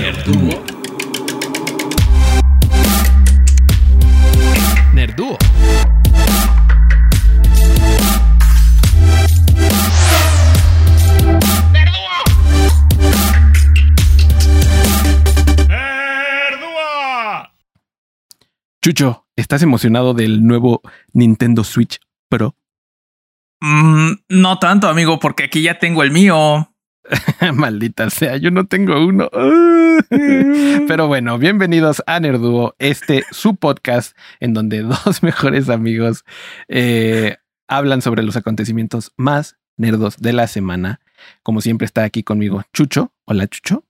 Nerduo. 0.00 0.64
Nerduo. 4.94 5.38
Chucho, 18.82 19.26
¿estás 19.36 19.62
emocionado 19.62 20.14
del 20.14 20.46
nuevo 20.46 20.80
Nintendo 21.12 21.64
Switch 21.64 21.98
Pro? 22.28 22.56
Mm, 23.60 24.12
no 24.30 24.58
tanto, 24.58 24.88
amigo, 24.88 25.18
porque 25.18 25.44
aquí 25.44 25.62
ya 25.62 25.78
tengo 25.78 26.02
el 26.02 26.10
mío. 26.10 26.69
Maldita 27.54 28.10
sea, 28.10 28.36
yo 28.36 28.50
no 28.50 28.66
tengo 28.66 29.04
uno. 29.04 29.28
Pero 30.88 31.08
bueno, 31.08 31.38
bienvenidos 31.38 32.02
a 32.06 32.20
Nerduo, 32.20 32.74
este 32.78 33.24
su 33.30 33.56
podcast 33.56 34.16
en 34.40 34.54
donde 34.54 34.82
dos 35.04 35.22
mejores 35.22 35.68
amigos 35.68 36.24
eh, 36.68 37.36
hablan 37.68 38.02
sobre 38.02 38.22
los 38.22 38.36
acontecimientos 38.36 39.12
más 39.16 39.58
nerdos 39.76 40.18
de 40.18 40.32
la 40.32 40.46
semana. 40.46 41.00
Como 41.42 41.60
siempre 41.60 41.84
está 41.84 42.04
aquí 42.04 42.22
conmigo 42.22 42.62
Chucho. 42.72 43.12
Hola 43.24 43.46
Chucho. 43.46 43.84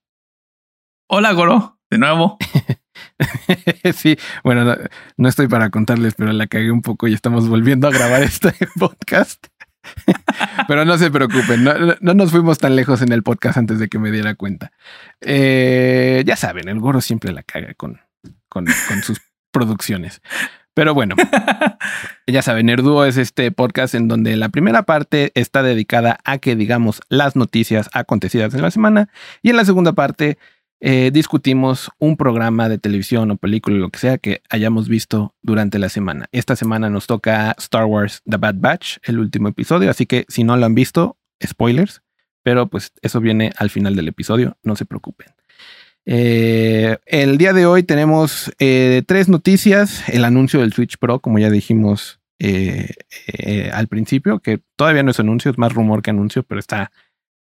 Hola 1.09 1.33
Goro, 1.33 1.79
de 1.91 1.99
nuevo. 1.99 2.39
sí, 3.95 4.17
bueno, 4.45 4.65
no, 4.65 4.77
no, 5.17 5.29
estoy 5.29 5.49
para 5.49 5.71
contarles, 5.71 6.15
pero 6.15 6.33
la 6.33 6.47
cagué 6.47 6.71
un 6.71 6.83
poco 6.83 7.09
y 7.09 7.15
estamos 7.15 7.49
volviendo 7.49 7.89
a 7.89 7.91
grabar 7.91 8.23
este 8.23 8.55
podcast. 8.79 9.47
pero 10.69 10.85
no 10.85 10.99
se 10.99 11.11
preocupen, 11.11 11.65
no, 11.65 11.73
no, 12.01 12.15
nos 12.15 12.31
fuimos 12.31 12.59
tan 12.59 12.77
lejos 12.77 13.03
en 13.03 13.13
el 13.13 13.23
podcast 13.23 13.59
antes 13.59 13.79
de 13.79 13.89
que 13.89 13.99
me 13.99 14.11
diera 14.11 14.35
cuenta. 14.35 14.73
Eh, 15.21 16.23
ya 16.27 16.37
saben, 16.37 16.69
el 16.69 16.81
goro 16.81 17.01
siempre 17.01 17.33
la 17.33 17.43
caga 17.43 17.75
con, 17.75 18.01
con, 18.49 18.67
con 18.89 19.03
sus 19.03 19.21
producciones. 19.51 20.21
Pero 20.75 20.95
bueno, 20.95 21.17
ya 22.27 22.43
saben, 22.43 22.67
Nerduo 22.67 23.05
es 23.05 23.17
este 23.17 23.51
podcast 23.51 23.95
en 23.95 24.07
donde 24.07 24.37
la 24.37 24.51
primera 24.51 24.85
parte 24.85 25.33
está 25.35 25.63
dedicada 25.63 26.21
a 26.25 26.39
que 26.39 26.55
digamos 26.55 27.01
las 27.09 27.35
noticias 27.35 27.91
acontecidas 27.93 28.55
en 28.55 28.63
la 28.63 28.71
semana 28.71 29.09
y 29.43 29.51
en 29.51 29.57
la 29.57 29.65
segunda 29.65 29.93
parte 29.95 30.39
eh, 30.83 31.11
discutimos 31.13 31.91
un 31.99 32.17
programa 32.17 32.71
de 32.71 32.79
televisión 32.79 33.31
o 33.31 33.37
película, 33.37 33.77
lo 33.77 33.91
que 33.91 33.99
sea 33.99 34.17
que 34.17 34.43
hayamos 34.49 34.89
visto 34.89 35.35
durante 35.43 35.79
la 35.79 35.91
semana. 35.91 36.27
Esta 36.33 36.57
semana 36.57 36.89
nos 36.89 37.07
toca 37.07 37.55
Star 37.59 37.85
Wars 37.85 38.23
The 38.25 38.39
Bad 38.39 38.57
Batch, 38.57 38.97
el 39.03 39.19
último 39.19 39.49
episodio, 39.49 39.91
así 39.91 40.07
que 40.07 40.25
si 40.29 40.43
no 40.43 40.57
lo 40.57 40.65
han 40.65 40.75
visto, 40.75 41.19
spoilers, 41.45 42.03
pero 42.43 42.69
pues 42.69 42.93
eso 43.03 43.21
viene 43.21 43.53
al 43.59 43.69
final 43.69 43.95
del 43.95 44.09
episodio, 44.09 44.57
no 44.63 44.75
se 44.75 44.87
preocupen. 44.87 45.29
Eh, 46.07 46.97
el 47.05 47.37
día 47.37 47.53
de 47.53 47.67
hoy 47.67 47.83
tenemos 47.83 48.51
eh, 48.59 49.03
tres 49.07 49.29
noticias, 49.29 50.09
el 50.09 50.25
anuncio 50.25 50.61
del 50.61 50.73
Switch 50.73 50.97
Pro, 50.97 51.21
como 51.21 51.39
ya 51.39 51.51
dijimos 51.51 52.21
al 53.73 53.87
principio, 53.89 54.39
que 54.39 54.63
todavía 54.77 55.03
no 55.03 55.11
es 55.11 55.21
anuncio, 55.21 55.51
es 55.51 55.59
más 55.59 55.75
rumor 55.75 56.01
que 56.01 56.09
anuncio, 56.09 56.43
pero 56.43 56.59
está 56.59 56.91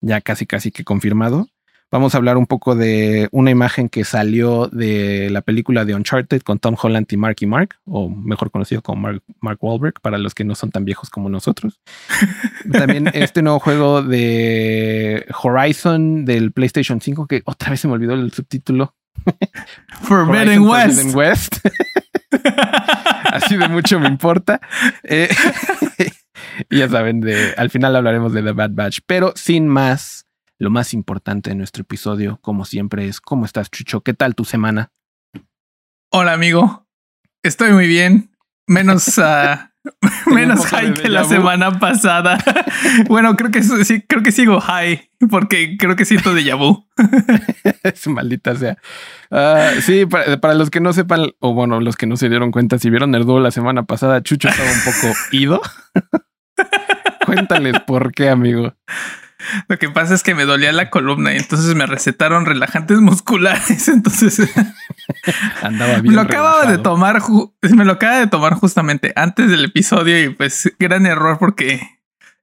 ya 0.01 0.21
casi 0.21 0.47
casi 0.47 0.71
que 0.71 0.83
confirmado. 0.83 1.47
Vamos 1.89 2.13
a 2.13 2.17
hablar 2.17 2.35
un 2.35 2.47
poco 2.47 2.75
de 2.75 3.29
una 3.31 3.49
imagen 3.49 3.87
que 3.87 4.03
salió 4.03 4.67
de 4.67 5.29
la 5.29 5.41
película 5.41 5.85
de 5.85 5.95
Uncharted 5.95 6.41
con 6.41 6.59
Tom 6.59 6.75
Holland 6.81 7.07
y 7.09 7.15
Marky 7.15 7.45
Mark, 7.45 7.75
o 7.85 8.09
mejor 8.09 8.51
conocido 8.51 8.81
como 8.81 9.01
Mark, 9.03 9.23
Mark 9.39 9.57
Wahlberg, 9.61 9.93
para 10.01 10.17
los 10.17 10.35
que 10.35 10.43
no 10.43 10.53
son 10.53 10.69
tan 10.69 10.83
viejos 10.83 11.09
como 11.09 11.29
nosotros. 11.29 11.79
También 12.73 13.09
este 13.13 13.41
nuevo 13.41 13.59
juego 13.59 14.03
de 14.03 15.25
Horizon 15.41 16.25
del 16.25 16.51
PlayStation 16.51 16.99
5, 16.99 17.25
que 17.25 17.41
otra 17.45 17.69
vez 17.69 17.79
se 17.79 17.87
me 17.87 17.93
olvidó 17.93 18.15
el 18.15 18.33
subtítulo. 18.33 18.93
Forbidden 20.01 20.63
West. 20.63 20.99
Forbidden 20.99 21.15
West. 21.15 21.55
Así 23.31 23.55
de 23.55 23.69
mucho 23.69 23.97
me 23.97 24.09
importa. 24.09 24.59
Eh, 25.03 25.29
ya 26.69 26.89
saben, 26.89 27.21
de, 27.21 27.53
al 27.55 27.69
final 27.69 27.95
hablaremos 27.95 28.33
de 28.33 28.43
The 28.43 28.51
Bad 28.51 28.71
Batch, 28.73 28.99
pero 29.05 29.31
sin 29.35 29.69
más 29.69 30.26
lo 30.59 30.69
más 30.69 30.93
importante 30.93 31.49
de 31.49 31.55
nuestro 31.55 31.81
episodio, 31.81 32.39
como 32.41 32.65
siempre, 32.65 33.07
es 33.07 33.21
¿cómo 33.21 33.45
estás, 33.45 33.69
Chucho? 33.69 34.01
¿Qué 34.01 34.13
tal 34.13 34.35
tu 34.35 34.45
semana? 34.45 34.91
Hola, 36.11 36.33
amigo. 36.33 36.87
Estoy 37.43 37.73
muy 37.73 37.87
bien. 37.87 38.31
Menos, 38.65 39.17
uh, 39.17 40.33
menos 40.33 40.65
high 40.65 40.93
que 40.93 41.09
la 41.09 41.25
semana 41.25 41.79
pasada. 41.79 42.37
bueno, 43.07 43.35
creo 43.35 43.51
que 43.51 43.61
sí, 43.61 44.01
creo 44.01 44.23
que 44.23 44.31
sigo 44.31 44.59
high 44.59 45.09
porque 45.29 45.77
creo 45.77 45.95
que 45.95 46.05
siento 46.05 46.33
de 46.33 46.53
vu. 46.53 46.87
es 47.83 48.07
maldita 48.07 48.55
sea. 48.55 48.77
Uh, 49.29 49.79
sí, 49.81 50.05
para, 50.05 50.41
para, 50.41 50.55
los 50.55 50.69
que 50.69 50.79
no 50.79 50.91
sepan, 50.91 51.31
o 51.39 51.53
bueno, 51.53 51.79
los 51.79 51.95
que 51.95 52.07
no 52.07 52.17
se 52.17 52.29
dieron 52.29 52.51
cuenta, 52.51 52.79
si 52.79 52.89
vieron 52.89 53.11
Nerdo 53.11 53.39
la 53.39 53.51
semana 53.51 53.83
pasada, 53.83 54.23
Chucho 54.23 54.49
estaba 54.49 54.69
un 54.69 54.93
poco 54.93 55.13
ido. 55.31 55.61
Cuéntales 57.25 57.79
por 57.81 58.11
qué, 58.13 58.29
amigo. 58.29 58.73
Lo 59.67 59.77
que 59.77 59.89
pasa 59.89 60.13
es 60.13 60.23
que 60.23 60.35
me 60.35 60.45
dolía 60.45 60.71
la 60.71 60.89
columna 60.89 61.33
y 61.33 61.37
entonces 61.37 61.75
me 61.75 61.85
recetaron 61.85 62.45
relajantes 62.45 62.99
musculares. 62.99 63.87
Entonces 63.87 64.39
andaba 65.61 65.99
bien. 65.99 66.15
Lo 66.15 66.21
acababa 66.21 66.65
de 66.65 66.77
tomar, 66.77 67.21
me 67.61 67.85
lo 67.85 67.93
acaba 67.93 68.17
de 68.17 68.27
tomar 68.27 68.53
justamente 68.53 69.13
antes 69.15 69.49
del 69.49 69.65
episodio 69.65 70.23
y 70.23 70.29
pues 70.29 70.71
gran 70.79 71.05
error 71.05 71.37
porque 71.39 71.81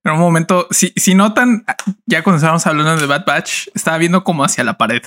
en 0.05 0.13
un 0.13 0.19
momento, 0.19 0.67
si, 0.71 0.93
si 0.97 1.15
notan, 1.15 1.65
ya 2.05 2.23
cuando 2.23 2.37
estábamos 2.37 2.67
hablando 2.67 2.97
de 2.97 3.07
Bad 3.07 3.25
Batch, 3.25 3.69
estaba 3.75 3.97
viendo 3.97 4.23
como 4.23 4.45
hacia 4.45 4.63
la 4.63 4.77
pared. 4.77 5.03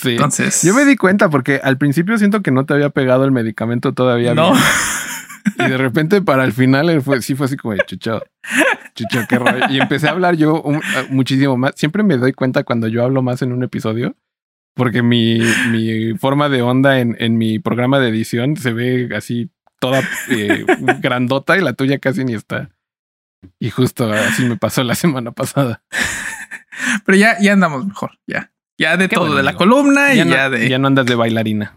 sí. 0.00 0.10
Entonces 0.10 0.62
yo 0.62 0.74
me 0.74 0.84
di 0.84 0.96
cuenta 0.96 1.28
porque 1.30 1.60
al 1.62 1.78
principio 1.78 2.18
siento 2.18 2.42
que 2.42 2.50
no 2.50 2.66
te 2.66 2.74
había 2.74 2.90
pegado 2.90 3.24
el 3.24 3.30
medicamento 3.30 3.92
todavía. 3.94 4.34
No. 4.34 4.52
Bien. 4.52 4.64
Y 5.58 5.70
de 5.70 5.78
repente 5.78 6.20
para 6.20 6.44
el 6.44 6.52
final 6.52 7.00
fue, 7.02 7.22
sí 7.22 7.34
fue 7.34 7.46
así 7.46 7.56
como 7.56 7.74
de 7.74 7.84
chucho, 9.04 9.20
chucho, 9.20 9.26
qué 9.28 9.38
rollo. 9.38 9.66
Y 9.70 9.80
empecé 9.80 10.08
a 10.08 10.12
hablar 10.12 10.36
yo 10.36 10.60
un, 10.62 10.80
muchísimo 11.10 11.56
más. 11.56 11.72
Siempre 11.76 12.02
me 12.02 12.16
doy 12.16 12.32
cuenta 12.32 12.64
cuando 12.64 12.88
yo 12.88 13.04
hablo 13.04 13.22
más 13.22 13.42
en 13.42 13.52
un 13.52 13.62
episodio, 13.62 14.16
porque 14.74 15.02
mi, 15.02 15.40
mi 15.70 16.16
forma 16.18 16.48
de 16.48 16.62
onda 16.62 17.00
en, 17.00 17.16
en, 17.18 17.36
mi 17.36 17.58
programa 17.58 17.98
de 17.98 18.08
edición 18.08 18.56
se 18.56 18.72
ve 18.72 19.08
así 19.16 19.50
toda 19.80 20.02
eh, 20.30 20.64
grandota 21.00 21.56
y 21.56 21.60
la 21.60 21.72
tuya 21.72 21.98
casi 21.98 22.24
ni 22.24 22.34
está. 22.34 22.70
Y 23.60 23.70
justo 23.70 24.12
así 24.12 24.44
me 24.44 24.56
pasó 24.56 24.82
la 24.82 24.94
semana 24.94 25.32
pasada. 25.32 25.82
Pero 27.04 27.18
ya, 27.18 27.38
ya 27.40 27.52
andamos 27.52 27.86
mejor, 27.86 28.18
ya. 28.26 28.52
Ya 28.78 28.96
de 28.96 29.08
qué 29.08 29.14
todo, 29.16 29.24
bueno, 29.24 29.36
de 29.36 29.42
la 29.42 29.50
amigo. 29.50 29.58
columna 29.58 30.14
ya 30.14 30.22
y 30.22 30.24
no, 30.24 30.34
ya 30.34 30.50
de... 30.50 30.68
Ya 30.68 30.78
no 30.78 30.86
andas 30.86 31.06
de 31.06 31.14
bailarina. 31.16 31.76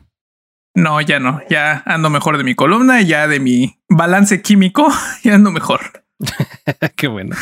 No, 0.76 1.02
ya 1.02 1.20
no. 1.20 1.42
Ya 1.50 1.84
ando 1.86 2.10
mejor 2.10 2.38
de 2.38 2.44
mi 2.44 2.56
columna 2.56 3.02
y 3.02 3.08
ya 3.08 3.28
de 3.28 3.40
mi 3.40 3.80
balance 3.90 4.42
químico. 4.42 4.88
Ya 5.24 5.36
ando 5.36 5.52
mejor. 5.52 6.01
Qué 6.96 7.08
bueno. 7.08 7.36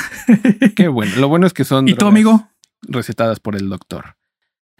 Qué 0.75 0.87
bueno. 0.87 1.13
Lo 1.17 1.27
bueno 1.27 1.47
es 1.47 1.53
que 1.53 1.65
son. 1.65 1.87
¿Y 1.89 1.95
tu 1.95 2.05
amigo? 2.07 2.47
Recetadas 2.81 3.39
por 3.39 3.55
el 3.55 3.69
doctor. 3.69 4.15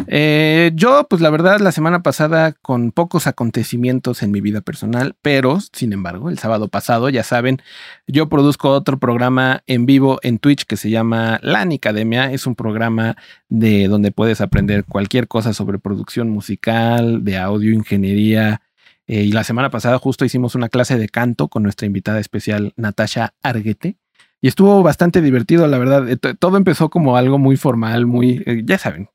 Eh, 0.07 0.71
yo, 0.75 1.07
pues 1.09 1.21
la 1.21 1.29
verdad, 1.29 1.59
la 1.59 1.71
semana 1.71 2.01
pasada 2.01 2.53
con 2.53 2.91
pocos 2.91 3.27
acontecimientos 3.27 4.23
en 4.23 4.31
mi 4.31 4.41
vida 4.41 4.61
personal, 4.61 5.15
pero 5.21 5.59
sin 5.73 5.93
embargo, 5.93 6.29
el 6.29 6.39
sábado 6.39 6.69
pasado, 6.69 7.09
ya 7.09 7.23
saben, 7.23 7.61
yo 8.07 8.29
produzco 8.29 8.69
otro 8.69 8.97
programa 8.97 9.61
en 9.67 9.85
vivo 9.85 10.19
en 10.23 10.39
Twitch 10.39 10.65
que 10.65 10.77
se 10.77 10.89
llama 10.89 11.39
La 11.41 11.61
Academia. 11.61 12.31
Es 12.31 12.47
un 12.47 12.55
programa 12.55 13.17
de 13.49 13.87
donde 13.87 14.11
puedes 14.11 14.41
aprender 14.41 14.85
cualquier 14.85 15.27
cosa 15.27 15.53
sobre 15.53 15.79
producción 15.79 16.29
musical, 16.29 17.23
de 17.23 17.37
audio, 17.37 17.73
ingeniería. 17.73 18.61
Eh, 19.09 19.23
y 19.23 19.31
la 19.31 19.43
semana 19.43 19.71
pasada 19.71 19.97
justo 19.97 20.23
hicimos 20.23 20.53
una 20.53 20.69
clase 20.69 20.95
de 20.99 21.09
canto 21.09 21.47
con 21.47 21.63
nuestra 21.63 21.87
invitada 21.87 22.19
especial, 22.19 22.73
Natasha 22.77 23.33
Arguete. 23.41 23.97
Y 24.39 24.47
estuvo 24.47 24.83
bastante 24.83 25.21
divertido, 25.21 25.67
la 25.67 25.79
verdad. 25.79 26.05
Todo 26.37 26.57
empezó 26.57 26.91
como 26.91 27.17
algo 27.17 27.39
muy 27.39 27.57
formal, 27.57 28.05
muy, 28.05 28.43
eh, 28.45 28.61
ya 28.63 28.77
saben, 28.77 29.09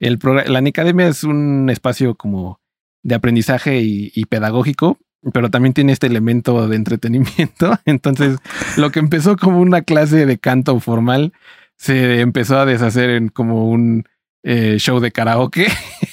el 0.00 0.18
la 0.46 0.58
Academia 0.58 1.08
es 1.08 1.24
un 1.24 1.70
espacio 1.70 2.14
como 2.14 2.60
de 3.02 3.14
aprendizaje 3.14 3.80
y, 3.80 4.24
pedagógico, 4.26 4.98
pero 5.32 5.50
también 5.50 5.72
tiene 5.72 5.92
este 5.92 6.06
elemento 6.06 6.68
de 6.68 6.76
entretenimiento. 6.76 7.78
Entonces, 7.86 8.36
lo 8.76 8.90
que 8.90 8.98
empezó 8.98 9.38
como 9.38 9.60
una 9.60 9.80
clase 9.80 10.26
de 10.26 10.38
canto 10.38 10.78
formal 10.78 11.32
se 11.76 12.20
empezó 12.20 12.58
a 12.58 12.66
deshacer 12.66 13.08
en 13.10 13.28
como 13.28 13.70
un 13.70 14.04
eh, 14.42 14.76
show 14.78 15.00
de 15.00 15.10
karaoke, 15.10 15.68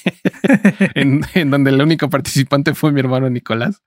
en, 0.95 1.21
en, 1.33 1.51
donde 1.51 1.71
el 1.71 1.81
único 1.81 2.09
participante 2.09 2.73
fue 2.73 2.91
mi 2.91 2.99
hermano 2.99 3.29
Nicolás. 3.29 3.81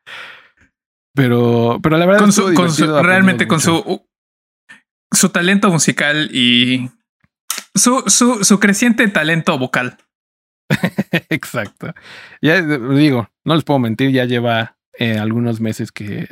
Pero, 1.15 1.81
pero 1.83 1.97
la 1.97 2.07
verdad 2.07 2.21
con 2.21 2.33
su, 2.33 2.55
con 2.55 2.71
su 2.71 2.87
realmente 3.03 3.49
con 3.49 3.61
su 3.61 4.03
su 5.11 5.31
talento 5.31 5.71
musical 5.71 6.31
y 6.33 6.91
su, 7.75 8.05
su, 8.07 8.45
su 8.45 8.61
creciente 8.61 9.07
talento 9.09 9.59
vocal. 9.59 9.99
Exacto. 11.31 11.95
Ya 12.43 12.61
digo, 12.61 13.29
no 13.45 13.55
les 13.55 13.65
puedo 13.65 13.79
mentir, 13.79 14.11
ya 14.11 14.27
lleva 14.27 14.77
eh, 14.99 15.19
algunos 15.19 15.61
meses 15.61 15.93
que 15.93 16.27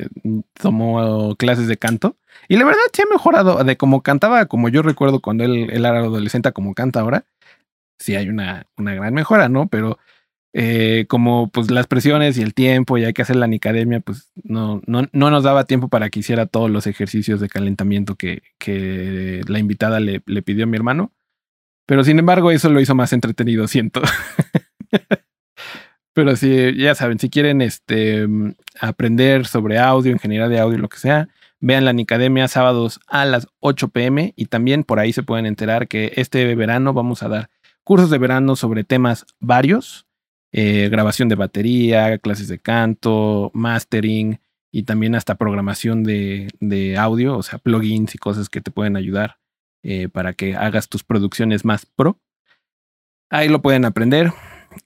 tomó 0.53 1.35
clases 1.35 1.67
de 1.67 1.77
canto. 1.77 2.17
Y 2.47 2.57
la 2.57 2.65
verdad 2.65 2.79
se 2.93 3.01
ha 3.01 3.05
mejorado 3.05 3.63
de 3.63 3.77
como 3.77 4.03
cantaba, 4.03 4.45
como 4.45 4.69
yo 4.69 4.81
recuerdo 4.83 5.21
cuando 5.21 5.43
él, 5.43 5.69
él 5.71 5.85
era 5.85 5.99
adolescente, 5.99 6.51
como 6.53 6.73
canta 6.73 6.99
ahora. 6.99 7.25
sí 7.99 8.15
hay 8.15 8.29
una, 8.29 8.67
una 8.77 8.93
gran 8.93 9.13
mejora, 9.13 9.49
¿no? 9.49 9.67
Pero 9.67 9.97
eh, 10.59 11.05
como 11.07 11.51
pues 11.51 11.69
las 11.69 11.85
presiones 11.85 12.35
y 12.39 12.41
el 12.41 12.55
tiempo 12.55 12.97
y 12.97 13.05
hay 13.05 13.13
que 13.13 13.21
hacer 13.21 13.35
la 13.35 13.45
nicademia, 13.45 13.99
pues 13.99 14.31
no, 14.43 14.81
no, 14.87 15.03
no 15.11 15.29
nos 15.29 15.43
daba 15.43 15.65
tiempo 15.65 15.87
para 15.87 16.09
que 16.09 16.21
hiciera 16.21 16.47
todos 16.47 16.71
los 16.71 16.87
ejercicios 16.87 17.39
de 17.39 17.47
calentamiento 17.47 18.15
que, 18.15 18.41
que 18.57 19.41
la 19.47 19.59
invitada 19.59 19.99
le, 19.99 20.23
le 20.25 20.41
pidió 20.41 20.63
a 20.63 20.67
mi 20.67 20.75
hermano. 20.75 21.11
Pero 21.85 22.03
sin 22.03 22.17
embargo, 22.17 22.49
eso 22.49 22.71
lo 22.71 22.81
hizo 22.81 22.95
más 22.95 23.13
entretenido, 23.13 23.67
siento. 23.67 24.01
Pero 26.13 26.35
sí, 26.35 26.75
ya 26.75 26.95
saben, 26.95 27.19
si 27.19 27.29
quieren 27.29 27.61
este, 27.61 28.27
aprender 28.81 29.45
sobre 29.45 29.77
audio, 29.77 30.11
ingeniería 30.11 30.49
de 30.49 30.59
audio, 30.59 30.79
lo 30.79 30.89
que 30.89 30.97
sea, 30.97 31.29
vean 31.59 31.85
la 31.85 31.93
Nicademia 31.93 32.47
sábados 32.47 32.99
a 33.05 33.25
las 33.25 33.47
8 33.59 33.89
pm 33.89 34.33
y 34.35 34.47
también 34.47 34.83
por 34.83 34.99
ahí 34.99 35.13
se 35.13 35.21
pueden 35.21 35.45
enterar 35.45 35.87
que 35.87 36.13
este 36.15 36.55
verano 36.55 36.93
vamos 36.93 37.21
a 37.21 37.29
dar 37.29 37.51
cursos 37.83 38.09
de 38.09 38.17
verano 38.17 38.55
sobre 38.55 38.83
temas 38.83 39.27
varios, 39.39 40.06
eh, 40.51 40.89
grabación 40.89 41.29
de 41.29 41.35
batería, 41.35 42.17
clases 42.19 42.47
de 42.47 42.59
canto, 42.59 43.51
mastering 43.53 44.39
y 44.71 44.83
también 44.83 45.15
hasta 45.15 45.35
programación 45.35 46.03
de, 46.03 46.49
de 46.59 46.97
audio, 46.97 47.37
o 47.37 47.43
sea, 47.43 47.59
plugins 47.59 48.15
y 48.15 48.17
cosas 48.17 48.49
que 48.49 48.61
te 48.61 48.71
pueden 48.71 48.95
ayudar 48.95 49.37
eh, 49.83 50.09
para 50.09 50.33
que 50.33 50.55
hagas 50.55 50.89
tus 50.89 51.03
producciones 51.03 51.65
más 51.65 51.85
pro. 51.85 52.19
Ahí 53.29 53.49
lo 53.49 53.61
pueden 53.61 53.85
aprender, 53.85 54.33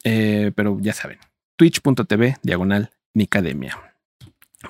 eh, 0.03 0.51
pero 0.55 0.77
ya 0.79 0.93
saben, 0.93 1.19
twitch.tv 1.57 2.37
diagonal 2.43 2.91
Nicademia. 3.13 3.77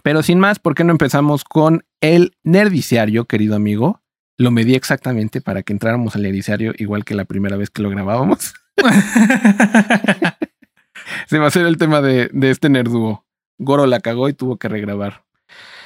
Pero 0.03 0.23
sin 0.23 0.39
más, 0.39 0.59
¿por 0.59 0.75
qué 0.75 0.83
no 0.83 0.91
empezamos 0.91 1.44
con 1.44 1.83
el 1.99 2.35
nerdiciario, 2.44 3.25
querido 3.25 3.55
amigo? 3.55 4.01
Lo 4.37 4.51
medí 4.51 4.75
exactamente 4.75 5.41
para 5.41 5.63
que 5.63 5.73
entráramos 5.73 6.15
al 6.15 6.23
nerdiciario 6.23 6.73
igual 6.77 7.03
que 7.03 7.15
la 7.15 7.25
primera 7.25 7.57
vez 7.57 7.69
que 7.69 7.81
lo 7.81 7.89
grabábamos. 7.89 8.53
Se 11.27 11.37
va 11.37 11.45
a 11.45 11.47
hacer 11.47 11.65
el 11.65 11.77
tema 11.77 12.01
de, 12.01 12.29
este 12.41 12.69
nerduo. 12.69 13.25
Goro 13.57 13.85
la 13.85 13.99
cagó 13.99 14.29
y 14.29 14.33
tuvo 14.33 14.57
que 14.57 14.69
regrabar. 14.69 15.23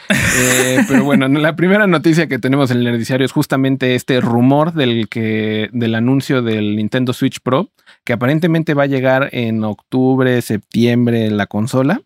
Eh, 0.09 0.79
pero 0.87 1.03
bueno, 1.03 1.27
la 1.27 1.55
primera 1.55 1.87
noticia 1.87 2.27
que 2.27 2.37
tenemos 2.37 2.69
en 2.69 2.77
el 2.77 2.91
noticiario 2.91 3.25
es 3.25 3.31
justamente 3.31 3.95
este 3.95 4.21
rumor 4.21 4.73
del 4.73 5.09
que 5.09 5.69
del 5.73 5.95
anuncio 5.95 6.43
del 6.43 6.75
Nintendo 6.75 7.11
Switch 7.11 7.39
Pro, 7.41 7.71
que 8.03 8.13
aparentemente 8.13 8.75
va 8.75 8.83
a 8.83 8.87
llegar 8.87 9.29
en 9.31 9.63
octubre, 9.63 10.41
septiembre 10.43 11.31
la 11.31 11.47
consola 11.47 12.01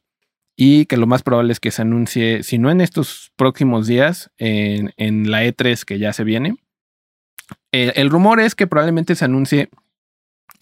y 0.55 0.85
que 0.85 0.97
lo 0.97 1.07
más 1.07 1.23
probable 1.23 1.51
es 1.51 1.59
que 1.59 1.71
se 1.71 1.81
anuncie, 1.81 2.43
si 2.43 2.57
no 2.57 2.71
en 2.71 2.81
estos 2.81 3.31
próximos 3.35 3.85
días, 3.87 4.31
en, 4.37 4.93
en 4.97 5.29
la 5.29 5.45
E3 5.45 5.83
que 5.83 5.99
ya 5.99 6.13
se 6.13 6.23
viene. 6.23 6.55
Eh, 7.71 7.93
el 7.95 8.09
rumor 8.09 8.39
es 8.39 8.55
que 8.55 8.67
probablemente 8.67 9.15
se 9.15 9.25
anuncie 9.25 9.69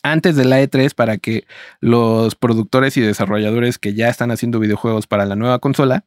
antes 0.04 0.36
de 0.36 0.46
la 0.46 0.62
E3 0.62 0.94
para 0.94 1.18
que 1.18 1.46
los 1.80 2.36
productores 2.36 2.98
y 2.98 3.02
desarrolladores 3.02 3.78
que 3.78 3.94
ya 3.94 4.10
están 4.10 4.32
haciendo 4.32 4.60
videojuegos 4.60 5.08
para 5.08 5.26
la 5.26 5.36
nueva 5.36 5.60
consola 5.60 6.06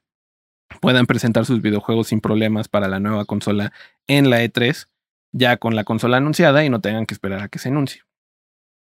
puedan 0.81 1.07
presentar 1.07 1.47
sus 1.47 1.61
videojuegos 1.63 2.09
sin 2.09 2.21
problemas 2.21 2.69
para 2.69 2.89
la 2.89 3.01
nueva 3.01 3.25
consola 3.25 3.73
en 4.07 4.31
la 4.31 4.43
E3, 4.43 4.89
ya 5.33 5.57
con 5.57 5.75
la 5.75 5.85
consola 5.85 6.19
anunciada 6.19 6.65
y 6.65 6.71
no 6.71 6.81
tengan 6.81 7.07
que 7.07 7.15
esperar 7.15 7.43
a 7.43 7.49
que 7.49 7.59
se 7.59 7.69
anuncie. 7.69 8.03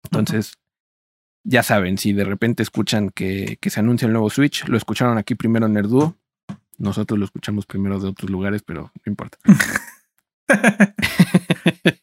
Entonces, 0.03 0.53
ya 1.43 1.63
saben, 1.63 1.97
si 1.97 2.13
de 2.13 2.23
repente 2.23 2.63
escuchan 2.63 3.09
que, 3.09 3.57
que, 3.59 3.69
se 3.69 3.81
anuncia 3.81 4.05
el 4.05 4.13
nuevo 4.13 4.29
Switch, 4.29 4.65
lo 4.67 4.77
escucharon 4.77 5.17
aquí 5.17 5.35
primero 5.35 5.65
en 5.65 5.73
Nerduo. 5.73 6.15
Nosotros 6.77 7.19
lo 7.19 7.25
escuchamos 7.25 7.65
primero 7.65 7.99
de 7.99 8.09
otros 8.09 8.29
lugares, 8.29 8.63
pero 8.63 8.91
no 9.05 9.09
importa. 9.09 9.37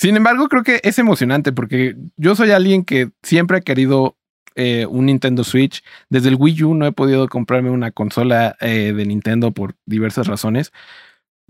Sin 0.00 0.16
embargo, 0.16 0.48
creo 0.48 0.62
que 0.62 0.80
es 0.82 0.98
emocionante 0.98 1.52
porque 1.52 1.94
yo 2.16 2.34
soy 2.34 2.52
alguien 2.52 2.84
que 2.84 3.10
siempre 3.22 3.58
ha 3.58 3.60
querido 3.60 4.16
eh, 4.54 4.86
un 4.86 5.04
Nintendo 5.04 5.44
Switch. 5.44 5.84
Desde 6.08 6.30
el 6.30 6.36
Wii 6.36 6.64
U 6.64 6.74
no 6.74 6.86
he 6.86 6.92
podido 6.92 7.28
comprarme 7.28 7.68
una 7.68 7.90
consola 7.90 8.56
eh, 8.62 8.94
de 8.96 9.04
Nintendo 9.04 9.52
por 9.52 9.74
diversas 9.84 10.26
razones. 10.26 10.72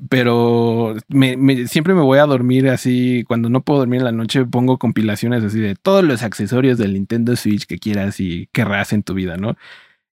Pero 0.08 0.96
me, 1.06 1.68
siempre 1.68 1.94
me 1.94 2.02
voy 2.02 2.18
a 2.18 2.26
dormir 2.26 2.68
así. 2.70 3.22
Cuando 3.28 3.50
no 3.50 3.62
puedo 3.62 3.78
dormir 3.78 3.98
en 4.00 4.06
la 4.06 4.12
noche, 4.12 4.44
pongo 4.44 4.78
compilaciones 4.78 5.44
así 5.44 5.60
de 5.60 5.76
todos 5.76 6.02
los 6.02 6.24
accesorios 6.24 6.76
del 6.76 6.94
Nintendo 6.94 7.36
Switch 7.36 7.66
que 7.66 7.78
quieras 7.78 8.18
y 8.18 8.48
querrás 8.52 8.92
en 8.92 9.04
tu 9.04 9.14
vida, 9.14 9.36
¿no? 9.36 9.54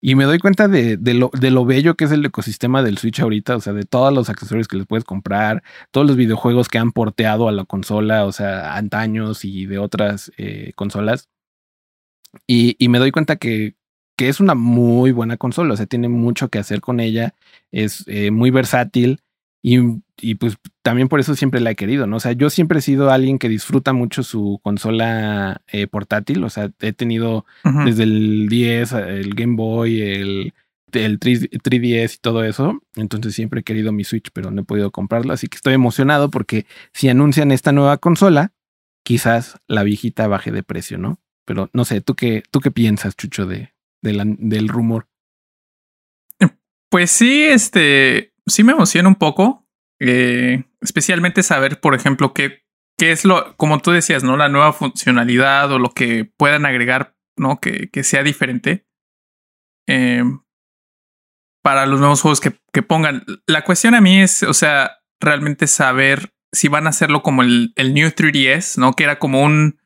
Y 0.08 0.16
me 0.16 0.24
doy 0.24 0.40
cuenta 0.40 0.70
de, 0.70 0.96
de, 0.96 1.14
lo, 1.14 1.30
de, 1.38 1.52
lo, 1.52 1.66
bello 1.66 1.96
que 1.96 2.06
es 2.06 2.14
el 2.14 2.26
ecosistema 2.26 2.82
del 2.82 2.98
Switch 2.98 3.20
ahorita, 3.20 3.58
o 3.58 3.60
sea, 3.60 3.74
de 3.74 3.84
todos 3.84 4.14
los 4.14 4.30
accesorios 4.30 4.70
que 4.70 4.78
les 4.78 4.86
puedes 4.86 5.04
comprar, 5.04 5.64
todos 5.92 6.08
los 6.08 6.16
videojuegos 6.16 6.70
que 6.70 6.78
han 6.78 6.94
porteado 6.94 7.50
a 7.50 7.52
la 7.52 7.66
consola, 7.66 8.24
o 8.24 8.32
sea, 8.32 8.78
antaños 8.78 9.44
y 9.44 9.66
de 9.66 9.80
otras 9.80 10.32
eh, 10.38 10.72
consolas. 10.76 11.28
Y, 12.48 12.78
y, 12.80 12.88
me 12.88 13.00
doy 13.00 13.12
cuenta 13.12 13.36
que, 13.36 13.76
que, 14.16 14.30
es 14.30 14.40
una 14.40 14.56
muy 14.56 15.12
buena 15.12 15.36
consola, 15.36 15.74
o 15.74 15.76
sea, 15.76 15.88
tiene 15.88 16.08
mucho 16.08 16.48
que 16.48 16.60
hacer 16.60 16.80
con 16.80 17.02
ella, 17.02 17.36
es 17.74 18.06
eh, 18.08 18.32
muy 18.32 18.50
versátil 18.50 19.20
y, 19.62 19.80
y, 20.22 20.36
pues 20.36 20.58
también 20.82 21.10
por 21.10 21.20
eso 21.20 21.36
siempre 21.36 21.60
la 21.60 21.72
he 21.72 21.76
querido, 21.76 22.08
¿no? 22.08 22.18
O 22.18 22.20
sea, 22.20 22.32
yo 22.32 22.50
siempre 22.50 22.80
he 22.80 22.82
sido 22.82 23.10
alguien 23.10 23.40
que 23.40 23.50
disfruta 23.50 23.92
mucho 23.94 24.24
su 24.24 24.60
consola 24.64 25.62
eh, 25.68 25.88
portátil, 25.88 26.44
o 26.44 26.50
sea, 26.50 26.72
he 26.80 26.94
tenido 26.94 27.46
uh 27.66 27.70
-huh. 27.70 27.86
desde 27.86 28.04
el 28.04 28.48
10, 28.48 28.94
el 28.94 29.34
Game 29.34 29.56
Boy, 29.56 30.02
el, 30.02 30.54
el 30.92 31.20
3, 31.20 31.50
3DS 31.52 32.16
y 32.16 32.20
todo 32.20 32.44
eso, 32.44 32.82
entonces 32.96 33.36
siempre 33.36 33.62
he 33.62 33.64
querido 33.64 33.92
mi 33.92 34.04
Switch, 34.04 34.30
pero 34.32 34.52
no 34.52 34.62
he 34.62 34.66
podido 34.66 34.92
comprarlo, 34.92 35.34
así 35.34 35.48
que 35.48 35.58
estoy 35.58 35.74
emocionado 35.74 36.30
porque 36.30 36.66
si 36.94 37.10
anuncian 37.10 37.52
esta 37.52 37.72
nueva 37.72 37.98
consola, 37.98 38.54
quizás 39.04 39.58
la 39.68 39.84
viejita 39.84 40.28
baje 40.28 40.52
de 40.52 40.64
precio, 40.64 40.98
¿no? 40.98 41.20
Pero 41.46 41.70
no 41.74 41.86
sé, 41.86 42.02
¿tú 42.02 42.16
qué, 42.16 42.44
tú 42.52 42.60
qué 42.60 42.72
piensas, 42.72 43.16
Chucho, 43.16 43.46
de, 43.46 43.74
de 44.02 44.14
la, 44.14 44.24
del 44.26 44.68
rumor? 44.68 45.08
Pues 46.90 47.12
sí, 47.12 47.44
este, 47.44 48.34
sí 48.48 48.64
me 48.64 48.74
emociona 48.74 49.08
un 49.08 49.16
poco. 49.16 49.68
Eh, 50.00 50.64
especialmente 50.82 51.44
saber, 51.44 51.80
por 51.80 51.96
ejemplo, 51.96 52.34
qué, 52.34 52.64
qué 52.98 53.12
es 53.12 53.26
lo, 53.26 53.56
como 53.58 53.80
tú 53.80 53.92
decías, 53.92 54.24
¿no? 54.24 54.38
La 54.38 54.50
nueva 54.50 54.74
funcionalidad 54.74 55.72
o 55.72 55.80
lo 55.80 55.92
que 55.92 56.26
puedan 56.26 56.66
agregar, 56.66 57.16
¿no? 57.36 57.60
Que, 57.60 57.90
que 57.90 58.04
sea 58.04 58.24
diferente. 58.24 58.88
Eh, 59.88 60.24
para 61.64 61.86
los 61.86 62.00
nuevos 62.00 62.22
juegos 62.22 62.40
que, 62.40 62.60
que, 62.72 62.84
pongan. 62.84 63.24
La 63.46 63.64
cuestión 63.64 63.96
a 63.96 64.02
mí 64.02 64.22
es, 64.22 64.44
o 64.44 64.54
sea, 64.54 65.00
realmente 65.20 65.68
saber 65.68 66.34
si 66.54 66.70
van 66.70 66.88
a 66.88 66.92
hacerlo 66.92 67.24
como 67.24 67.42
el, 67.42 67.74
el 67.76 67.94
New 67.94 68.10
3DS, 68.10 68.78
¿no? 68.78 68.94
Que 68.94 69.04
era 69.04 69.20
como 69.20 69.44
un 69.44 69.80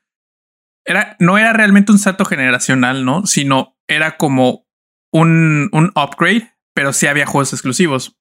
era, 0.86 1.16
no 1.20 1.38
era 1.38 1.54
realmente 1.54 1.92
un 1.92 2.00
salto 2.00 2.26
generacional, 2.26 3.06
¿no? 3.06 3.26
Sino 3.26 3.78
era 3.88 4.18
como 4.18 4.68
un, 5.12 5.70
un 5.72 5.92
upgrade, 5.96 6.56
pero 6.74 6.94
sí 6.94 7.08
había 7.08 7.26
juegos 7.26 7.54
exclusivos. 7.54 8.18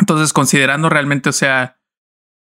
Entonces, 0.00 0.32
considerando 0.32 0.88
realmente, 0.88 1.28
o 1.28 1.32
sea, 1.32 1.80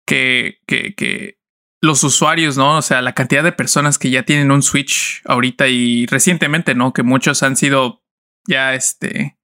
que, 0.06 0.61
que, 0.66 0.94
que 0.94 1.38
los 1.80 2.02
usuarios, 2.04 2.56
¿no? 2.56 2.78
O 2.78 2.82
sea, 2.82 3.00
la 3.00 3.14
cantidad 3.14 3.42
de 3.42 3.52
personas 3.52 3.99
que 3.99 4.11
ya 4.11 4.25
tienen 4.25 4.50
un 4.50 4.62
Switch 4.62 5.23
ahorita 5.25 5.68
y 5.68 6.06
recientemente, 6.06 6.75
¿no? 6.75 6.92
Que 6.92 7.02
muchos 7.02 7.42
han 7.42 7.56
sido 7.56 8.02
ya 8.46 8.75
este 8.75 9.38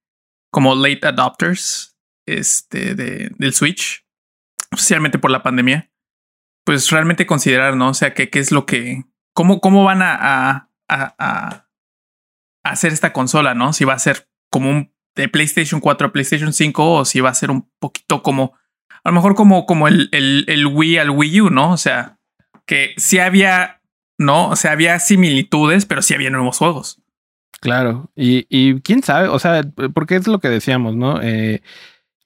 como 0.51 0.75
late 0.75 1.07
adopters 1.07 1.97
este 2.27 2.95
de, 2.95 3.31
del 3.39 3.55
Switch, 3.55 4.05
especialmente 4.71 5.19
por 5.19 5.31
la 5.31 5.43
pandemia. 5.43 5.91
Pues 6.65 6.91
realmente 6.91 7.27
considerar, 7.27 7.77
¿no? 7.77 7.91
O 7.91 7.95
sea, 7.95 8.13
que 8.13 8.29
qué 8.29 8.39
es 8.39 8.53
lo 8.53 8.67
que 8.67 9.05
¿Cómo, 9.33 9.61
cómo 9.61 9.85
van 9.85 10.03
a, 10.03 10.69
a, 10.89 11.15
a, 11.19 11.69
hacer 12.65 12.93
esta 12.93 13.13
consola? 13.13 13.55
¿No? 13.55 13.73
Si 13.73 13.85
va 13.85 13.95
a 13.95 13.99
ser 13.99 14.29
como 14.51 14.71
un 14.71 14.95
de 15.17 15.29
PlayStation 15.29 15.81
4 15.81 16.09
a 16.09 16.13
PlayStation 16.13 16.53
5 16.53 16.93
o 16.93 17.05
si 17.05 17.21
va 17.21 17.31
a 17.31 17.35
ser 17.35 17.51
un 17.51 17.69
poquito 17.79 18.23
como, 18.23 18.55
a 19.03 19.11
lo 19.11 19.15
mejor 19.15 19.35
como, 19.35 19.67
como 19.67 19.89
el, 19.89 20.09
el, 20.13 20.45
el 20.49 20.67
Wii 20.67 20.99
al 20.99 21.11
Wii 21.11 21.41
U, 21.43 21.51
¿no? 21.51 21.73
O 21.73 21.77
sea, 21.77 22.19
que 22.67 22.95
sí 22.97 23.19
había, 23.19 23.81
¿no? 24.19 24.49
O 24.49 24.57
sea, 24.57 24.73
había 24.73 24.99
similitudes, 24.99 25.87
pero 25.87 26.03
sí 26.03 26.15
había 26.15 26.31
nuevos 26.31 26.59
juegos. 26.59 27.01
Claro, 27.61 28.11
y, 28.17 28.47
y 28.49 28.81
quién 28.81 29.03
sabe, 29.03 29.29
o 29.29 29.39
sea, 29.39 29.63
porque 29.93 30.17
es 30.17 30.27
lo 30.27 30.39
que 30.39 30.49
decíamos, 30.49 30.97
¿no? 30.97 31.21
Eh, 31.21 31.63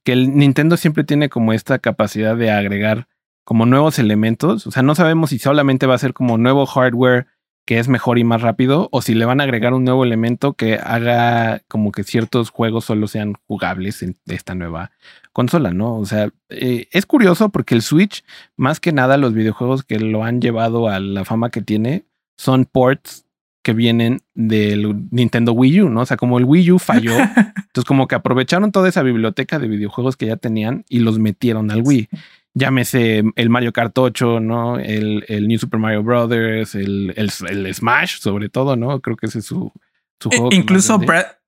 que 0.05 0.13
el 0.13 0.37
Nintendo 0.37 0.77
siempre 0.77 1.03
tiene 1.03 1.29
como 1.29 1.53
esta 1.53 1.79
capacidad 1.79 2.37
de 2.37 2.51
agregar 2.51 3.09
como 3.45 3.67
nuevos 3.67 3.99
elementos. 3.99 4.67
O 4.67 4.71
sea, 4.71 4.83
no 4.83 4.95
sabemos 4.95 5.31
si 5.31 5.39
solamente 5.39 5.87
va 5.87 5.95
a 5.95 5.99
ser 5.99 6.13
como 6.13 6.39
nuevo 6.39 6.67
hardware 6.67 7.27
que 7.67 7.79
es 7.79 7.89
mejor 7.89 8.19
y 8.19 8.25
más 8.25 8.43
rápido 8.43 8.89
o 8.93 9.01
si 9.01 9.15
le 9.15 9.25
van 9.25 9.41
a 9.41 9.45
agregar 9.45 9.73
un 9.73 9.85
nuevo 9.85 10.05
elemento 10.05 10.53
que 10.53 10.75
haga 10.75 11.63
como 11.69 11.93
que 11.93 12.05
ciertos 12.05 12.51
juegos 12.51 12.85
solo 12.85 13.07
sean 13.07 13.35
jugables 13.47 14.03
en 14.03 14.17
esta 14.27 14.55
nueva 14.55 14.91
consola, 15.33 15.73
¿no? 15.73 15.97
O 15.97 16.05
sea, 16.05 16.31
eh, 16.51 16.89
es 16.93 17.07
curioso 17.07 17.49
porque 17.49 17.75
el 17.75 17.83
Switch, 17.83 18.25
más 18.57 18.81
que 18.81 18.93
nada 18.93 19.17
los 19.17 19.33
videojuegos 19.33 19.83
que 19.83 19.99
lo 19.99 20.25
han 20.25 20.41
llevado 20.41 20.89
a 20.89 21.01
la 21.01 21.25
fama 21.25 21.51
que 21.51 21.63
tiene, 21.63 22.07
son 22.37 22.67
ports 22.67 23.25
que 23.63 23.73
vienen 23.73 24.21
del 24.35 25.09
Nintendo 25.11 25.53
Wii 25.53 25.83
U, 25.83 25.89
¿no? 25.89 26.03
O 26.03 26.07
sea, 26.07 26.19
como 26.19 26.39
el 26.39 26.45
Wii 26.45 26.73
U 26.73 26.79
falló, 26.79 27.13
entonces 27.19 27.85
como 27.87 28.07
que 28.07 28.15
aprovecharon 28.15 28.73
toda 28.73 28.91
esa 28.91 29.03
biblioteca 29.03 29.59
de 29.59 29.69
videojuegos 29.69 30.17
que 30.17 30.27
ya 30.27 30.37
tenían 30.37 30.85
y 30.89 30.99
los 30.99 31.19
metieron 31.19 31.71
al 31.71 31.83
Wii. 31.83 32.09
Llámese 32.55 33.25
el 33.35 33.51
Mario 33.51 33.73
Kart 33.73 33.97
8, 33.97 34.41
¿no? 34.41 34.79
El, 34.79 35.25
el 35.29 35.49
New 35.49 35.59
Super 35.59 35.81
Mario 35.81 36.03
Brothers, 36.03 36.75
el, 36.75 37.13
el, 37.17 37.75
Smash, 37.75 38.21
sobre 38.21 38.49
todo, 38.49 38.77
¿no? 38.77 39.01
Creo 39.01 39.17
que 39.17 39.27
ese 39.27 39.41
es 39.41 39.47
su, 39.47 39.73
su 40.21 40.31
juego. 40.31 40.49
incluso, 40.53 40.99
Breath, 40.99 41.39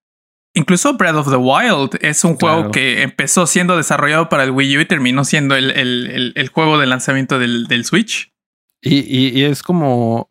incluso 0.55 0.97
Breath 0.97 1.17
of 1.17 1.31
the 1.31 1.37
Wild 1.37 1.99
es 2.03 2.25
un 2.25 2.35
juego 2.35 2.71
que 2.71 3.03
empezó 3.03 3.47
siendo 3.47 3.77
desarrollado 3.77 4.29
para 4.29 4.45
el 4.45 4.51
Wii 4.51 4.79
U 4.79 4.81
y 4.81 4.87
terminó 4.87 5.25
siendo 5.25 5.55
el, 5.55 6.33
el 6.35 6.49
juego 6.49 6.79
de 6.79 6.87
lanzamiento 6.87 7.39
del, 7.39 7.67
del 7.69 7.85
Switch. 7.85 8.33
Y, 8.83 8.99
y, 8.99 9.29
y, 9.41 9.45
es 9.45 9.63
como 9.63 10.31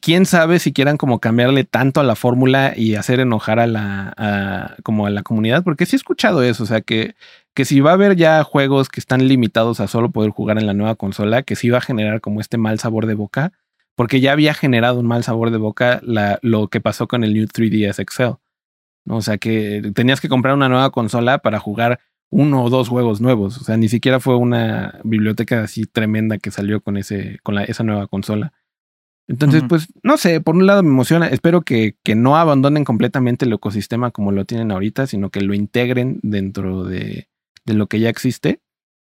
quién 0.00 0.26
sabe 0.26 0.58
si 0.58 0.72
quieran 0.72 0.96
como 0.96 1.20
cambiarle 1.20 1.64
tanto 1.64 2.00
a 2.00 2.04
la 2.04 2.16
fórmula 2.16 2.74
y 2.76 2.94
hacer 2.96 3.20
enojar 3.20 3.58
a 3.58 3.66
la 3.66 4.76
como 4.82 5.06
a 5.06 5.10
la 5.10 5.22
comunidad, 5.22 5.64
porque 5.64 5.86
sí 5.86 5.96
he 5.96 5.98
escuchado 5.98 6.42
eso, 6.42 6.64
o 6.64 6.66
sea 6.66 6.80
que, 6.80 7.14
que 7.54 7.64
si 7.64 7.80
va 7.80 7.90
a 7.90 7.94
haber 7.94 8.16
ya 8.16 8.42
juegos 8.44 8.88
que 8.88 9.00
están 9.00 9.26
limitados 9.28 9.80
a 9.80 9.88
solo 9.88 10.10
poder 10.10 10.30
jugar 10.30 10.58
en 10.58 10.66
la 10.66 10.74
nueva 10.74 10.94
consola, 10.96 11.42
que 11.42 11.56
sí 11.56 11.70
va 11.70 11.78
a 11.78 11.82
generar 11.82 12.20
como 12.20 12.40
este 12.40 12.58
mal 12.58 12.78
sabor 12.78 13.06
de 13.06 13.14
boca, 13.14 13.52
porque 13.96 14.20
ya 14.20 14.32
había 14.32 14.54
generado 14.54 15.00
un 15.00 15.06
mal 15.06 15.24
sabor 15.24 15.50
de 15.50 15.58
boca 15.58 16.00
lo 16.02 16.68
que 16.68 16.80
pasó 16.80 17.08
con 17.08 17.24
el 17.24 17.32
New 17.34 17.46
3DS 17.46 18.04
XL. 18.08 18.38
¿no? 19.06 19.16
O 19.16 19.22
sea 19.22 19.38
que 19.38 19.90
tenías 19.94 20.20
que 20.20 20.28
comprar 20.28 20.54
una 20.54 20.68
nueva 20.68 20.90
consola 20.90 21.38
para 21.38 21.58
jugar 21.58 22.00
uno 22.30 22.64
o 22.64 22.70
dos 22.70 22.88
juegos 22.88 23.20
nuevos. 23.20 23.58
O 23.58 23.64
sea, 23.64 23.76
ni 23.76 23.88
siquiera 23.88 24.20
fue 24.20 24.36
una 24.36 25.00
biblioteca 25.04 25.62
así 25.62 25.86
tremenda 25.86 26.38
que 26.38 26.50
salió 26.50 26.80
con 26.82 26.98
ese, 26.98 27.38
con 27.42 27.54
la, 27.54 27.64
esa 27.64 27.84
nueva 27.84 28.06
consola. 28.06 28.52
Entonces, 29.28 29.64
pues, 29.68 29.88
no 30.04 30.16
sé, 30.18 30.40
por 30.40 30.54
un 30.54 30.66
lado 30.66 30.82
me 30.84 30.90
emociona, 30.90 31.26
espero 31.26 31.62
que, 31.62 31.96
que, 32.04 32.14
no 32.14 32.36
abandonen 32.36 32.84
completamente 32.84 33.44
el 33.44 33.52
ecosistema 33.52 34.12
como 34.12 34.30
lo 34.30 34.44
tienen 34.44 34.70
ahorita, 34.70 35.08
sino 35.08 35.30
que 35.30 35.40
lo 35.40 35.52
integren 35.52 36.20
dentro 36.22 36.84
de, 36.84 37.28
de 37.64 37.74
lo 37.74 37.88
que 37.88 37.98
ya 37.98 38.08
existe 38.08 38.60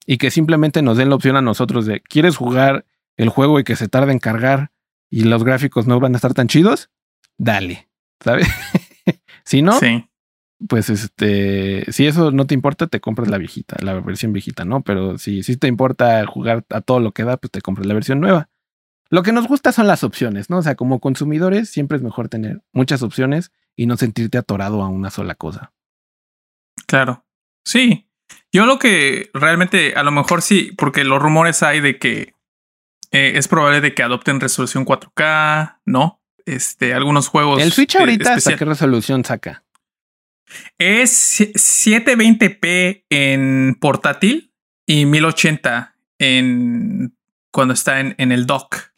y 0.06 0.18
que 0.18 0.30
simplemente 0.30 0.82
nos 0.82 0.98
den 0.98 1.10
la 1.10 1.16
opción 1.16 1.38
a 1.38 1.42
nosotros 1.42 1.86
de, 1.86 2.02
¿quieres 2.02 2.36
jugar 2.36 2.86
el 3.16 3.30
juego 3.30 3.60
y 3.60 3.64
que 3.64 3.76
se 3.76 3.88
tarde 3.88 4.12
en 4.12 4.20
cargar 4.20 4.72
y 5.10 5.24
los 5.24 5.44
gráficos 5.44 5.88
no 5.88 6.00
van 6.00 6.14
a 6.14 6.18
estar 6.18 6.34
tan 6.34 6.48
chidos? 6.48 6.90
Dale, 7.38 7.88
¿sabes? 8.20 8.48
si 9.46 9.62
no, 9.62 9.80
pues 10.68 10.90
este, 10.90 11.92
si 11.92 12.06
eso 12.06 12.32
no 12.32 12.46
te 12.46 12.54
importa, 12.54 12.88
te 12.88 13.00
compras 13.00 13.30
la 13.30 13.38
viejita, 13.38 13.78
la 13.82 13.94
versión 14.00 14.34
viejita, 14.34 14.66
¿no? 14.66 14.84
Pero 14.84 15.18
si, 15.18 15.44
si 15.44 15.58
te 15.58 15.68
importa 15.68 16.26
jugar 16.26 16.66
a 16.70 16.82
todo 16.82 17.00
lo 17.00 17.14
que 17.14 17.24
da, 17.24 17.38
pues 17.38 17.52
te 17.52 17.62
compras 17.62 17.88
la 17.88 17.94
versión 17.94 18.20
nueva. 18.20 18.50
Lo 19.12 19.24
que 19.24 19.34
nos 19.34 19.48
gusta 19.48 19.74
son 19.74 19.88
las 19.88 20.06
opciones, 20.06 20.50
¿no? 20.50 20.60
O 20.60 20.62
sea, 20.62 20.76
como 20.76 21.02
consumidores 21.02 21.70
siempre 21.70 21.98
es 21.98 22.04
mejor 22.04 22.30
tener 22.30 22.62
muchas 22.72 23.04
opciones 23.04 23.52
y 23.76 23.86
no 23.86 23.98
sentirte 23.98 24.38
atorado 24.38 24.82
a 24.82 24.88
una 24.88 25.12
sola 25.12 25.36
cosa. 25.36 25.74
Claro. 26.88 27.26
Sí. 27.66 28.08
Yo 28.54 28.66
lo 28.66 28.80
que 28.80 29.30
realmente, 29.34 29.96
a 29.96 30.04
lo 30.04 30.12
mejor 30.12 30.42
sí, 30.42 30.72
porque 30.78 31.04
los 31.04 31.22
rumores 31.22 31.62
hay 31.62 31.82
de 31.82 32.00
que 32.00 32.36
eh, 33.12 33.34
es 33.36 33.50
probable 33.50 33.82
de 33.82 33.94
que 33.94 34.02
adopten 34.02 34.40
resolución 34.40 34.86
4K, 34.86 35.80
¿no? 35.86 36.22
Este, 36.46 36.94
algunos 36.94 37.28
juegos. 37.28 37.62
¿El 37.62 37.74
Switch 37.74 37.98
ahorita 37.98 38.36
hasta 38.36 38.56
qué 38.56 38.64
resolución 38.64 39.26
saca? 39.26 39.66
Es 40.78 41.42
720p 41.42 43.06
en 43.10 43.78
portátil 43.80 44.54
y 44.86 45.06
1080 45.06 45.98
en 46.18 47.18
cuando 47.52 47.74
está 47.74 48.00
en, 48.00 48.16
en 48.18 48.32
el 48.32 48.46
dock. 48.46 48.91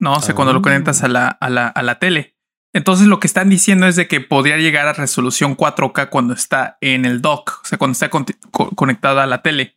¿No? 0.00 0.14
O 0.14 0.20
sea, 0.20 0.34
cuando 0.34 0.52
lo 0.52 0.62
conectas 0.62 1.02
a 1.02 1.08
la, 1.08 1.28
a, 1.28 1.50
la, 1.50 1.68
a 1.68 1.82
la 1.82 1.98
tele. 1.98 2.36
Entonces 2.72 3.06
lo 3.06 3.20
que 3.20 3.28
están 3.28 3.48
diciendo 3.48 3.86
es 3.86 3.94
de 3.96 4.08
que 4.08 4.20
podría 4.20 4.56
llegar 4.56 4.88
a 4.88 4.92
resolución 4.92 5.56
4K 5.56 6.08
cuando 6.08 6.34
está 6.34 6.76
en 6.80 7.04
el 7.04 7.22
dock, 7.22 7.60
o 7.62 7.66
sea, 7.66 7.78
cuando 7.78 7.92
está 7.92 8.10
conectada 8.10 9.22
a 9.22 9.26
la 9.26 9.42
tele. 9.42 9.76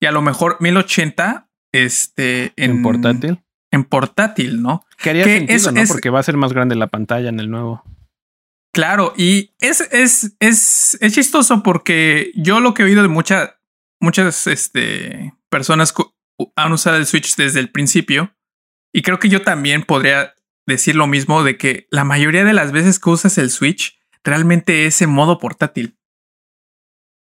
Y 0.00 0.06
a 0.06 0.12
lo 0.12 0.22
mejor 0.22 0.56
1080 0.60 1.50
este, 1.72 2.54
en, 2.56 2.82
portátil. 2.82 3.42
En 3.70 3.84
portátil, 3.84 4.62
¿no? 4.62 4.86
Que 4.96 5.10
haría 5.10 5.24
sentido, 5.24 5.72
¿no? 5.72 5.82
Porque 5.86 6.08
va 6.08 6.20
a 6.20 6.22
ser 6.22 6.38
más 6.38 6.54
grande 6.54 6.74
la 6.76 6.86
pantalla 6.86 7.28
en 7.28 7.40
el 7.40 7.50
nuevo. 7.50 7.84
Claro, 8.72 9.12
y 9.16 9.52
es, 9.60 9.80
es, 9.92 10.36
es, 10.40 10.96
es 11.00 11.14
chistoso 11.14 11.62
porque 11.62 12.32
yo 12.36 12.60
lo 12.60 12.72
que 12.72 12.82
he 12.82 12.86
oído 12.86 13.02
de 13.02 13.08
muchas 13.08 13.50
muchas 14.00 14.46
este, 14.46 15.34
personas 15.50 15.94
han 16.56 16.72
usado 16.72 16.96
el 16.96 17.06
Switch 17.06 17.36
desde 17.36 17.60
el 17.60 17.70
principio 17.70 18.34
y 18.92 19.02
creo 19.02 19.18
que 19.18 19.28
yo 19.28 19.42
también 19.42 19.82
podría 19.82 20.34
decir 20.66 20.96
lo 20.96 21.06
mismo 21.06 21.42
de 21.42 21.56
que 21.56 21.86
la 21.90 22.04
mayoría 22.04 22.44
de 22.44 22.52
las 22.52 22.72
veces 22.72 22.98
que 22.98 23.10
usas 23.10 23.38
el 23.38 23.50
Switch 23.50 23.98
realmente 24.24 24.86
es 24.86 25.00
en 25.02 25.10
modo 25.10 25.38
portátil. 25.38 25.96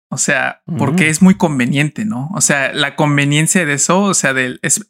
O 0.10 0.18
sea, 0.18 0.62
porque 0.78 1.10
es 1.10 1.22
muy 1.22 1.36
conveniente, 1.36 2.06
¿no? 2.06 2.30
O 2.36 2.42
sea, 2.42 2.72
la 2.74 2.96
conveniencia 2.96 3.66
de 3.66 3.74
eso, 3.74 4.02
o 4.02 4.14
sea, 4.14 4.34
del 4.34 4.60
es, 4.62 4.88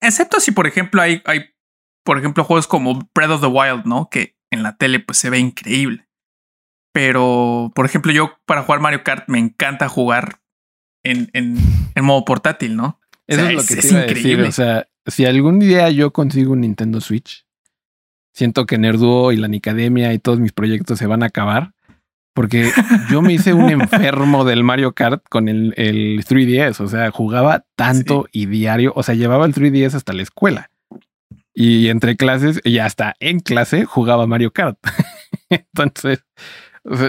excepto 0.00 0.40
si 0.40 0.52
por 0.52 0.66
ejemplo 0.66 1.02
hay, 1.02 1.22
hay, 1.24 1.46
por 2.04 2.18
ejemplo, 2.18 2.44
juegos 2.44 2.68
como 2.68 3.08
Breath 3.14 3.30
of 3.30 3.40
the 3.40 3.46
Wild, 3.46 3.86
¿no? 3.86 4.08
Que 4.10 4.36
en 4.50 4.62
la 4.62 4.76
tele 4.76 5.00
pues 5.00 5.18
se 5.18 5.30
ve 5.30 5.38
increíble. 5.38 6.06
Pero, 6.92 7.72
por 7.74 7.86
ejemplo, 7.86 8.12
yo 8.12 8.38
para 8.46 8.62
jugar 8.62 8.80
Mario 8.80 9.02
Kart 9.04 9.28
me 9.28 9.38
encanta 9.38 9.88
jugar 9.88 10.40
en, 11.02 11.28
en, 11.32 11.58
en 11.94 12.04
modo 12.04 12.24
portátil, 12.24 12.76
¿no? 12.76 13.00
Eso 13.26 13.46
es 13.46 13.54
lo 13.54 13.64
que 13.64 13.76
te 13.76 13.88
iba 13.88 14.02
increíble. 14.02 14.44
decir. 14.44 14.48
O 14.48 14.52
sea, 14.52 14.88
si 15.06 15.24
algún 15.24 15.58
día 15.58 15.90
yo 15.90 16.12
consigo 16.12 16.52
un 16.52 16.62
Nintendo 16.62 17.00
Switch, 17.00 17.46
siento 18.32 18.66
que 18.66 18.78
Nerduo 18.78 19.32
y 19.32 19.36
la 19.36 19.48
Nicademia 19.48 20.12
y 20.12 20.18
todos 20.18 20.40
mis 20.40 20.52
proyectos 20.52 20.98
se 20.98 21.06
van 21.06 21.22
a 21.22 21.26
acabar. 21.26 21.72
Porque 22.34 22.70
yo 23.10 23.22
me 23.22 23.32
hice 23.32 23.54
un 23.54 23.70
enfermo 23.70 24.44
del 24.44 24.62
Mario 24.62 24.92
Kart 24.92 25.24
con 25.30 25.48
el, 25.48 25.72
3DS. 25.74 26.80
O 26.80 26.88
sea, 26.88 27.10
jugaba 27.10 27.64
tanto 27.76 28.26
y 28.30 28.44
diario. 28.44 28.92
O 28.94 29.02
sea, 29.02 29.14
llevaba 29.14 29.46
el 29.46 29.54
3DS 29.54 29.94
hasta 29.94 30.12
la 30.12 30.22
escuela. 30.22 30.70
Y 31.54 31.88
entre 31.88 32.18
clases, 32.18 32.60
y 32.62 32.78
hasta 32.78 33.14
en 33.20 33.40
clase, 33.40 33.86
jugaba 33.86 34.26
Mario 34.26 34.52
Kart. 34.52 34.78
Entonces, 35.48 36.24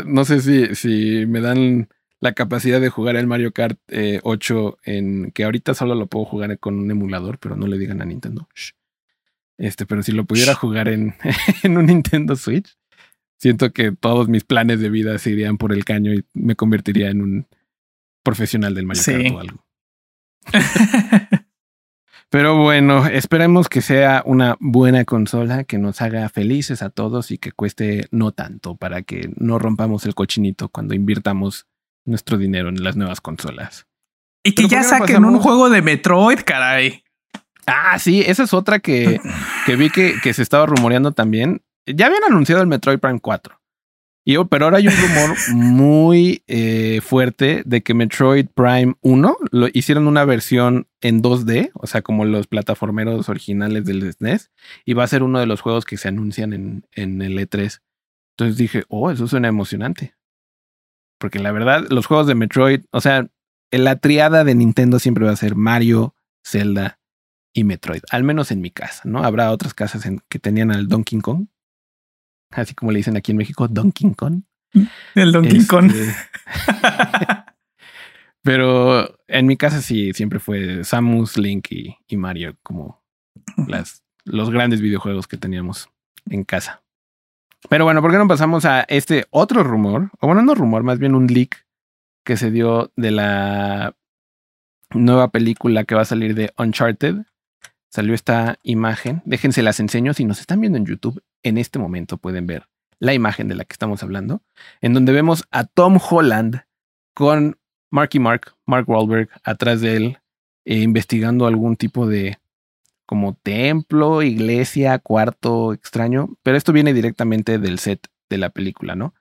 no 0.05 0.23
sé 0.23 0.39
si, 0.39 0.75
si 0.75 1.25
me 1.25 1.41
dan 1.41 1.89
la 2.19 2.33
capacidad 2.33 2.81
de 2.81 2.89
jugar 2.89 3.15
el 3.15 3.27
Mario 3.27 3.51
Kart 3.51 3.79
8 4.23 4.79
eh, 4.83 4.97
en 4.97 5.31
que 5.31 5.43
ahorita 5.43 5.73
solo 5.73 5.95
lo 5.95 6.07
puedo 6.07 6.25
jugar 6.25 6.57
con 6.59 6.79
un 6.79 6.89
emulador, 6.89 7.37
pero 7.39 7.55
no 7.55 7.67
le 7.67 7.77
digan 7.77 8.01
a 8.01 8.05
Nintendo. 8.05 8.47
Este, 9.57 9.85
pero 9.85 10.03
si 10.03 10.11
lo 10.11 10.25
pudiera 10.25 10.53
jugar 10.53 10.87
en, 10.87 11.15
en 11.63 11.77
un 11.77 11.85
Nintendo 11.87 12.35
Switch, 12.35 12.77
siento 13.37 13.71
que 13.71 13.91
todos 13.91 14.27
mis 14.29 14.43
planes 14.43 14.79
de 14.79 14.89
vida 14.89 15.17
se 15.17 15.31
irían 15.31 15.57
por 15.57 15.73
el 15.73 15.85
caño 15.85 16.13
y 16.13 16.25
me 16.33 16.55
convertiría 16.55 17.09
en 17.09 17.21
un 17.21 17.47
profesional 18.23 18.75
del 18.75 18.85
Mario 18.85 19.03
Kart 19.05 19.31
o 19.33 19.39
algo. 19.39 19.65
Pero 22.29 22.57
bueno, 22.57 23.05
esperemos 23.07 23.69
que 23.69 23.81
sea 23.81 24.21
una 24.25 24.57
buena 24.59 25.05
consola 25.05 25.63
que 25.63 25.77
nos 25.77 26.01
haga 26.01 26.27
felices 26.27 26.81
a 26.81 26.89
todos 26.89 27.31
y 27.31 27.37
que 27.37 27.53
cueste 27.53 28.07
no 28.11 28.33
tanto 28.33 28.75
para 28.75 29.01
que 29.01 29.29
no 29.37 29.59
rompamos 29.59 30.05
el 30.05 30.13
cochinito 30.13 30.67
cuando 30.67 30.93
invirtamos 30.93 31.67
nuestro 32.07 32.37
dinero 32.37 32.69
en 32.69 32.83
las 32.83 32.95
nuevas 32.95 33.21
consolas. 33.21 33.87
Y 34.43 34.53
que 34.53 34.67
ya 34.67 34.83
saquen 34.83 35.25
un 35.25 35.39
juego 35.39 35.69
de 35.69 35.81
Metroid, 35.81 36.39
caray. 36.45 37.03
Ah, 37.65 37.99
sí, 37.99 38.23
esa 38.25 38.43
es 38.43 38.53
otra 38.53 38.79
que, 38.79 39.19
que 39.65 39.75
vi 39.75 39.89
que, 39.89 40.15
que, 40.23 40.33
se 40.33 40.41
estaba 40.41 40.65
rumoreando 40.65 41.11
también. 41.11 41.61
Ya 41.85 42.05
habían 42.05 42.23
anunciado 42.23 42.61
el 42.61 42.67
Metroid 42.67 42.99
Prime 42.99 43.19
4. 43.19 43.59
Y, 44.29 44.35
pero 44.49 44.65
ahora 44.65 44.79
hay 44.79 44.89
un 44.89 44.93
rumor 44.93 45.37
muy 45.53 46.43
eh, 46.47 46.99
fuerte 47.01 47.63
de 47.65 47.81
que 47.81 47.93
Metroid 47.93 48.47
Prime 48.53 48.95
1 48.99 49.37
lo 49.51 49.67
hicieron 49.71 50.05
una 50.05 50.25
versión 50.25 50.89
en 50.99 51.21
2D, 51.21 51.71
o 51.75 51.87
sea, 51.87 52.01
como 52.01 52.25
los 52.25 52.45
plataformeros 52.47 53.29
originales 53.29 53.85
del 53.85 54.11
SNES, 54.11 54.51
y 54.83 54.95
va 54.95 55.05
a 55.05 55.07
ser 55.07 55.23
uno 55.23 55.39
de 55.39 55.45
los 55.45 55.61
juegos 55.61 55.85
que 55.85 55.95
se 55.95 56.09
anuncian 56.09 56.51
en, 56.51 56.85
en 56.91 57.21
el 57.21 57.37
E3. 57.37 57.79
Entonces 58.33 58.57
dije, 58.57 58.83
oh, 58.89 59.11
eso 59.11 59.29
suena 59.29 59.47
emocionante. 59.47 60.16
Porque 61.17 61.39
la 61.39 61.51
verdad, 61.51 61.85
los 61.89 62.05
juegos 62.05 62.27
de 62.27 62.35
Metroid, 62.35 62.81
o 62.91 63.01
sea, 63.01 63.27
la 63.71 63.97
triada 63.97 64.43
de 64.43 64.55
Nintendo 64.55 64.99
siempre 64.99 65.25
va 65.25 65.31
a 65.31 65.37
ser 65.37 65.55
Mario, 65.55 66.15
Zelda 66.45 66.99
y 67.53 67.63
Metroid. 67.63 68.01
Al 68.11 68.23
menos 68.23 68.51
en 68.51 68.61
mi 68.61 68.71
casa, 68.71 69.03
¿no? 69.05 69.23
Habrá 69.23 69.51
otras 69.51 69.73
casas 69.73 70.05
en, 70.05 70.21
que 70.29 70.39
tenían 70.39 70.71
al 70.71 70.87
Donkey 70.87 71.19
Kong. 71.19 71.47
Así 72.51 72.73
como 72.75 72.91
le 72.91 72.97
dicen 72.97 73.17
aquí 73.17 73.31
en 73.31 73.37
México, 73.37 73.67
Donkey 73.67 74.13
Kong. 74.13 74.43
El 75.15 75.31
Donkey 75.31 75.65
Kong. 75.65 75.91
Este, 75.91 76.15
pero 78.43 79.19
en 79.27 79.47
mi 79.47 79.57
casa 79.57 79.81
sí, 79.81 80.13
siempre 80.13 80.39
fue 80.39 80.83
Samus, 80.83 81.37
Link 81.37 81.71
y, 81.71 81.97
y 82.07 82.17
Mario 82.17 82.55
como 82.63 83.03
las, 83.67 84.03
los 84.23 84.49
grandes 84.49 84.81
videojuegos 84.81 85.27
que 85.27 85.37
teníamos 85.37 85.89
en 86.29 86.43
casa. 86.43 86.83
Pero 87.69 87.85
bueno, 87.85 88.01
¿por 88.01 88.11
qué 88.11 88.17
no 88.17 88.27
pasamos 88.27 88.65
a 88.65 88.81
este 88.81 89.25
otro 89.29 89.63
rumor? 89.63 90.11
O 90.19 90.27
bueno, 90.27 90.41
no 90.41 90.55
rumor, 90.55 90.83
más 90.83 90.99
bien 90.99 91.15
un 91.15 91.27
leak 91.27 91.65
que 92.23 92.37
se 92.37 92.51
dio 92.51 92.91
de 92.95 93.11
la 93.11 93.95
nueva 94.93 95.29
película 95.29 95.83
que 95.83 95.95
va 95.95 96.01
a 96.01 96.05
salir 96.05 96.35
de 96.35 96.53
Uncharted. 96.57 97.15
Salió 97.89 98.13
esta 98.13 98.59
imagen. 98.63 99.21
Déjense 99.25 99.63
las 99.63 99.79
enseño. 99.79 100.13
Si 100.13 100.25
nos 100.25 100.39
están 100.39 100.59
viendo 100.61 100.77
en 100.77 100.85
YouTube, 100.85 101.23
en 101.43 101.57
este 101.57 101.79
momento 101.79 102.17
pueden 102.17 102.45
ver 102.45 102.67
la 102.99 103.13
imagen 103.13 103.47
de 103.47 103.55
la 103.55 103.63
que 103.65 103.73
estamos 103.73 104.01
hablando, 104.03 104.41
en 104.81 104.93
donde 104.93 105.13
vemos 105.13 105.45
a 105.51 105.65
Tom 105.65 105.99
Holland 106.09 106.63
con 107.13 107.57
Marky 107.91 108.19
Mark, 108.19 108.55
Mark 108.65 108.89
Wahlberg, 108.89 109.29
atrás 109.43 109.81
de 109.81 109.95
él, 109.95 110.17
eh, 110.65 110.79
investigando 110.79 111.45
algún 111.45 111.75
tipo 111.75 112.07
de 112.07 112.39
como 113.07 113.35
templo, 113.41 114.21
iglesia, 114.21 114.99
cuarto 114.99 115.73
extraño, 115.73 116.37
pero 116.43 116.57
esto 116.57 116.73
viene 116.73 116.93
directamente 116.93 117.57
del 117.57 117.79
set 117.79 118.07
de 118.29 118.37
la 118.37 118.51
película, 118.51 118.95
¿no? 118.95 119.15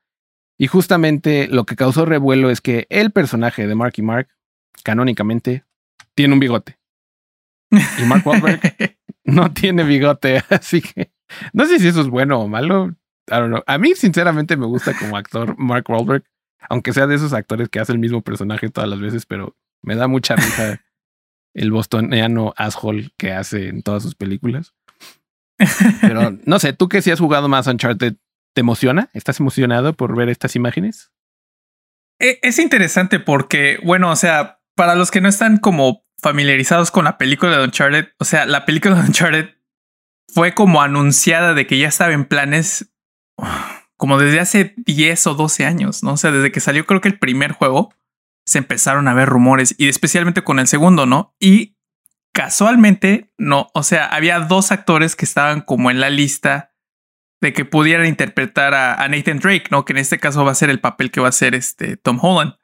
Y 0.58 0.66
justamente 0.66 1.48
lo 1.48 1.64
que 1.64 1.76
causó 1.76 2.04
revuelo 2.04 2.50
es 2.50 2.60
que 2.60 2.86
el 2.90 3.12
personaje 3.12 3.66
de 3.66 3.74
Marky 3.74 4.02
Mark, 4.02 4.28
canónicamente, 4.82 5.64
tiene 6.14 6.34
un 6.34 6.40
bigote. 6.40 6.78
Y 7.70 8.04
Mark 8.06 8.26
Wahlberg 8.26 8.60
no 9.24 9.52
tiene 9.52 9.84
bigote, 9.84 10.42
así 10.50 10.82
que 10.82 11.12
no 11.52 11.64
sé 11.66 11.78
si 11.78 11.88
eso 11.88 12.00
es 12.00 12.08
bueno 12.08 12.40
o 12.40 12.48
malo. 12.48 12.88
I 13.28 13.34
don't 13.34 13.48
know. 13.48 13.62
A 13.66 13.78
mí, 13.78 13.94
sinceramente, 13.94 14.56
me 14.56 14.66
gusta 14.66 14.96
como 14.98 15.16
actor 15.16 15.56
Mark 15.58 15.84
Wahlberg, 15.88 16.24
aunque 16.68 16.92
sea 16.92 17.06
de 17.06 17.16
esos 17.16 17.32
actores 17.32 17.68
que 17.68 17.80
hace 17.80 17.92
el 17.92 17.98
mismo 17.98 18.22
personaje 18.22 18.68
todas 18.68 18.90
las 18.90 19.00
veces, 19.00 19.26
pero 19.26 19.56
me 19.82 19.94
da 19.94 20.08
mucha 20.08 20.36
risa 20.36 20.80
el 21.56 21.72
bostoniano 21.72 22.52
asshole 22.56 23.10
que 23.16 23.32
hace 23.32 23.68
en 23.68 23.82
todas 23.82 24.02
sus 24.02 24.14
películas. 24.14 24.74
Pero 26.02 26.36
no 26.44 26.58
sé, 26.58 26.74
tú 26.74 26.88
que 26.88 27.02
si 27.02 27.10
has 27.10 27.18
jugado 27.18 27.48
más 27.48 27.66
Uncharted, 27.66 28.14
¿te 28.54 28.60
emociona? 28.60 29.08
¿Estás 29.14 29.40
emocionado 29.40 29.94
por 29.94 30.14
ver 30.14 30.28
estas 30.28 30.54
imágenes? 30.54 31.10
E, 32.20 32.38
es 32.42 32.58
interesante 32.58 33.18
porque, 33.20 33.78
bueno, 33.82 34.10
o 34.10 34.16
sea, 34.16 34.60
para 34.76 34.94
los 34.94 35.10
que 35.10 35.22
no 35.22 35.28
están 35.28 35.56
como 35.56 36.04
familiarizados 36.20 36.90
con 36.90 37.06
la 37.06 37.16
película 37.16 37.56
de 37.56 37.64
Uncharted, 37.64 38.08
o 38.18 38.24
sea, 38.24 38.44
la 38.44 38.66
película 38.66 38.94
de 38.94 39.08
Uncharted 39.08 39.54
fue 40.28 40.52
como 40.52 40.82
anunciada 40.82 41.54
de 41.54 41.66
que 41.66 41.78
ya 41.78 41.88
estaba 41.88 42.12
en 42.12 42.26
planes 42.26 42.92
como 43.96 44.18
desde 44.18 44.40
hace 44.40 44.74
10 44.76 45.26
o 45.28 45.34
12 45.34 45.64
años, 45.64 46.02
¿no? 46.02 46.12
O 46.12 46.16
sea, 46.18 46.30
desde 46.32 46.52
que 46.52 46.60
salió 46.60 46.84
creo 46.84 47.00
que 47.00 47.08
el 47.08 47.18
primer 47.18 47.52
juego, 47.52 47.94
se 48.46 48.58
empezaron 48.58 49.08
a 49.08 49.14
ver 49.14 49.28
rumores 49.28 49.74
y 49.76 49.88
especialmente 49.88 50.44
con 50.44 50.58
el 50.58 50.68
segundo, 50.68 51.04
¿no? 51.04 51.34
Y 51.40 51.76
casualmente, 52.32 53.32
no, 53.36 53.68
o 53.74 53.82
sea, 53.82 54.06
había 54.06 54.38
dos 54.40 54.70
actores 54.70 55.16
que 55.16 55.24
estaban 55.24 55.60
como 55.60 55.90
en 55.90 56.00
la 56.00 56.10
lista 56.10 56.72
de 57.40 57.52
que 57.52 57.64
pudieran 57.64 58.06
interpretar 58.06 58.74
a, 58.74 59.06
Nathan 59.08 59.38
Drake, 59.38 59.66
¿no? 59.70 59.84
Que 59.84 59.92
en 59.92 59.98
este 59.98 60.18
caso 60.18 60.44
va 60.44 60.52
a 60.52 60.54
ser 60.54 60.70
el 60.70 60.80
papel 60.80 61.10
que 61.10 61.20
va 61.20 61.28
a 61.28 61.32
ser 61.32 61.54
este 61.54 61.96
Tom 61.96 62.18
Holland, 62.22 62.54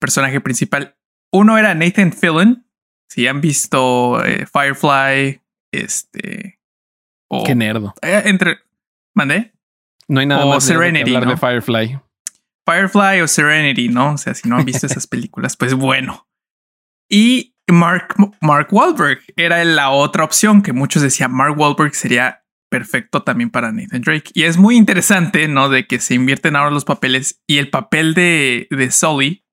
personaje 0.00 0.40
principal. 0.40 0.96
Uno 1.30 1.58
era 1.58 1.74
Nathan 1.74 2.12
Fillion, 2.12 2.66
si 3.08 3.26
han 3.26 3.40
visto 3.40 4.24
eh, 4.24 4.46
Firefly, 4.46 5.42
este... 5.72 6.60
Qué 7.44 7.54
nerdo. 7.54 7.94
Eh, 8.00 8.22
entre... 8.24 8.58
¿Mandé? 9.14 9.52
No 10.08 10.20
hay 10.20 10.26
nada 10.26 10.46
más 10.46 10.64
Serenity, 10.64 11.10
de 11.10 11.36
Firefly. 11.36 12.00
Firefly 12.68 13.20
o 13.22 13.28
Serenity, 13.28 13.88
¿no? 13.88 14.14
O 14.14 14.18
sea, 14.18 14.34
si 14.34 14.48
no 14.48 14.56
han 14.56 14.64
visto 14.64 14.86
esas 14.86 15.06
películas, 15.06 15.56
pues 15.56 15.74
bueno. 15.74 16.28
Y 17.10 17.56
Mark, 17.66 18.14
Mark 18.40 18.68
Wahlberg 18.70 19.20
era 19.36 19.64
la 19.64 19.90
otra 19.90 20.24
opción 20.24 20.62
que 20.62 20.72
muchos 20.72 21.02
decían, 21.02 21.32
Mark 21.32 21.58
Wahlberg 21.58 21.94
sería 21.94 22.44
perfecto 22.70 23.22
también 23.22 23.50
para 23.50 23.72
Nathan 23.72 24.02
Drake. 24.02 24.30
Y 24.34 24.42
es 24.42 24.58
muy 24.58 24.76
interesante, 24.76 25.48
¿no? 25.48 25.70
De 25.70 25.86
que 25.86 26.00
se 26.00 26.14
invierten 26.14 26.56
ahora 26.56 26.70
los 26.70 26.84
papeles 26.84 27.42
y 27.46 27.58
el 27.58 27.70
papel 27.70 28.12
de, 28.12 28.66
de 28.70 28.90
Sully 28.90 29.46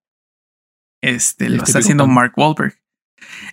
este, 1.02 1.50
lo 1.50 1.64
está 1.64 1.80
haciendo 1.80 2.08
Mark 2.08 2.34
Wahlberg. 2.36 2.76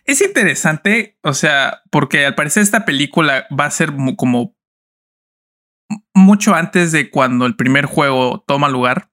Es 0.05 0.21
interesante, 0.21 1.19
o 1.23 1.35
sea, 1.35 1.83
porque 1.91 2.27
al 2.27 2.35
parecer 2.35 2.63
esta 2.63 2.85
película 2.85 3.47
va 3.57 3.67
a 3.67 3.71
ser 3.71 3.93
como 4.17 4.57
mucho 6.15 6.55
antes 6.55 6.91
de 6.93 7.11
cuando 7.11 7.47
el 7.47 7.55
primer 7.55 7.87
juego 7.87 8.43
toma 8.47 8.69
lugar. 8.69 9.12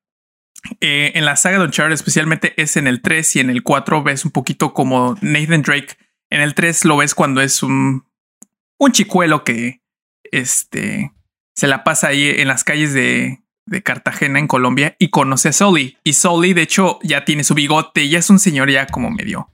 Eh, 0.82 1.12
en 1.16 1.25
la 1.25 1.36
saga 1.36 1.60
de 1.60 1.66
Uncharted, 1.66 1.94
especialmente 1.94 2.54
es 2.62 2.78
en 2.78 2.88
el 2.88 3.01
3 3.01 3.38
y 3.38 3.39
en 3.39 3.50
el 3.50 3.63
4, 3.63 4.04
ves 4.04 4.25
un 4.25 4.32
poquito 4.32 4.74
como 4.74 5.16
Nathan 5.22 5.62
Drake. 5.62 5.98
En 6.30 6.42
el 6.42 6.54
3 6.54 6.86
lo 6.86 6.98
ves 6.98 7.16
cuando 7.16 7.42
es 7.42 7.63
un, 7.63 8.06
un 8.78 8.92
chicuelo 8.92 9.44
que 9.44 9.82
este, 10.32 11.12
se 11.56 11.68
la 11.68 11.84
pasa 11.84 12.10
ahí 12.10 12.28
en 12.28 12.48
las 12.48 12.63
calles 12.63 12.94
de, 12.94 13.42
de 13.66 13.84
Cartagena, 13.84 14.39
en 14.39 14.48
Colombia, 14.48 14.96
y 15.00 15.10
conoce 15.10 15.50
a 15.50 15.54
Sully. 15.54 15.98
Y 16.04 16.13
Sully, 16.13 16.54
de 16.54 16.63
hecho, 16.63 17.00
ya 17.04 17.26
tiene 17.26 17.43
su 17.43 17.54
bigote, 17.56 18.08
ya 18.10 18.19
es 18.19 18.30
un 18.30 18.39
señor 18.39 18.69
ya 18.69 18.88
como 18.88 19.10
medio. 19.10 19.52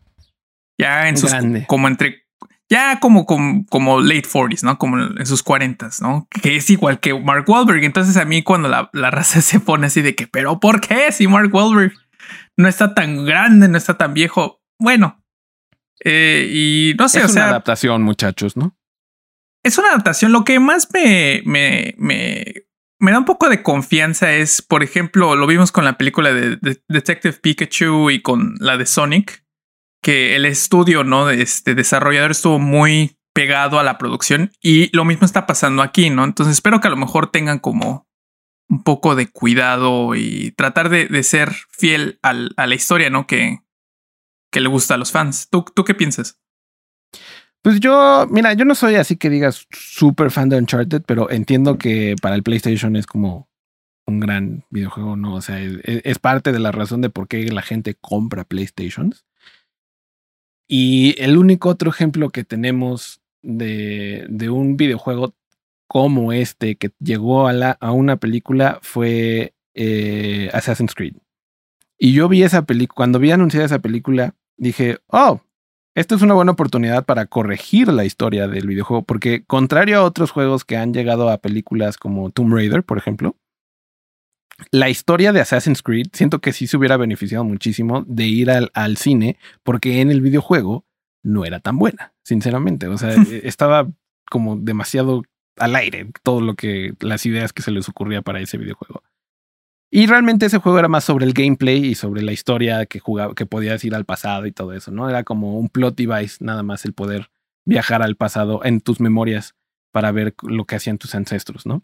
Ya 0.77 1.07
en 1.07 1.17
sus. 1.17 1.31
Como 1.67 1.87
entre 1.87 2.24
ya 2.69 2.99
como, 2.99 3.25
como, 3.25 3.65
como 3.67 4.01
late 4.01 4.27
40s, 4.27 4.63
¿no? 4.63 4.77
Como 4.77 4.97
en 4.99 5.25
sus 5.25 5.43
40s, 5.43 6.01
¿no? 6.01 6.27
Que 6.29 6.55
es 6.55 6.69
igual 6.69 6.99
que 6.99 7.13
Mark 7.13 7.45
Wahlberg. 7.47 7.83
Entonces 7.83 8.17
a 8.17 8.25
mí 8.25 8.43
cuando 8.43 8.69
la, 8.69 8.89
la 8.93 9.11
raza 9.11 9.41
se 9.41 9.59
pone 9.59 9.87
así 9.87 10.01
de 10.01 10.15
que, 10.15 10.27
pero 10.27 10.59
¿por 10.59 10.81
qué 10.81 11.11
si 11.11 11.27
Mark 11.27 11.53
Wahlberg 11.53 11.93
no 12.57 12.67
está 12.67 12.93
tan 12.93 13.25
grande, 13.25 13.67
no 13.67 13.77
está 13.77 13.97
tan 13.97 14.13
viejo? 14.13 14.61
Bueno, 14.79 15.23
eh, 16.03 16.49
y 16.51 16.95
no 16.97 17.07
sé, 17.07 17.21
es 17.21 17.31
una 17.31 17.49
adaptación, 17.49 18.03
muchachos, 18.03 18.57
¿no? 18.57 18.77
Es 19.63 19.77
una 19.77 19.89
adaptación. 19.89 20.31
Lo 20.31 20.43
que 20.43 20.59
más 20.59 20.87
me, 20.93 21.41
me, 21.45 21.95
me, 21.97 22.65
me 22.99 23.11
da 23.11 23.19
un 23.19 23.25
poco 23.25 23.49
de 23.49 23.63
confianza 23.63 24.33
es, 24.33 24.61
por 24.61 24.83
ejemplo, 24.83 25.35
lo 25.35 25.47
vimos 25.47 25.71
con 25.71 25.85
la 25.85 25.97
película 25.97 26.33
de 26.33 26.59
Detective 26.87 27.33
Pikachu 27.41 28.11
y 28.11 28.21
con 28.21 28.55
la 28.59 28.77
de 28.77 28.85
Sonic 28.85 29.44
que 30.05 30.35
el 30.35 30.45
estudio, 30.45 31.03
¿no? 31.03 31.25
De 31.25 31.41
este 31.41 31.73
desarrollador 31.73 32.29
estuvo 32.29 32.59
muy 32.59 33.17
pegado 33.33 33.79
a 33.79 33.83
la 33.83 33.97
producción 33.97 34.51
y 34.61 34.95
lo 34.95 35.03
mismo 35.03 35.25
está 35.25 35.47
pasando 35.47 35.81
aquí, 35.81 36.11
¿no? 36.11 36.23
Entonces 36.23 36.53
espero 36.53 36.79
que 36.79 36.85
a 36.85 36.91
lo 36.91 36.95
mejor 36.95 37.31
tengan 37.31 37.57
como 37.57 38.07
un 38.69 38.83
poco 38.83 39.15
de 39.15 39.31
cuidado 39.31 40.13
y 40.13 40.51
tratar 40.51 40.89
de, 40.89 41.23
ser 41.23 41.53
fiel 41.71 42.19
a 42.21 42.33
la 42.33 42.75
historia, 42.75 43.09
¿no? 43.09 43.25
Que, 43.25 43.61
que 44.51 44.61
le 44.61 44.69
gusta 44.69 44.93
a 44.93 44.97
los 44.97 45.11
fans. 45.11 45.49
¿Tú, 45.49 45.65
¿Tú 45.73 45.83
qué 45.83 45.95
piensas? 45.95 46.39
Pues 47.63 47.79
yo, 47.79 48.27
mira, 48.29 48.53
yo 48.53 48.63
no 48.63 48.75
soy 48.75 48.97
así 48.97 49.15
que 49.17 49.31
digas 49.31 49.65
súper 49.71 50.29
fan 50.29 50.49
de 50.49 50.59
Uncharted, 50.59 51.01
pero 51.07 51.31
entiendo 51.31 51.79
que 51.79 52.15
para 52.21 52.35
el 52.35 52.43
PlayStation 52.43 52.95
es 52.95 53.07
como 53.07 53.49
un 54.05 54.19
gran 54.19 54.65
videojuego, 54.69 55.15
¿no? 55.15 55.33
O 55.33 55.41
sea, 55.41 55.59
es, 55.59 55.79
es 55.83 56.19
parte 56.19 56.51
de 56.51 56.59
la 56.59 56.71
razón 56.71 57.01
de 57.01 57.09
por 57.09 57.27
qué 57.27 57.43
la 57.51 57.63
gente 57.63 57.95
compra 57.95 58.43
PlayStations. 58.43 59.25
Y 60.67 61.15
el 61.21 61.37
único 61.37 61.69
otro 61.69 61.89
ejemplo 61.89 62.29
que 62.29 62.43
tenemos 62.43 63.21
de, 63.41 64.25
de 64.29 64.49
un 64.49 64.77
videojuego 64.77 65.33
como 65.87 66.33
este 66.33 66.75
que 66.75 66.91
llegó 66.99 67.47
a, 67.47 67.53
la, 67.53 67.71
a 67.79 67.91
una 67.91 68.17
película 68.17 68.79
fue 68.81 69.53
eh, 69.73 70.49
Assassin's 70.53 70.95
Creed. 70.95 71.15
Y 71.97 72.13
yo 72.13 72.27
vi 72.27 72.43
esa 72.43 72.65
película, 72.65 72.95
cuando 72.95 73.19
vi 73.19 73.31
anunciada 73.31 73.65
esa 73.65 73.79
película, 73.79 74.35
dije, 74.57 74.97
oh, 75.07 75.41
esta 75.93 76.15
es 76.15 76.21
una 76.21 76.33
buena 76.33 76.51
oportunidad 76.51 77.05
para 77.05 77.25
corregir 77.25 77.87
la 77.87 78.03
historia 78.03 78.47
del 78.47 78.67
videojuego, 78.67 79.03
porque 79.03 79.45
contrario 79.45 79.99
a 79.99 80.03
otros 80.03 80.31
juegos 80.31 80.65
que 80.65 80.75
han 80.75 80.93
llegado 80.93 81.29
a 81.29 81.37
películas 81.37 81.97
como 81.97 82.31
Tomb 82.31 82.53
Raider, 82.53 82.83
por 82.83 82.97
ejemplo, 82.97 83.37
la 84.71 84.89
historia 84.89 85.33
de 85.33 85.41
Assassin's 85.41 85.81
Creed 85.81 86.07
siento 86.13 86.39
que 86.39 86.53
sí 86.53 86.67
se 86.67 86.77
hubiera 86.77 86.97
beneficiado 86.97 87.43
muchísimo 87.43 88.03
de 88.07 88.25
ir 88.25 88.49
al, 88.49 88.71
al, 88.73 88.97
cine 88.97 89.37
porque 89.63 90.01
en 90.01 90.11
el 90.11 90.21
videojuego 90.21 90.85
no 91.23 91.45
era 91.45 91.59
tan 91.59 91.77
buena, 91.77 92.13
sinceramente. 92.23 92.87
O 92.87 92.97
sea, 92.97 93.13
e, 93.31 93.41
estaba 93.47 93.87
como 94.29 94.55
demasiado 94.55 95.23
al 95.57 95.75
aire 95.75 96.09
todo 96.23 96.41
lo 96.41 96.55
que 96.55 96.93
las 96.99 97.25
ideas 97.25 97.53
que 97.53 97.61
se 97.61 97.71
les 97.71 97.89
ocurría 97.89 98.21
para 98.21 98.39
ese 98.39 98.57
videojuego. 98.57 99.03
Y 99.91 100.07
realmente 100.07 100.47
ese 100.47 100.57
juego 100.57 100.79
era 100.79 100.87
más 100.87 101.03
sobre 101.03 101.25
el 101.25 101.33
gameplay 101.33 101.85
y 101.85 101.95
sobre 101.95 102.21
la 102.21 102.33
historia 102.33 102.85
que 102.85 102.99
jugaba, 102.99 103.33
que 103.33 103.45
podías 103.45 103.83
ir 103.85 103.95
al 103.95 104.03
pasado 104.03 104.45
y 104.45 104.51
todo 104.51 104.73
eso, 104.73 104.91
¿no? 104.91 105.09
Era 105.09 105.23
como 105.23 105.57
un 105.57 105.69
plot 105.69 105.95
device, 105.95 106.43
nada 106.43 106.63
más 106.63 106.85
el 106.85 106.93
poder 106.93 107.29
viajar 107.65 108.01
al 108.01 108.15
pasado 108.15 108.63
en 108.65 108.81
tus 108.81 108.99
memorias 108.99 109.55
para 109.91 110.11
ver 110.11 110.35
lo 110.43 110.65
que 110.65 110.75
hacían 110.75 110.97
tus 110.97 111.15
ancestros, 111.15 111.65
¿no? 111.65 111.83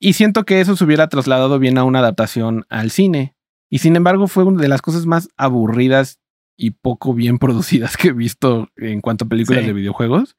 Y 0.00 0.14
siento 0.14 0.44
que 0.44 0.60
eso 0.60 0.76
se 0.76 0.84
hubiera 0.84 1.08
trasladado 1.08 1.58
bien 1.58 1.76
a 1.76 1.84
una 1.84 1.98
adaptación 1.98 2.64
al 2.70 2.90
cine. 2.90 3.36
Y 3.68 3.78
sin 3.78 3.94
embargo 3.94 4.26
fue 4.26 4.44
una 4.44 4.60
de 4.60 4.68
las 4.68 4.82
cosas 4.82 5.04
más 5.06 5.28
aburridas 5.36 6.18
y 6.56 6.72
poco 6.72 7.14
bien 7.14 7.38
producidas 7.38 7.96
que 7.96 8.08
he 8.08 8.12
visto 8.12 8.68
en 8.76 9.02
cuanto 9.02 9.26
a 9.26 9.28
películas 9.28 9.66
de 9.66 9.74
videojuegos. 9.74 10.36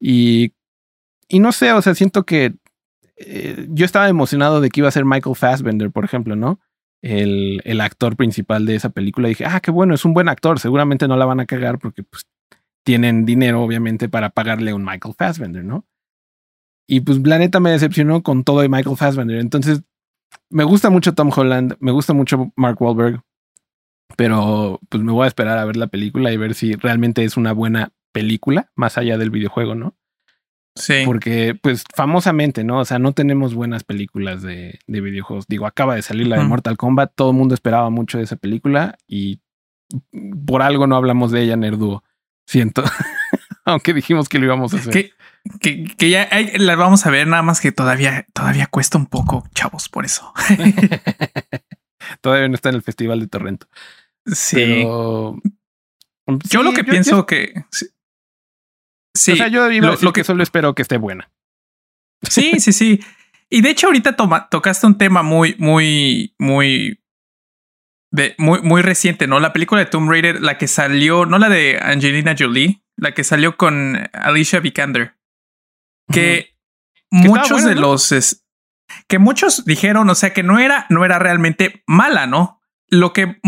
Y, 0.00 0.54
y 1.28 1.38
no 1.38 1.52
sé, 1.52 1.72
o 1.72 1.80
sea, 1.80 1.94
siento 1.94 2.26
que 2.26 2.56
eh, 3.16 3.66
yo 3.70 3.84
estaba 3.84 4.08
emocionado 4.08 4.60
de 4.60 4.68
que 4.68 4.80
iba 4.80 4.88
a 4.88 4.92
ser 4.92 5.04
Michael 5.04 5.36
Fassbender, 5.36 5.90
por 5.90 6.04
ejemplo, 6.04 6.36
¿no? 6.36 6.60
El, 7.00 7.60
el, 7.64 7.80
actor 7.80 8.16
principal 8.16 8.66
de 8.66 8.74
esa 8.74 8.90
película. 8.90 9.28
Y 9.28 9.30
dije, 9.30 9.46
ah, 9.46 9.60
qué 9.60 9.70
bueno, 9.70 9.94
es 9.94 10.04
un 10.04 10.14
buen 10.14 10.28
actor, 10.28 10.58
seguramente 10.58 11.06
no 11.06 11.16
la 11.16 11.24
van 11.24 11.38
a 11.38 11.46
cagar 11.46 11.78
porque 11.78 12.02
pues 12.02 12.26
tienen 12.84 13.24
dinero, 13.24 13.62
obviamente, 13.62 14.08
para 14.08 14.30
pagarle 14.30 14.72
a 14.72 14.74
un 14.74 14.84
Michael 14.84 15.14
Fassbender, 15.16 15.64
¿no? 15.64 15.86
Y 16.90 17.00
pues 17.00 17.18
la 17.18 17.38
neta 17.38 17.60
me 17.60 17.70
decepcionó 17.70 18.22
con 18.22 18.44
todo 18.44 18.60
de 18.60 18.68
Michael 18.68 18.96
Fassbender. 18.96 19.38
Entonces, 19.38 19.82
me 20.48 20.64
gusta 20.64 20.88
mucho 20.88 21.14
Tom 21.14 21.30
Holland, 21.34 21.76
me 21.80 21.92
gusta 21.92 22.14
mucho 22.14 22.50
Mark 22.56 22.80
Wahlberg, 22.80 23.20
pero 24.16 24.80
pues 24.88 25.02
me 25.02 25.12
voy 25.12 25.24
a 25.24 25.28
esperar 25.28 25.58
a 25.58 25.64
ver 25.66 25.76
la 25.76 25.88
película 25.88 26.32
y 26.32 26.38
ver 26.38 26.54
si 26.54 26.72
realmente 26.74 27.24
es 27.24 27.36
una 27.36 27.52
buena 27.52 27.92
película, 28.12 28.70
más 28.74 28.96
allá 28.96 29.18
del 29.18 29.30
videojuego, 29.30 29.74
¿no? 29.74 29.94
Sí. 30.74 31.02
Porque, 31.04 31.58
pues, 31.60 31.84
famosamente, 31.94 32.64
¿no? 32.64 32.78
O 32.78 32.84
sea, 32.84 32.98
no 32.98 33.12
tenemos 33.12 33.54
buenas 33.54 33.84
películas 33.84 34.42
de, 34.42 34.78
de 34.86 35.00
videojuegos. 35.00 35.46
Digo, 35.46 35.66
acaba 35.66 35.94
de 35.94 36.02
salir 36.02 36.28
la 36.28 36.38
de 36.38 36.44
Mortal 36.44 36.76
Kombat, 36.76 37.12
todo 37.14 37.32
el 37.32 37.36
mundo 37.36 37.54
esperaba 37.54 37.90
mucho 37.90 38.16
de 38.16 38.24
esa 38.24 38.36
película 38.36 38.96
y 39.06 39.40
por 40.46 40.62
algo 40.62 40.86
no 40.86 40.96
hablamos 40.96 41.32
de 41.32 41.42
ella, 41.42 41.56
Nerduo. 41.56 42.02
Siento. 42.46 42.82
Aunque 43.68 43.92
dijimos 43.92 44.28
que 44.28 44.38
lo 44.38 44.46
íbamos 44.46 44.72
a 44.72 44.78
hacer. 44.78 44.92
Que, 44.92 45.12
que, 45.60 45.84
que 45.84 46.10
ya 46.10 46.26
hay, 46.30 46.56
la 46.56 46.74
vamos 46.74 47.04
a 47.04 47.10
ver, 47.10 47.26
nada 47.26 47.42
más 47.42 47.60
que 47.60 47.70
todavía, 47.70 48.26
todavía 48.32 48.66
cuesta 48.66 48.96
un 48.96 49.06
poco, 49.06 49.46
chavos, 49.54 49.90
por 49.90 50.06
eso. 50.06 50.32
todavía 52.22 52.48
no 52.48 52.54
está 52.54 52.70
en 52.70 52.76
el 52.76 52.82
Festival 52.82 53.20
de 53.20 53.26
Torrento. 53.26 53.68
Sí. 54.24 54.56
Pero, 54.56 55.36
yo 56.26 56.62
lo 56.62 56.72
que 56.72 56.82
pienso 56.84 57.26
que. 57.26 57.64
Sí. 59.14 59.32
o 59.32 59.36
sea, 59.36 59.48
yo 59.48 59.68
lo, 59.68 60.12
que 60.14 60.24
solo 60.24 60.42
espero 60.42 60.74
que 60.74 60.82
esté 60.82 60.96
buena. 60.96 61.30
Sí, 62.22 62.60
sí, 62.60 62.72
sí. 62.72 63.00
Y 63.50 63.60
de 63.60 63.70
hecho, 63.70 63.88
ahorita 63.88 64.16
tocaste 64.50 64.86
un 64.86 64.96
tema 64.96 65.22
muy, 65.22 65.56
muy, 65.58 66.34
muy 66.38 67.02
de 68.10 68.34
muy, 68.38 68.62
muy 68.62 68.80
reciente, 68.80 69.26
¿no? 69.26 69.40
La 69.40 69.52
película 69.52 69.80
de 69.80 69.90
Tomb 69.90 70.10
Raider, 70.10 70.40
la 70.40 70.56
que 70.56 70.68
salió, 70.68 71.26
no 71.26 71.38
la 71.38 71.50
de 71.50 71.78
Angelina 71.80 72.34
Jolie, 72.38 72.82
la 72.98 73.12
que 73.12 73.24
salió 73.24 73.56
con 73.56 74.08
Alicia 74.12 74.60
Vikander. 74.60 75.16
Que 76.10 76.56
muchos 77.10 77.64
de 77.64 77.74
los 77.74 78.12
que 79.06 79.18
muchos 79.18 79.64
dijeron, 79.64 80.08
o 80.08 80.14
sea, 80.14 80.32
que 80.32 80.42
no 80.42 80.58
era, 80.58 80.86
no 80.88 81.04
era 81.04 81.18
realmente 81.18 81.82
mala, 81.86 82.26
¿no? 82.26 82.60
Lo 82.88 83.12
que, 83.12 83.40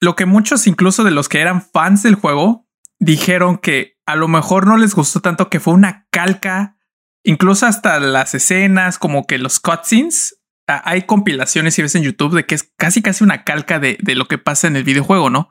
lo 0.00 0.16
que 0.16 0.26
muchos, 0.26 0.66
incluso 0.66 1.04
de 1.04 1.10
los 1.10 1.28
que 1.28 1.40
eran 1.40 1.62
fans 1.62 2.02
del 2.02 2.14
juego, 2.14 2.68
dijeron 2.98 3.58
que 3.58 3.98
a 4.06 4.16
lo 4.16 4.28
mejor 4.28 4.66
no 4.66 4.76
les 4.76 4.94
gustó 4.94 5.20
tanto 5.20 5.50
que 5.50 5.60
fue 5.60 5.74
una 5.74 6.06
calca, 6.10 6.78
incluso 7.24 7.66
hasta 7.66 7.98
las 7.98 8.34
escenas, 8.34 8.98
como 8.98 9.26
que 9.26 9.38
los 9.38 9.58
cutscenes 9.60 10.38
hay 10.66 11.02
compilaciones 11.02 11.78
y 11.78 11.82
ves 11.82 11.94
en 11.96 12.04
YouTube 12.04 12.34
de 12.34 12.46
que 12.46 12.54
es 12.54 12.72
casi 12.76 13.02
casi 13.02 13.24
una 13.24 13.44
calca 13.44 13.78
de, 13.78 13.98
de 14.00 14.14
lo 14.14 14.26
que 14.26 14.38
pasa 14.38 14.68
en 14.68 14.76
el 14.76 14.84
videojuego, 14.84 15.28
¿no? 15.28 15.50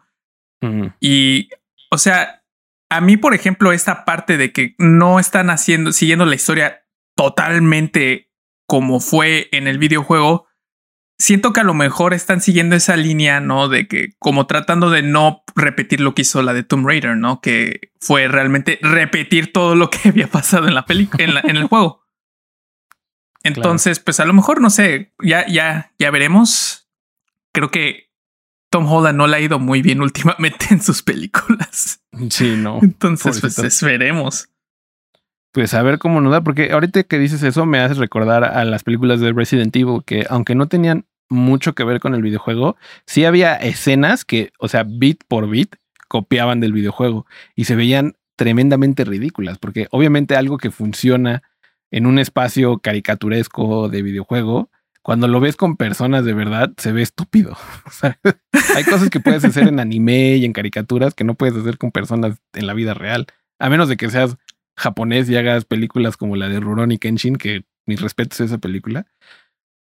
Y, 1.00 1.50
o 1.90 1.98
sea, 1.98 2.41
a 2.92 3.00
mí, 3.00 3.16
por 3.16 3.34
ejemplo, 3.34 3.72
esta 3.72 4.04
parte 4.04 4.36
de 4.36 4.52
que 4.52 4.76
no 4.78 5.18
están 5.18 5.50
haciendo, 5.50 5.94
siguiendo 5.94 6.26
la 6.26 6.36
historia 6.36 6.84
totalmente 7.16 8.30
como 8.68 9.00
fue 9.00 9.48
en 9.54 9.68
el 9.68 9.78
videojuego, 9.78 10.48
siento 11.18 11.54
que 11.54 11.62
a 11.62 11.64
lo 11.64 11.74
mejor 11.74 12.14
están 12.14 12.42
siguiendo 12.42 12.76
esa 12.76 12.98
línea, 12.98 13.40
¿no? 13.40 13.70
De 13.70 13.88
que 13.88 14.10
como 14.20 14.46
tratando 14.46 14.90
de 14.90 15.04
no 15.04 15.44
repetir 15.56 16.02
lo 16.02 16.14
que 16.14 16.24
hizo 16.24 16.42
la 16.42 16.52
de 16.52 16.64
Tomb 16.64 16.86
Raider, 16.86 17.16
¿no? 17.16 17.40
Que 17.40 17.94
fue 18.02 18.28
realmente 18.28 18.78
repetir 18.82 19.54
todo 19.54 19.76
lo 19.76 19.90
que 19.90 20.10
había 20.10 20.28
pasado 20.28 20.68
en 20.68 20.74
la 20.74 20.86
película, 20.86 21.42
en 21.46 21.56
el 21.56 21.68
juego. 21.68 22.04
Entonces, 23.44 24.02
pues 24.02 24.20
a 24.20 24.26
lo 24.26 24.34
mejor, 24.34 24.60
no 24.60 24.70
sé, 24.70 25.14
ya, 25.24 25.48
ya, 25.48 25.94
ya 25.98 26.12
veremos. 26.12 26.90
Creo 27.54 27.72
que 27.72 28.11
Tom 28.72 28.88
Holland 28.92 29.18
no 29.18 29.28
le 29.28 29.36
ha 29.36 29.40
ido 29.42 29.60
muy 29.60 29.82
bien 29.82 30.02
últimamente 30.02 30.68
en 30.72 30.82
sus 30.82 31.04
películas. 31.04 32.02
Sí, 32.30 32.56
no. 32.58 32.80
Entonces, 32.82 33.40
pues 33.42 33.84
veremos. 33.84 34.50
Pues 35.52 35.74
a 35.74 35.84
ver 35.84 36.00
cómo 36.00 36.22
nos 36.22 36.32
da, 36.32 36.42
porque 36.42 36.72
ahorita 36.72 37.04
que 37.04 37.20
dices 37.20 37.44
eso 37.44 37.66
me 37.66 37.80
hace 37.80 37.96
recordar 37.96 38.46
a 38.46 38.64
las 38.64 38.84
películas 38.84 39.20
de 39.20 39.34
Resident 39.34 39.76
Evil, 39.76 40.02
que 40.06 40.26
aunque 40.30 40.56
no 40.56 40.68
tenían 40.68 41.06
mucho 41.30 41.76
que 41.76 41.84
ver 41.84 42.00
con 42.00 42.16
el 42.16 42.22
videojuego, 42.22 42.78
sí 43.06 43.26
había 43.26 43.56
escenas 43.56 44.24
que, 44.24 44.54
o 44.58 44.70
sea, 44.70 44.84
bit 44.88 45.24
por 45.28 45.50
bit, 45.50 45.76
copiaban 46.08 46.62
del 46.62 46.72
videojuego 46.72 47.26
y 47.56 47.66
se 47.66 47.76
veían 47.76 48.16
tremendamente 48.38 49.04
ridículas, 49.04 49.58
porque 49.60 49.88
obviamente 49.92 50.38
algo 50.38 50.58
que 50.58 50.72
funciona 50.72 51.44
en 51.92 52.06
un 52.06 52.20
espacio 52.20 52.80
caricaturesco 52.80 53.90
de 53.90 54.02
videojuego, 54.02 54.71
cuando 55.04 55.28
lo 55.28 55.40
ves 55.40 55.56
con 55.56 55.78
personas 55.78 56.26
de 56.26 56.34
verdad, 56.34 56.74
se 56.78 56.92
ve 56.92 57.02
estúpido. 57.02 57.58
O 57.86 57.92
sea, 57.92 58.20
hay 58.76 58.84
cosas 58.84 59.10
que 59.10 59.20
puedes 59.20 59.44
hacer 59.44 59.68
en 59.68 59.80
anime 59.80 60.36
y 60.38 60.46
en 60.46 60.54
caricaturas 60.54 61.14
que 61.14 61.24
no 61.24 61.36
puedes 61.36 61.56
hacer 61.56 61.78
con 61.78 61.92
personas 61.92 62.38
en 62.54 62.68
la 62.68 62.74
vida 62.74 62.94
real. 62.94 63.28
A 63.60 63.70
menos 63.70 63.90
de 63.90 63.98
que 63.98 64.10
seas 64.10 64.38
japonés 64.78 65.30
y 65.30 65.36
hagas 65.36 65.66
películas 65.66 66.18
como 66.18 66.36
la 66.36 66.50
de 66.50 66.60
Rurouni 66.60 66.98
Kenshin, 66.98 67.36
que 67.36 67.66
mis 67.86 68.02
respetos 68.02 68.42
a 68.42 68.46
esa 68.46 68.58
película. 68.60 69.08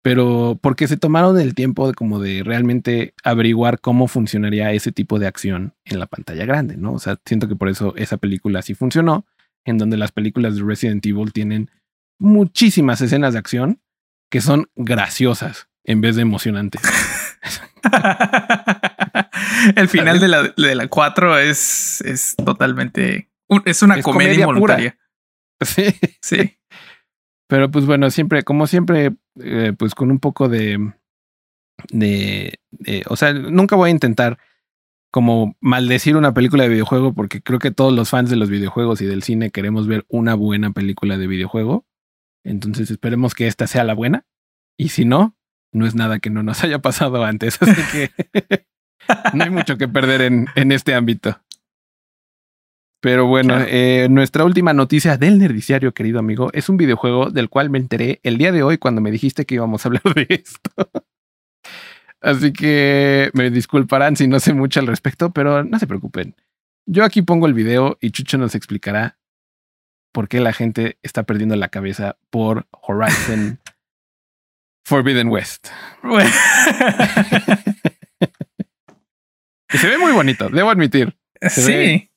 Pero 0.01 0.57
porque 0.61 0.87
se 0.87 0.95
tomaron 0.95 1.39
el 1.39 1.55
tiempo 1.55 1.87
de 1.87 1.93
como 1.93 2.19
de 2.19 2.41
realmente 2.43 3.13
averiguar 3.23 3.81
cómo 3.81 4.07
funcionaría 4.07 4.71
ese 4.71 4.91
tipo 4.91 5.19
de 5.19 5.27
acción 5.27 5.73
en 5.83 5.99
la 5.99 6.07
pantalla 6.07 6.45
grande, 6.45 6.77
¿no? 6.77 6.93
O 6.93 6.99
sea, 6.99 7.19
siento 7.25 7.49
que 7.49 7.57
por 7.57 7.67
eso 7.67 7.93
esa 7.97 8.17
película 8.17 8.61
sí 8.61 8.75
funcionó, 8.75 9.25
en 9.65 9.77
donde 9.77 9.97
las 9.97 10.13
películas 10.13 10.55
de 10.55 10.63
Resident 10.63 11.05
Evil 11.05 11.33
tienen 11.33 11.69
muchísimas 12.17 13.01
escenas 13.01 13.33
de 13.33 13.39
acción 13.39 13.81
que 14.29 14.41
son 14.41 14.69
graciosas 14.75 15.69
en 15.83 16.01
vez 16.01 16.15
de 16.15 16.21
emocionantes. 16.21 16.81
El 19.75 19.89
final 19.89 20.19
de 20.19 20.27
la, 20.27 20.43
de 20.43 20.75
la 20.75 20.87
4 20.87 21.39
es, 21.39 22.01
es 22.01 22.35
totalmente. 22.35 23.29
Es 23.65 23.81
una 23.81 24.01
comedia, 24.01 24.41
involuntaria. 24.41 24.97
Sí. 25.61 25.85
Sí. 26.21 26.57
Pero 27.47 27.71
pues 27.71 27.85
bueno, 27.85 28.11
siempre, 28.11 28.43
como 28.43 28.67
siempre, 28.67 29.15
eh, 29.41 29.73
pues 29.77 29.95
con 29.95 30.11
un 30.11 30.19
poco 30.19 30.47
de, 30.49 30.93
de, 31.89 32.59
de. 32.69 33.03
O 33.07 33.15
sea, 33.15 33.33
nunca 33.33 33.75
voy 33.75 33.89
a 33.89 33.91
intentar 33.91 34.37
como 35.11 35.57
maldecir 35.59 36.15
una 36.15 36.33
película 36.33 36.63
de 36.63 36.69
videojuego 36.69 37.13
porque 37.13 37.41
creo 37.41 37.57
que 37.57 37.71
todos 37.71 37.91
los 37.93 38.09
fans 38.09 38.29
de 38.29 38.35
los 38.35 38.49
videojuegos 38.49 39.01
y 39.01 39.07
del 39.07 39.23
cine 39.23 39.49
queremos 39.49 39.87
ver 39.87 40.05
una 40.07 40.35
buena 40.35 40.71
película 40.71 41.17
de 41.17 41.27
videojuego. 41.27 41.85
Entonces 42.43 42.89
esperemos 42.91 43.33
que 43.35 43.47
esta 43.47 43.67
sea 43.67 43.83
la 43.83 43.93
buena. 43.93 44.25
Y 44.77 44.89
si 44.89 45.05
no, 45.05 45.35
no 45.71 45.85
es 45.85 45.95
nada 45.95 46.19
que 46.19 46.29
no 46.29 46.43
nos 46.43 46.63
haya 46.63 46.79
pasado 46.79 47.23
antes. 47.23 47.61
Así 47.61 47.81
que 47.91 48.11
no 49.33 49.43
hay 49.43 49.49
mucho 49.49 49.77
que 49.77 49.87
perder 49.87 50.21
en, 50.21 50.47
en 50.55 50.71
este 50.71 50.93
ámbito. 50.93 51.39
Pero 53.01 53.27
bueno, 53.27 53.55
eh, 53.59 54.07
nuestra 54.09 54.43
última 54.43 54.73
noticia 54.73 55.17
del 55.17 55.39
nerdiciario, 55.39 55.93
querido 55.93 56.19
amigo, 56.19 56.49
es 56.51 56.67
un 56.67 56.75
videojuego 56.75 57.29
del 57.29 57.47
cual 57.49 57.69
me 57.69 57.77
enteré 57.77 58.19
el 58.23 58.37
día 58.37 58.51
de 58.51 58.61
hoy 58.61 58.77
cuando 58.77 58.99
me 58.99 59.11
dijiste 59.11 59.45
que 59.45 59.55
íbamos 59.55 59.85
a 59.85 59.89
hablar 59.89 60.03
de 60.15 60.27
esto. 60.29 60.71
Así 62.21 62.51
que 62.51 63.29
me 63.33 63.49
disculparán 63.49 64.17
si 64.17 64.27
no 64.27 64.41
sé 64.41 64.53
mucho 64.53 64.81
al 64.81 64.87
respecto, 64.87 65.31
pero 65.31 65.63
no 65.63 65.79
se 65.79 65.87
preocupen. 65.87 66.35
Yo 66.85 67.05
aquí 67.05 67.21
pongo 67.21 67.47
el 67.47 67.53
video 67.53 67.97
y 68.01 68.11
Chucho 68.11 68.37
nos 68.37 68.55
explicará 68.55 69.18
por 70.11 70.27
qué 70.27 70.39
la 70.39 70.53
gente 70.53 70.97
está 71.03 71.23
perdiendo 71.23 71.55
la 71.55 71.69
cabeza 71.69 72.17
por 72.29 72.67
Horizon 72.71 73.59
Forbidden 74.85 75.29
West. 75.29 75.67
se 79.69 79.87
ve 79.87 79.97
muy 79.97 80.11
bonito, 80.11 80.49
debo 80.49 80.69
admitir. 80.71 81.17
sí. 81.49 82.11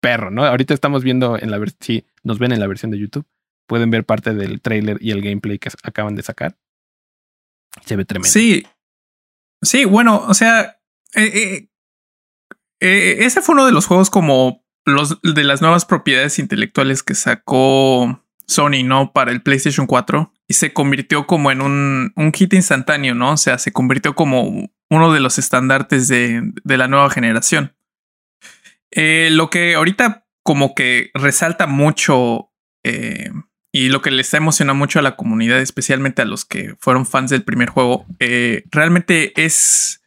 perro, 0.00 0.30
¿no? 0.30 0.44
Ahorita 0.44 0.74
estamos 0.74 1.02
viendo 1.04 1.38
en 1.38 1.50
la 1.50 1.58
versión, 1.58 1.78
si 1.80 2.04
nos 2.22 2.38
ven 2.38 2.52
en 2.52 2.60
la 2.60 2.66
versión 2.66 2.90
de 2.90 2.98
YouTube, 2.98 3.26
pueden 3.66 3.90
ver 3.90 4.04
parte 4.04 4.34
del 4.34 4.60
trailer 4.60 4.98
y 5.00 5.12
el 5.12 5.22
gameplay 5.22 5.58
que 5.58 5.70
acaban 5.82 6.14
de 6.14 6.22
sacar. 6.22 6.56
Se 7.84 7.96
ve 7.96 8.04
tremendo. 8.04 8.30
Sí. 8.30 8.66
Sí, 9.62 9.84
bueno, 9.84 10.24
o 10.26 10.34
sea, 10.34 10.78
eh, 11.14 11.22
eh, 11.24 11.68
eh, 12.80 13.16
ese 13.20 13.40
fue 13.40 13.54
uno 13.54 13.66
de 13.66 13.72
los 13.72 13.86
juegos 13.86 14.10
como 14.10 14.63
los 14.84 15.20
de 15.22 15.44
las 15.44 15.62
nuevas 15.62 15.84
propiedades 15.84 16.38
intelectuales 16.38 17.02
que 17.02 17.14
sacó 17.14 18.22
Sony, 18.46 18.84
¿no? 18.84 19.12
Para 19.12 19.32
el 19.32 19.42
PlayStation 19.42 19.86
4 19.86 20.32
y 20.46 20.54
se 20.54 20.72
convirtió 20.72 21.26
como 21.26 21.50
en 21.50 21.62
un, 21.62 22.12
un 22.16 22.32
hit 22.32 22.52
instantáneo, 22.52 23.14
¿no? 23.14 23.32
O 23.32 23.36
sea, 23.36 23.58
se 23.58 23.72
convirtió 23.72 24.14
como 24.14 24.70
uno 24.90 25.12
de 25.12 25.20
los 25.20 25.38
estandartes 25.38 26.08
de, 26.08 26.42
de 26.62 26.78
la 26.78 26.88
nueva 26.88 27.10
generación. 27.10 27.74
Eh, 28.90 29.28
lo 29.32 29.50
que 29.50 29.74
ahorita 29.74 30.26
como 30.42 30.74
que 30.74 31.10
resalta 31.14 31.66
mucho 31.66 32.52
eh, 32.84 33.30
y 33.72 33.88
lo 33.88 34.02
que 34.02 34.10
le 34.10 34.20
está 34.20 34.36
emocionando 34.36 34.78
mucho 34.78 34.98
a 34.98 35.02
la 35.02 35.16
comunidad, 35.16 35.60
especialmente 35.60 36.22
a 36.22 36.26
los 36.26 36.44
que 36.44 36.76
fueron 36.78 37.06
fans 37.06 37.30
del 37.30 37.42
primer 37.42 37.70
juego, 37.70 38.06
eh, 38.20 38.64
realmente 38.70 39.32
es 39.42 40.02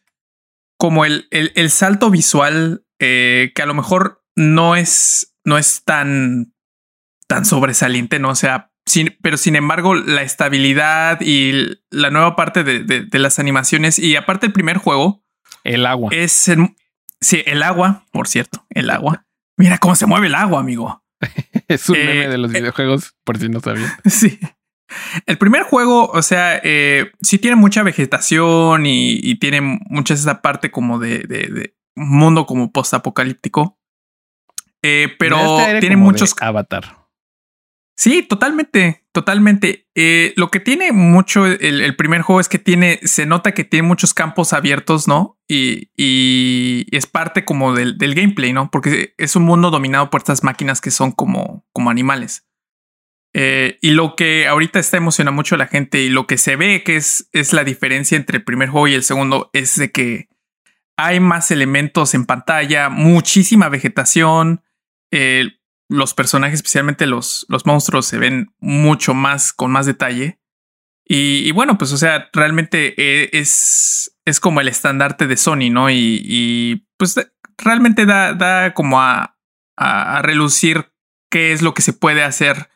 como 0.77 1.05
el, 1.05 1.27
el, 1.31 1.51
el 1.55 1.69
salto 1.71 2.09
visual 2.09 2.83
que 2.99 3.53
a 3.61 3.65
lo 3.65 3.75
mejor 3.75 4.16
no 4.37 4.75
es, 4.75 5.35
no 5.43 5.57
es 5.57 5.83
tan, 5.83 6.53
tan 7.27 7.43
sobresaliente, 7.43 8.19
¿no? 8.19 8.29
O 8.29 8.35
sea, 8.35 8.71
pero 9.21 9.35
sin 9.35 9.55
embargo, 9.57 9.95
la 9.95 10.21
estabilidad 10.21 11.19
y 11.19 11.79
la 11.91 12.09
nueva 12.11 12.37
parte 12.37 12.63
de, 12.63 12.79
de, 12.83 13.19
las 13.19 13.39
animaciones 13.39 13.99
y 13.99 14.15
aparte 14.15 14.45
el 14.45 14.53
primer 14.53 14.77
juego. 14.77 15.25
El 15.65 15.85
agua. 15.85 16.11
Es 16.13 16.49
sí, 17.19 17.43
el 17.45 17.63
agua, 17.63 18.05
por 18.11 18.27
cierto, 18.27 18.65
el 18.69 18.89
agua. 18.89 19.25
Mira 19.57 19.79
cómo 19.79 19.95
se 19.95 20.05
mueve 20.05 20.27
el 20.27 20.35
agua, 20.35 20.61
amigo. 20.61 21.03
es 21.67 21.89
un 21.89 21.97
meme 21.97 22.25
eh, 22.25 22.29
de 22.29 22.37
los 22.37 22.53
eh, 22.53 22.59
videojuegos, 22.59 23.15
por 23.25 23.37
si 23.37 23.49
no 23.49 23.59
sabían. 23.59 23.91
Sí. 24.05 24.39
El 25.25 25.37
primer 25.37 25.63
juego, 25.63 26.07
o 26.07 26.21
sea, 26.21 26.61
eh, 26.63 27.11
sí 27.21 27.39
tiene 27.39 27.57
mucha 27.57 27.83
vegetación 27.83 28.85
y, 28.85 29.19
y 29.21 29.37
tiene 29.37 29.59
mucha 29.59 30.13
esa 30.13 30.41
parte 30.41 30.71
como 30.71 30.97
de, 30.97 31.19
de, 31.27 31.47
de 31.47 31.77
mundo 31.93 32.45
como 32.45 32.71
post 32.71 32.93
apocalíptico. 32.93 33.76
Eh, 34.87 35.15
pero 35.19 35.57
tiene 35.79 35.97
muchos. 35.97 36.35
Avatar. 36.39 36.97
Sí, 37.97 38.21
totalmente, 38.21 39.05
totalmente. 39.11 39.87
Eh, 39.95 40.33
lo 40.35 40.51
que 40.51 40.59
tiene 40.59 40.91
mucho 40.91 41.47
el, 41.47 41.95
primer 41.95 42.21
juego 42.21 42.39
es 42.39 42.47
que 42.47 42.59
tiene, 42.59 42.99
se 43.03 43.25
nota 43.25 43.53
que 43.53 43.63
tiene 43.63 43.87
muchos 43.87 44.13
campos 44.13 44.53
abiertos, 44.53 45.07
¿no? 45.07 45.39
Y, 45.47 46.85
es 46.95 47.07
parte 47.07 47.43
como 47.43 47.73
del, 47.73 47.97
gameplay, 47.97 48.53
¿no? 48.53 48.69
Porque 48.69 49.15
es 49.17 49.35
un 49.35 49.43
mundo 49.43 49.71
dominado 49.71 50.11
por 50.11 50.21
estas 50.21 50.43
máquinas 50.43 50.79
que 50.79 50.91
son 50.91 51.11
como, 51.11 51.65
como 51.73 51.89
animales. 51.89 52.45
Eh, 53.33 53.79
y 53.81 53.91
lo 53.91 54.15
que 54.15 54.47
ahorita 54.47 54.79
está 54.79 54.97
emocionando 54.97 55.35
mucho 55.35 55.55
a 55.55 55.57
la 55.57 55.67
gente 55.67 55.99
y 56.01 56.09
lo 56.09 56.27
que 56.27 56.37
se 56.37 56.55
ve 56.55 56.83
que 56.83 56.95
es, 56.95 57.29
es 57.33 57.51
la 57.51 57.63
diferencia 57.63 58.15
entre 58.15 58.37
el 58.37 58.43
primer 58.43 58.69
juego 58.69 58.87
y 58.87 58.93
el 58.93 59.03
segundo 59.03 59.49
es 59.53 59.75
de 59.75 59.91
que 59.91 60.29
hay 60.97 61.19
más 61.19 61.51
elementos 61.51 62.13
en 62.13 62.25
pantalla, 62.25 62.89
muchísima 62.89 63.69
vegetación. 63.69 64.61
Eh, 65.11 65.57
los 65.89 66.13
personajes, 66.13 66.55
especialmente 66.55 67.07
los, 67.07 67.45
los 67.49 67.65
monstruos, 67.65 68.05
se 68.05 68.17
ven 68.17 68.53
mucho 68.59 69.13
más 69.13 69.53
con 69.53 69.71
más 69.71 69.85
detalle. 69.85 70.39
Y, 71.09 71.51
bueno, 71.53 71.77
pues, 71.77 71.93
o 71.93 71.97
sea, 71.97 72.29
realmente 72.33 72.93
eh, 72.97 73.29
es, 73.31 74.17
es 74.25 74.41
como 74.41 74.59
el 74.59 74.67
estandarte 74.67 75.25
de 75.25 75.37
Sony, 75.37 75.69
¿no? 75.71 75.89
Y, 75.89 76.85
pues 76.97 77.15
realmente 77.57 78.05
da, 78.05 78.33
da 78.33 78.73
como 78.73 78.99
a, 78.99 79.37
a, 79.77 80.21
relucir 80.21 80.91
qué 81.31 81.53
es 81.53 81.61
lo 81.61 81.73
que 81.73 81.81
se 81.81 81.93
puede 81.93 82.23
hacer 82.23 82.69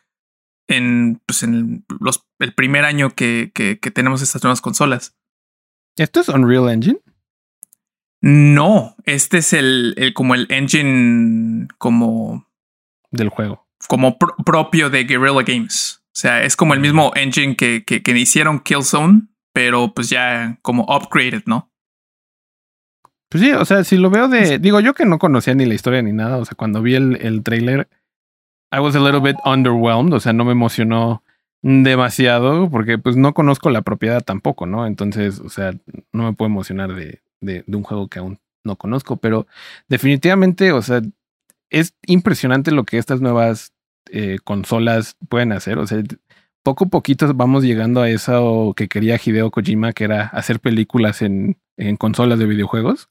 en, 0.66 1.20
pues, 1.26 1.42
en 1.42 1.84
los, 2.00 2.26
el 2.38 2.54
primer 2.54 2.86
año 2.86 3.10
que, 3.14 3.52
que, 3.54 3.78
que 3.78 3.90
tenemos 3.90 4.22
estas 4.22 4.42
nuevas 4.42 4.62
consolas. 4.62 5.14
¿Esto 5.98 6.20
es 6.20 6.28
Unreal 6.30 6.70
Engine? 6.70 7.00
No, 8.22 8.94
este 9.04 9.38
es 9.38 9.52
el, 9.52 9.94
el 9.98 10.14
como 10.14 10.36
el 10.36 10.46
engine 10.48 11.66
como 11.76 12.46
del 13.10 13.28
juego. 13.28 13.66
Como 13.88 14.16
propio 14.16 14.90
de 14.90 15.04
Guerrilla 15.04 15.42
Games. 15.42 16.02
O 16.06 16.14
sea, 16.14 16.44
es 16.44 16.54
como 16.54 16.72
el 16.72 16.80
mismo 16.80 17.10
engine 17.16 17.56
que, 17.56 17.84
que, 17.84 18.02
que 18.02 18.16
hicieron 18.16 18.60
Killzone, 18.60 19.22
pero 19.52 19.92
pues 19.92 20.08
ya 20.08 20.58
como 20.62 20.84
upgraded, 20.84 21.42
¿no? 21.46 21.72
Pues 23.28 23.42
sí, 23.42 23.50
o 23.52 23.64
sea, 23.64 23.82
si 23.82 23.96
lo 23.96 24.08
veo 24.08 24.28
de. 24.28 24.60
Digo, 24.60 24.78
yo 24.78 24.94
que 24.94 25.04
no 25.04 25.18
conocía 25.18 25.54
ni 25.54 25.66
la 25.66 25.74
historia 25.74 26.00
ni 26.00 26.12
nada. 26.12 26.36
O 26.36 26.44
sea, 26.44 26.54
cuando 26.54 26.80
vi 26.80 26.94
el, 26.94 27.16
el 27.22 27.42
trailer, 27.42 27.88
I 28.70 28.78
was 28.78 28.94
a 28.94 29.00
little 29.00 29.20
bit 29.20 29.36
underwhelmed. 29.44 30.12
O 30.12 30.20
sea, 30.20 30.32
no 30.32 30.44
me 30.44 30.52
emocionó 30.52 31.24
demasiado 31.62 32.68
porque 32.70 32.98
pues 32.98 33.16
no 33.16 33.34
conozco 33.34 33.70
la 33.70 33.82
propiedad 33.82 34.22
tampoco, 34.22 34.66
¿no? 34.66 34.86
Entonces, 34.86 35.40
o 35.40 35.48
sea, 35.48 35.72
no 36.12 36.24
me 36.24 36.34
puedo 36.34 36.50
emocionar 36.50 36.94
de, 36.94 37.21
de, 37.42 37.64
de 37.66 37.76
un 37.76 37.82
juego 37.82 38.08
que 38.08 38.20
aún 38.20 38.40
no 38.64 38.76
conozco, 38.76 39.16
pero 39.16 39.46
definitivamente, 39.88 40.72
o 40.72 40.80
sea, 40.80 41.02
es 41.70 41.94
impresionante 42.06 42.70
lo 42.70 42.84
que 42.84 42.98
estas 42.98 43.20
nuevas 43.20 43.72
eh, 44.10 44.38
consolas 44.44 45.16
pueden 45.28 45.52
hacer. 45.52 45.78
O 45.78 45.86
sea, 45.86 46.02
poco 46.62 46.84
a 46.84 46.88
poquito 46.88 47.32
vamos 47.34 47.64
llegando 47.64 48.02
a 48.02 48.10
eso 48.10 48.74
que 48.76 48.88
quería 48.88 49.18
Hideo 49.22 49.50
Kojima, 49.50 49.92
que 49.92 50.04
era 50.04 50.26
hacer 50.26 50.60
películas 50.60 51.22
en, 51.22 51.58
en 51.76 51.96
consolas 51.96 52.38
de 52.38 52.46
videojuegos. 52.46 53.08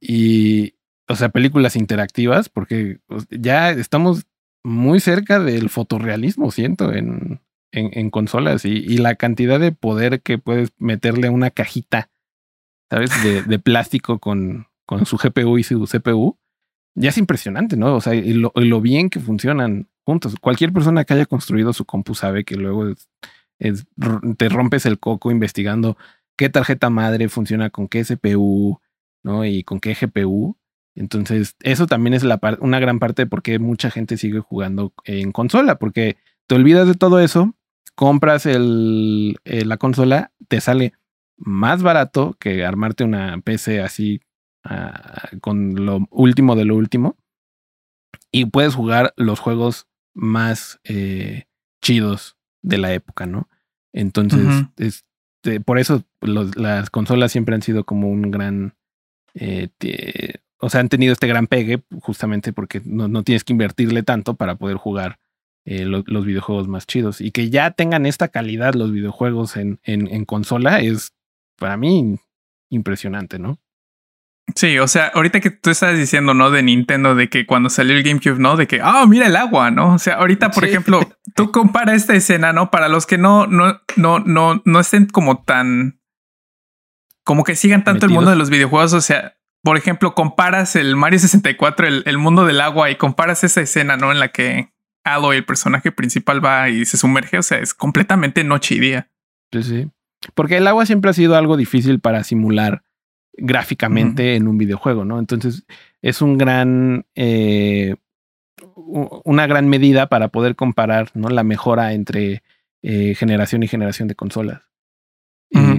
Y, 0.00 0.74
o 1.08 1.16
sea, 1.16 1.30
películas 1.30 1.74
interactivas, 1.74 2.48
porque 2.48 3.00
ya 3.30 3.70
estamos 3.70 4.26
muy 4.62 5.00
cerca 5.00 5.40
del 5.40 5.68
fotorrealismo, 5.68 6.52
siento, 6.52 6.92
en, 6.92 7.40
en, 7.72 8.10
consolas 8.10 8.64
y, 8.64 8.70
y, 8.70 8.98
la 8.98 9.16
cantidad 9.16 9.58
de 9.58 9.72
poder 9.72 10.22
que 10.22 10.38
puedes 10.38 10.72
meterle 10.78 11.26
a 11.26 11.32
una 11.32 11.50
cajita, 11.50 12.10
De, 12.90 13.42
de 13.44 13.58
plástico 13.60 14.18
con, 14.18 14.66
con 14.84 15.06
su 15.06 15.16
GPU 15.16 15.58
y 15.58 15.62
su 15.62 15.86
CPU 15.86 16.36
ya 16.94 17.10
es 17.10 17.18
impresionante, 17.18 17.76
¿no? 17.76 17.94
O 17.94 18.00
sea, 18.00 18.14
y 18.14 18.32
lo, 18.32 18.80
bien 18.80 19.10
que 19.10 19.20
funcionan 19.20 19.88
juntos. 20.04 20.34
Cualquier 20.40 20.72
persona 20.72 21.04
que 21.04 21.14
haya 21.14 21.26
construido 21.26 21.72
su 21.72 21.84
compu 21.84 22.14
sabe 22.14 22.44
que 22.44 22.56
luego 22.56 22.94
te 24.36 24.48
rompes 24.48 24.86
el 24.86 24.98
coco 24.98 25.30
investigando 25.30 25.96
qué 26.36 26.48
tarjeta 26.48 26.90
madre 26.90 27.28
funciona 27.28 27.70
con 27.70 27.86
qué 27.88 28.04
CPU, 28.04 28.80
¿no? 29.22 29.44
Y 29.44 29.62
con 29.62 29.80
qué 29.80 29.94
GPU. 29.94 30.56
Entonces, 30.96 31.54
eso 31.60 31.86
también 31.86 32.14
es 32.14 32.24
la 32.24 32.40
una 32.60 32.80
gran 32.80 32.98
parte 32.98 33.22
de 33.22 33.26
por 33.26 33.42
qué 33.42 33.58
mucha 33.58 33.90
gente 33.90 34.16
sigue 34.16 34.40
jugando 34.40 34.92
en 35.04 35.32
consola, 35.32 35.78
porque 35.78 36.16
te 36.48 36.56
olvidas 36.56 36.88
de 36.88 36.94
todo 36.94 37.20
eso, 37.20 37.54
compras 37.94 38.46
el, 38.46 39.38
eh, 39.44 39.64
la 39.64 39.76
consola, 39.76 40.32
te 40.48 40.60
sale 40.60 40.94
más 41.40 41.82
barato 41.82 42.36
que 42.38 42.64
armarte 42.64 43.02
una 43.02 43.40
PC 43.40 43.80
así 43.80 44.20
con 45.40 45.86
lo 45.86 46.06
último 46.10 46.54
de 46.54 46.66
lo 46.66 46.76
último. 46.76 47.16
Y 48.30 48.44
puedes 48.44 48.74
jugar 48.74 49.12
los 49.16 49.40
juegos 49.40 49.88
más 50.14 50.78
eh, 50.84 51.46
chidos 51.82 52.36
de 52.62 52.78
la 52.78 52.92
época, 52.92 53.26
¿no? 53.26 53.48
Entonces, 53.92 54.66
este, 54.76 55.60
por 55.60 55.78
eso 55.78 56.04
las 56.20 56.90
consolas 56.90 57.32
siempre 57.32 57.54
han 57.54 57.62
sido 57.62 57.84
como 57.84 58.08
un 58.08 58.30
gran... 58.30 58.76
Eh, 59.34 59.68
o 60.58 60.68
sea, 60.68 60.80
han 60.80 60.88
tenido 60.88 61.12
este 61.12 61.26
gran 61.26 61.46
pegue 61.46 61.82
justamente 62.02 62.52
porque 62.52 62.82
no, 62.84 63.22
tienes 63.24 63.44
que 63.44 63.54
invertirle 63.54 64.02
tanto 64.02 64.34
para 64.34 64.56
poder 64.56 64.76
jugar 64.76 65.18
eh, 65.64 65.86
los 65.86 66.24
videojuegos 66.24 66.68
más 66.68 66.86
chidos. 66.86 67.20
Y 67.20 67.30
que 67.30 67.50
ya 67.50 67.70
tengan 67.72 68.06
esta 68.06 68.28
calidad 68.28 68.74
los 68.74 68.92
videojuegos 68.92 69.56
en, 69.56 69.80
en 69.84 70.24
consola 70.24 70.80
es 70.80 71.14
para 71.60 71.76
mí 71.76 72.18
impresionante, 72.70 73.38
¿no? 73.38 73.60
Sí, 74.56 74.78
o 74.80 74.88
sea, 74.88 75.08
ahorita 75.14 75.38
que 75.38 75.50
tú 75.50 75.70
estás 75.70 75.96
diciendo, 75.96 76.34
¿no? 76.34 76.50
De 76.50 76.62
Nintendo, 76.62 77.14
de 77.14 77.28
que 77.28 77.46
cuando 77.46 77.70
salió 77.70 77.96
el 77.96 78.02
GameCube, 78.02 78.40
¿no? 78.40 78.56
De 78.56 78.66
que, 78.66 78.80
ah, 78.82 79.06
mira 79.06 79.26
el 79.26 79.36
agua, 79.36 79.70
¿no? 79.70 79.94
O 79.94 79.98
sea, 79.98 80.14
ahorita, 80.14 80.50
por 80.50 80.64
ejemplo, 80.64 81.00
tú 81.36 81.50
compara 81.52 81.94
esta 81.94 82.14
escena, 82.14 82.52
¿no? 82.52 82.70
Para 82.70 82.88
los 82.88 83.06
que 83.06 83.18
no, 83.18 83.46
no, 83.46 83.80
no, 83.94 84.18
no, 84.18 84.60
no 84.64 84.80
estén 84.80 85.06
como 85.06 85.44
tan, 85.44 86.00
como 87.22 87.44
que 87.44 87.54
sigan 87.54 87.84
tanto 87.84 88.06
el 88.06 88.12
mundo 88.12 88.30
de 88.30 88.36
los 88.36 88.50
videojuegos, 88.50 88.92
o 88.94 89.00
sea, 89.00 89.36
por 89.62 89.76
ejemplo, 89.76 90.14
comparas 90.14 90.74
el 90.74 90.96
Mario 90.96 91.20
64, 91.20 91.86
el, 91.86 92.02
el 92.06 92.18
mundo 92.18 92.44
del 92.44 92.60
agua, 92.60 92.90
y 92.90 92.96
comparas 92.96 93.44
esa 93.44 93.60
escena, 93.60 93.96
¿no? 93.96 94.10
En 94.10 94.18
la 94.18 94.28
que 94.28 94.72
Aloy, 95.04 95.36
el 95.36 95.44
personaje 95.44 95.92
principal, 95.92 96.44
va 96.44 96.70
y 96.70 96.86
se 96.86 96.96
sumerge, 96.96 97.38
o 97.38 97.42
sea, 97.42 97.58
es 97.58 97.74
completamente 97.74 98.42
noche 98.42 98.76
y 98.76 98.80
día. 98.80 99.10
Sí, 99.52 99.62
sí. 99.62 99.90
Porque 100.34 100.56
el 100.56 100.66
agua 100.66 100.86
siempre 100.86 101.10
ha 101.10 101.14
sido 101.14 101.36
algo 101.36 101.56
difícil 101.56 102.00
para 102.00 102.24
simular 102.24 102.82
gráficamente 103.32 104.36
en 104.36 104.48
un 104.48 104.58
videojuego, 104.58 105.04
¿no? 105.04 105.18
Entonces 105.18 105.64
es 106.02 106.22
un 106.22 106.38
gran, 106.38 107.06
eh, 107.14 107.96
una 108.76 109.46
gran 109.46 109.68
medida 109.68 110.08
para 110.08 110.28
poder 110.28 110.56
comparar, 110.56 111.10
¿no? 111.14 111.28
La 111.28 111.44
mejora 111.44 111.92
entre 111.92 112.42
eh, 112.82 113.14
generación 113.14 113.62
y 113.62 113.68
generación 113.68 114.08
de 114.08 114.14
consolas. 114.14 114.62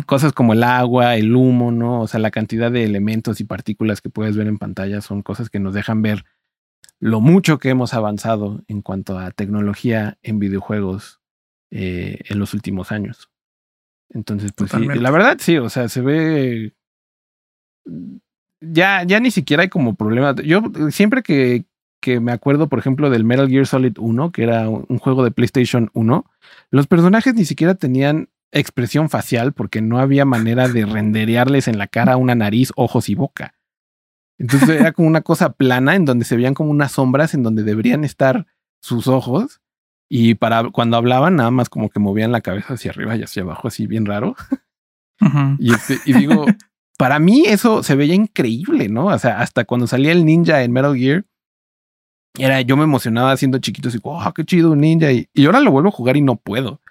cosas 0.05 0.33
como 0.33 0.53
el 0.53 0.63
agua, 0.63 1.15
el 1.15 1.35
humo, 1.35 1.71
¿no? 1.71 2.01
O 2.01 2.07
sea, 2.07 2.19
la 2.19 2.31
cantidad 2.31 2.71
de 2.71 2.83
elementos 2.83 3.39
y 3.39 3.45
partículas 3.45 4.01
que 4.01 4.09
puedes 4.09 4.35
ver 4.35 4.47
en 4.47 4.57
pantalla 4.57 4.99
son 5.01 5.21
cosas 5.21 5.49
que 5.49 5.59
nos 5.59 5.73
dejan 5.73 6.01
ver 6.01 6.25
lo 6.99 7.19
mucho 7.19 7.57
que 7.57 7.69
hemos 7.69 7.93
avanzado 7.95 8.63
en 8.67 8.81
cuanto 8.81 9.17
a 9.17 9.31
tecnología 9.31 10.19
en 10.21 10.37
videojuegos 10.37 11.19
eh, 11.71 12.19
en 12.29 12.37
los 12.37 12.53
últimos 12.53 12.91
años. 12.91 13.30
Entonces, 14.13 14.51
pues 14.55 14.71
sí, 14.71 14.85
la 14.85 15.11
verdad 15.11 15.37
sí, 15.39 15.57
o 15.57 15.69
sea, 15.69 15.87
se 15.87 16.01
ve 16.01 16.73
ya, 18.61 19.03
ya 19.03 19.19
ni 19.19 19.31
siquiera 19.31 19.63
hay 19.63 19.69
como 19.69 19.95
problema. 19.95 20.35
Yo 20.43 20.61
siempre 20.91 21.23
que, 21.23 21.65
que 22.01 22.19
me 22.19 22.31
acuerdo, 22.31 22.67
por 22.67 22.79
ejemplo, 22.79 23.09
del 23.09 23.23
Metal 23.23 23.49
Gear 23.49 23.65
Solid 23.65 23.97
1, 23.97 24.31
que 24.31 24.43
era 24.43 24.69
un 24.69 24.97
juego 24.99 25.23
de 25.23 25.31
PlayStation 25.31 25.89
1, 25.93 26.25
los 26.69 26.87
personajes 26.87 27.33
ni 27.33 27.45
siquiera 27.45 27.75
tenían 27.75 28.29
expresión 28.51 29.09
facial 29.09 29.53
porque 29.53 29.81
no 29.81 29.99
había 29.99 30.25
manera 30.25 30.67
de 30.67 30.85
renderearles 30.85 31.67
en 31.67 31.77
la 31.77 31.87
cara 31.87 32.17
una 32.17 32.35
nariz, 32.35 32.71
ojos 32.75 33.09
y 33.09 33.15
boca. 33.15 33.55
Entonces 34.37 34.69
era 34.69 34.91
como 34.91 35.07
una 35.07 35.21
cosa 35.21 35.53
plana 35.53 35.95
en 35.95 36.05
donde 36.05 36.25
se 36.25 36.35
veían 36.35 36.53
como 36.53 36.71
unas 36.71 36.93
sombras 36.93 37.33
en 37.33 37.43
donde 37.43 37.63
deberían 37.63 38.03
estar 38.03 38.47
sus 38.81 39.07
ojos. 39.07 39.61
Y 40.13 40.35
para 40.35 40.69
cuando 40.71 40.97
hablaban, 40.97 41.37
nada 41.37 41.51
más 41.51 41.69
como 41.69 41.89
que 41.89 42.01
movían 42.01 42.33
la 42.33 42.41
cabeza 42.41 42.73
hacia 42.73 42.91
arriba 42.91 43.15
y 43.15 43.23
hacia 43.23 43.43
abajo, 43.43 43.69
así 43.69 43.87
bien 43.87 44.05
raro. 44.05 44.35
y, 45.57 45.73
este, 45.73 45.99
y 46.03 46.11
digo, 46.11 46.45
para 46.97 47.17
mí 47.17 47.45
eso 47.47 47.81
se 47.81 47.95
veía 47.95 48.13
increíble, 48.13 48.89
¿no? 48.89 49.05
O 49.05 49.17
sea, 49.17 49.39
hasta 49.39 49.63
cuando 49.63 49.87
salía 49.87 50.11
el 50.11 50.25
ninja 50.25 50.63
en 50.63 50.73
Metal 50.73 50.97
Gear, 50.97 51.23
era, 52.37 52.59
yo 52.59 52.75
me 52.75 52.83
emocionaba 52.83 53.37
siendo 53.37 53.59
chiquito, 53.59 53.87
así, 53.87 53.99
wow, 53.99 54.33
qué 54.35 54.43
chido 54.43 54.71
un 54.71 54.81
ninja. 54.81 55.13
Y, 55.13 55.29
ahora 55.45 55.61
lo 55.61 55.71
vuelvo 55.71 55.87
a 55.87 55.93
jugar 55.93 56.17
y 56.17 56.21
no 56.21 56.35
puedo, 56.35 56.81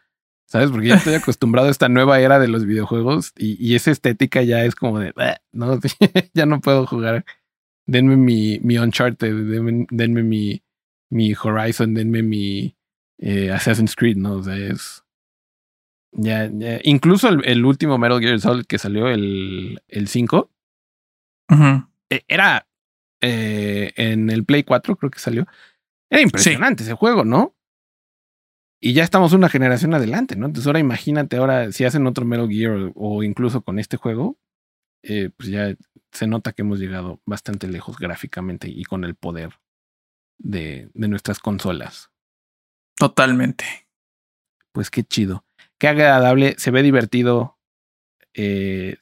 ¿sabes? 0.46 0.70
Porque 0.70 0.88
ya 0.88 0.94
estoy 0.94 1.12
acostumbrado 1.12 1.68
a 1.68 1.72
esta 1.72 1.90
nueva 1.90 2.20
era 2.20 2.38
de 2.38 2.48
los 2.48 2.64
videojuegos 2.64 3.34
y, 3.36 3.74
esa 3.74 3.90
estética 3.90 4.42
ya 4.44 4.64
es 4.64 4.74
como 4.74 4.98
de, 4.98 5.12
no, 5.52 5.78
ya 6.32 6.46
no 6.46 6.62
puedo 6.62 6.86
jugar. 6.86 7.26
Denme 7.86 8.16
mi, 8.16 8.60
mi 8.60 8.78
Uncharted, 8.78 9.86
denme, 9.90 10.22
mi, 10.22 10.62
mi 11.10 11.34
Horizon, 11.34 11.92
denme 11.92 12.22
mi 12.22 12.79
eh, 13.20 13.50
Assassin's 13.50 13.94
Creed, 13.94 14.16
¿no? 14.16 14.34
O 14.34 14.42
sea, 14.42 14.56
es, 14.56 15.04
ya, 16.12 16.50
Incluso 16.82 17.28
el, 17.28 17.64
último 17.64 17.98
Metal 17.98 18.20
Gear 18.20 18.40
Solid 18.40 18.66
que 18.66 18.78
salió, 18.78 19.08
el, 19.08 19.80
el 19.88 20.08
5, 20.08 20.50
e, 22.10 22.24
era 22.26 22.66
eh, 23.20 23.92
en 23.96 24.30
el 24.30 24.44
Play 24.44 24.64
4, 24.64 24.96
creo 24.96 25.10
que 25.10 25.18
salió. 25.18 25.46
Era 26.10 26.22
impresionante 26.22 26.82
ese 26.82 26.94
juego, 26.94 27.24
¿no? 27.24 27.54
y 28.80 28.94
ya 28.94 29.04
estamos 29.04 29.34
una 29.34 29.50
generación 29.50 29.92
adelante, 29.94 30.36
¿no? 30.36 30.46
Entonces 30.46 30.66
ahora 30.66 30.78
imagínate 30.78 31.36
ahora 31.36 31.70
si 31.70 31.84
hacen 31.84 32.06
otro 32.06 32.24
Metal 32.24 32.48
Gear 32.48 32.92
o, 32.94 33.22
incluso 33.22 33.62
con 33.62 33.78
este 33.78 33.98
juego, 33.98 34.38
eh, 35.02 35.30
pues 35.36 35.50
ya 35.50 35.76
se 36.12 36.26
nota 36.26 36.52
que 36.52 36.62
hemos 36.62 36.80
llegado 36.80 37.20
bastante 37.26 37.68
lejos 37.68 37.98
gráficamente 37.98 38.68
y 38.68 38.84
con 38.84 39.04
el 39.04 39.14
poder 39.14 39.60
de, 40.38 40.90
de 40.94 41.08
nuestras 41.08 41.38
consolas. 41.38 42.09
Totalmente. 43.00 43.64
Pues 44.72 44.90
qué 44.90 45.02
chido. 45.02 45.46
Qué 45.78 45.88
agradable, 45.88 46.54
se 46.58 46.70
ve 46.70 46.82
divertido. 46.82 47.56
Eh, 48.34 48.98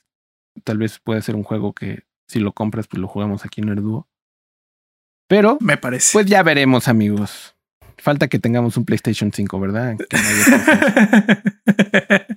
tal 0.63 0.79
vez 0.79 1.01
puede 1.01 1.21
ser 1.21 1.35
un 1.35 1.43
juego 1.43 1.73
que 1.73 2.05
si 2.29 2.39
lo 2.39 2.53
compras, 2.53 2.87
pues 2.87 3.01
lo 3.01 3.09
jugamos 3.09 3.45
aquí 3.45 3.61
en 3.61 3.71
el 3.71 3.83
dúo. 3.83 4.07
Pero 5.27 5.59
me 5.61 5.79
parece. 5.79 6.11
Pues 6.13 6.27
ya 6.27 6.45
veremos, 6.45 6.87
amigos. 6.87 7.57
Falta 7.97 8.29
que 8.29 8.39
tengamos 8.39 8.77
un 8.77 8.85
PlayStation 8.85 9.33
5, 9.33 9.59
¿verdad? 9.59 9.97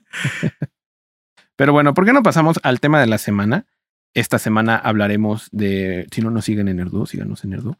Pero 1.55 1.73
bueno, 1.73 1.93
¿por 1.93 2.05
qué 2.05 2.13
no 2.13 2.23
pasamos 2.23 2.59
al 2.63 2.79
tema 2.79 2.99
de 2.99 3.05
la 3.05 3.19
semana? 3.19 3.67
Esta 4.15 4.39
semana 4.39 4.77
hablaremos 4.77 5.47
de. 5.51 6.07
Si 6.11 6.21
no 6.21 6.31
nos 6.31 6.45
siguen 6.45 6.69
en 6.69 6.77
Nerdu, 6.77 7.05
síganos 7.05 7.43
en 7.43 7.51
Nerdu. 7.51 7.75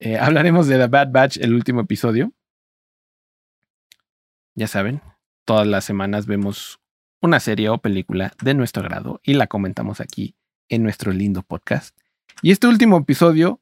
Eh, 0.00 0.18
hablaremos 0.18 0.66
de 0.66 0.76
The 0.76 0.88
Bad 0.88 1.12
Batch, 1.12 1.36
el 1.36 1.54
último 1.54 1.82
episodio. 1.82 2.32
Ya 4.58 4.66
saben, 4.68 5.02
todas 5.44 5.66
las 5.66 5.84
semanas 5.84 6.24
vemos 6.24 6.80
una 7.20 7.40
serie 7.40 7.68
o 7.68 7.76
película 7.76 8.32
de 8.42 8.54
nuestro 8.54 8.82
grado 8.82 9.20
y 9.22 9.34
la 9.34 9.48
comentamos 9.48 10.00
aquí 10.00 10.34
en 10.70 10.82
nuestro 10.82 11.12
lindo 11.12 11.42
podcast. 11.42 11.94
Y 12.40 12.52
este 12.52 12.66
último 12.66 12.96
episodio, 12.96 13.60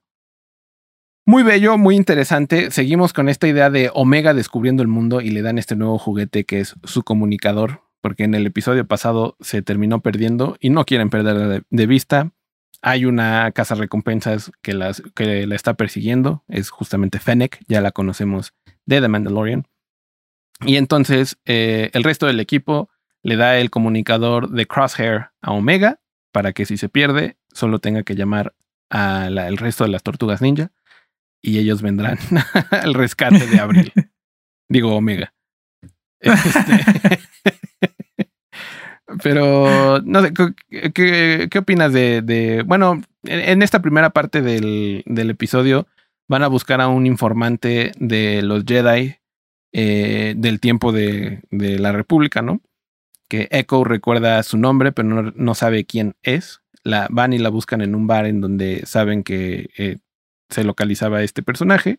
muy 1.27 1.43
bello, 1.43 1.79
muy 1.79 1.97
interesante. 1.97 2.71
Seguimos 2.71 3.13
con 3.13 3.29
esta 3.29 3.49
idea 3.49 3.71
de 3.71 3.91
Omega 3.93 4.35
descubriendo 4.35 4.83
el 4.83 4.89
mundo 4.89 5.21
y 5.21 5.31
le 5.31 5.43
dan 5.43 5.59
este 5.59 5.75
nuevo 5.75 5.99
juguete 5.99 6.45
que 6.45 6.61
es 6.61 6.77
su 6.85 7.03
comunicador, 7.03 7.83
porque 8.01 8.23
en 8.23 8.37
el 8.37 8.47
episodio 8.47 8.87
pasado 8.87 9.37
se 9.41 9.63
terminó 9.63 10.01
perdiendo 10.01 10.57
y 10.61 10.71
no 10.71 10.85
quieren 10.85 11.11
perder 11.11 11.65
de, 11.69 11.87
vista. 11.89 12.31
Hay 12.83 13.05
una 13.05 13.51
casa 13.51 13.75
recompensas 13.75 14.53
que, 14.63 14.75
las, 14.75 15.03
que 15.17 15.45
la 15.49 15.57
está 15.57 15.75
persiguiendo, 15.75 16.45
es 16.47 16.71
justamente 16.71 17.19
Fennec, 17.19 17.65
ya 17.67 17.81
la 17.81 17.91
conocemos 17.91 18.55
de 18.87 19.01
The 19.01 19.09
Mandalorian. 19.09 19.67
Y 20.61 20.77
entonces 20.77 21.39
eh, 21.45 21.91
el 21.93 22.05
resto 22.05 22.27
del 22.27 22.41
equipo 22.41 22.91
le 23.23 23.37
da 23.37 23.59
el 23.59 23.71
comunicador 23.71 24.51
de 24.51 24.67
Crosshair 24.67 25.31
a 25.41 25.53
Omega 25.53 26.01
para 26.33 26.53
que 26.53 26.67
si 26.67 26.77
se 26.77 26.89
pierde 26.89 27.37
solo 27.53 27.79
tenga 27.79 28.03
que 28.03 28.15
llamar 28.15 28.55
al 28.91 29.57
resto 29.57 29.85
de 29.85 29.91
las 29.91 30.03
tortugas 30.03 30.43
ninja 30.43 30.71
y 31.43 31.59
ellos 31.59 31.83
vendrán 31.83 32.19
al 32.71 32.95
rescate 32.95 33.47
de 33.47 33.61
Abril. 33.61 33.93
Digo 34.69 34.95
Omega. 34.95 35.35
Este, 39.07 39.19
pero 39.23 40.01
no 40.01 40.23
sé, 40.23 40.33
¿qué, 40.95 41.49
qué 41.51 41.59
opinas 41.59 41.93
de, 41.93 42.65
Bueno, 42.67 43.03
en 43.25 43.63
esta 43.63 43.83
primera 43.83 44.11
parte 44.11 44.41
del, 44.41 45.03
del, 45.05 45.31
episodio 45.31 45.87
van 46.27 46.43
a 46.43 46.49
buscar 46.49 46.81
a 46.81 46.89
un 46.89 47.07
informante 47.07 47.93
de 47.99 48.41
los 48.41 48.65
Jedi 48.65 49.17
eh, 49.77 50.35
del 50.37 50.61
tiempo 50.61 50.93
de, 50.93 51.41
de, 51.51 51.81
la 51.81 51.91
República, 51.91 52.43
¿no? 52.43 52.61
Que 53.29 53.49
Echo 53.51 53.83
recuerda 53.83 54.41
su 54.45 54.57
nombre, 54.57 54.93
pero 54.93 55.09
no, 55.09 55.33
no, 55.35 55.55
sabe 55.57 55.85
quién 55.85 56.15
es. 56.23 56.61
La 56.85 57.09
van 57.11 57.33
y 57.33 57.39
la 57.39 57.49
buscan 57.49 57.81
en 57.81 57.97
un 57.97 58.07
bar 58.07 58.27
en 58.27 58.41
donde 58.41 58.87
saben 58.87 59.25
que 59.25 59.71
eh, 59.77 59.99
se 60.49 60.63
localizaba 60.63 61.25
este 61.25 61.43
personaje. 61.43 61.99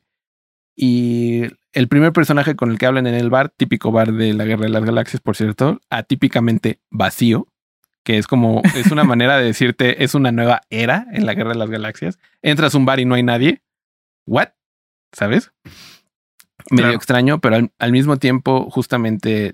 Y 0.74 1.42
el 1.74 1.90
primer 1.90 2.14
personaje 2.14 2.56
con 2.56 2.72
el 2.72 2.78
que 2.78 2.86
hablan 2.86 3.08
en 3.08 3.14
el 3.14 3.30
bar, 3.30 3.50
típico 3.50 3.92
bar 3.92 4.14
de 4.14 4.34
la 4.34 4.46
Guerra 4.46 4.64
de 4.64 4.70
las 4.70 4.86
Galaxias, 4.86 5.22
por 5.22 5.36
cierto, 5.36 5.82
atípicamente 5.90 6.80
vacío, 6.90 7.50
que 8.04 8.18
es 8.18 8.26
como, 8.26 8.62
es 8.74 8.90
una 8.90 9.04
manera 9.04 9.38
de 9.38 9.48
decirte, 9.48 10.02
es 10.02 10.16
una 10.16 10.32
nueva 10.32 10.62
era 10.70 11.08
en 11.12 11.26
la 11.26 11.34
Guerra 11.34 11.50
de 11.50 11.60
las 11.60 11.70
Galaxias. 11.70 12.20
Entras 12.42 12.74
a 12.74 12.78
un 12.78 12.86
bar 12.86 13.02
y 13.02 13.06
no 13.06 13.16
hay 13.16 13.24
nadie. 13.24 13.64
¿What? 14.26 14.52
¿Sabes? 15.12 15.52
Medio 16.72 16.92
extraño, 16.92 17.40
pero 17.40 17.70
al, 17.78 17.92
mismo 17.92 18.18
tiempo, 18.18 18.70
justamente 18.70 19.54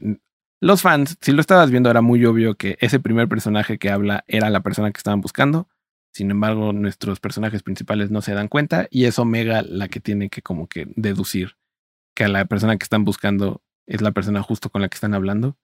los 0.59 0.81
fans, 0.81 1.17
si 1.21 1.31
lo 1.31 1.41
estabas 1.41 1.71
viendo, 1.71 1.89
era 1.89 2.01
muy 2.01 2.23
obvio 2.25 2.55
que 2.55 2.77
ese 2.81 2.99
primer 2.99 3.27
personaje 3.27 3.77
que 3.77 3.89
habla 3.89 4.23
era 4.27 4.49
la 4.49 4.61
persona 4.61 4.91
que 4.91 4.97
estaban 4.97 5.21
buscando. 5.21 5.67
Sin 6.13 6.29
embargo, 6.29 6.73
nuestros 6.73 7.19
personajes 7.19 7.63
principales 7.63 8.11
no 8.11 8.21
se 8.21 8.33
dan 8.33 8.47
cuenta 8.47 8.87
y 8.91 9.05
es 9.05 9.17
Omega 9.17 9.61
la 9.61 9.87
que 9.87 9.99
tiene 9.99 10.29
que 10.29 10.41
como 10.41 10.67
que 10.67 10.87
deducir 10.95 11.55
que 12.13 12.25
a 12.25 12.27
la 12.27 12.45
persona 12.45 12.77
que 12.77 12.83
están 12.83 13.05
buscando 13.05 13.63
es 13.87 14.01
la 14.01 14.11
persona 14.11 14.41
justo 14.43 14.69
con 14.69 14.81
la 14.81 14.89
que 14.89 14.95
están 14.95 15.13
hablando. 15.13 15.57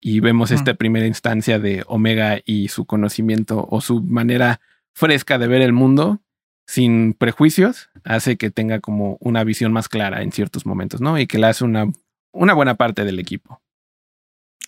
Y 0.00 0.20
vemos 0.20 0.50
esta 0.50 0.74
primera 0.74 1.06
instancia 1.06 1.60
de 1.60 1.84
Omega 1.86 2.40
y 2.44 2.68
su 2.68 2.86
conocimiento 2.86 3.68
o 3.70 3.80
su 3.80 4.02
manera 4.02 4.60
fresca 4.94 5.38
de 5.38 5.46
ver 5.46 5.62
el 5.62 5.72
mundo 5.72 6.20
sin 6.66 7.14
prejuicios, 7.14 7.90
hace 8.04 8.36
que 8.36 8.50
tenga 8.50 8.80
como 8.80 9.16
una 9.20 9.44
visión 9.44 9.72
más 9.72 9.88
clara 9.88 10.22
en 10.22 10.32
ciertos 10.32 10.66
momentos, 10.66 11.00
¿no? 11.00 11.18
Y 11.18 11.26
que 11.26 11.38
le 11.38 11.46
hace 11.46 11.64
una, 11.64 11.86
una 12.32 12.54
buena 12.54 12.76
parte 12.76 13.04
del 13.04 13.18
equipo. 13.18 13.60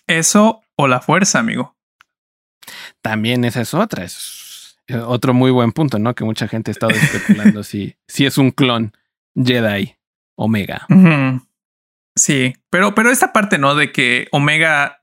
Eso 0.07 0.61
o 0.75 0.87
la 0.87 1.01
fuerza, 1.01 1.39
amigo. 1.39 1.75
También 3.01 3.45
esa 3.45 3.61
es 3.61 3.73
otra, 3.73 4.03
es 4.03 4.77
otro 5.05 5.33
muy 5.33 5.51
buen 5.51 5.71
punto, 5.71 5.99
¿no? 5.99 6.13
Que 6.15 6.23
mucha 6.23 6.47
gente 6.47 6.71
ha 6.71 6.73
estado 6.73 6.93
especulando 6.93 7.63
si, 7.63 7.95
si 8.07 8.25
es 8.25 8.37
un 8.37 8.51
clon 8.51 8.93
Jedi 9.35 9.95
Omega. 10.35 10.85
Sí, 12.15 12.55
pero, 12.69 12.95
pero 12.95 13.09
esta 13.09 13.33
parte, 13.33 13.57
¿no? 13.57 13.75
De 13.75 13.91
que 13.91 14.27
Omega, 14.31 15.01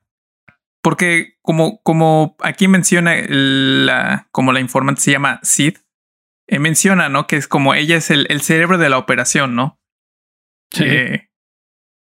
porque 0.81 1.37
como, 1.41 1.81
como 1.83 2.35
aquí 2.39 2.67
menciona 2.67 3.15
la, 3.27 4.27
como 4.31 4.51
la 4.51 4.59
informante 4.59 5.01
se 5.01 5.11
llama 5.11 5.39
Sid, 5.43 5.77
eh, 6.47 6.59
menciona, 6.59 7.09
¿no? 7.09 7.27
Que 7.27 7.37
es 7.37 7.47
como 7.47 7.73
ella 7.73 7.97
es 7.97 8.11
el, 8.11 8.41
cerebro 8.41 8.77
de 8.77 8.89
la 8.89 8.97
operación, 8.97 9.55
¿no? 9.55 9.79
Sí. 10.71 10.83
Eh, 10.85 11.29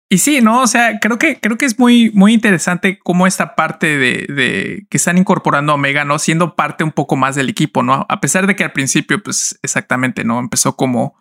y 0.10 0.20
sí, 0.20 0.40
¿no? 0.42 0.62
O 0.62 0.68
sea, 0.68 1.00
creo 1.00 1.18
que, 1.18 1.40
creo 1.40 1.58
que 1.58 1.66
es 1.66 1.78
muy, 1.78 2.12
muy 2.12 2.34
interesante 2.34 2.98
cómo 2.98 3.28
esta 3.28 3.56
parte 3.56 3.98
de, 3.98 4.26
de, 4.34 4.88
que 4.90 4.98
están 4.98 5.18
incorporando 5.18 5.74
a 5.74 5.76
Omega, 5.76 6.06
¿no? 6.06 6.18
Siendo 6.18 6.56
parte 6.56 6.86
un 6.86 6.94
poco 6.94 7.18
más 7.18 7.36
del 7.36 7.50
equipo, 7.50 7.84
¿no? 7.84 8.06
A 8.08 8.22
pesar 8.22 8.48
de 8.48 8.56
que 8.56 8.64
al 8.64 8.72
principio, 8.72 9.22
pues 9.22 9.60
exactamente, 9.64 10.24
¿no? 10.24 10.40
Empezó 10.40 10.78
como, 10.78 11.18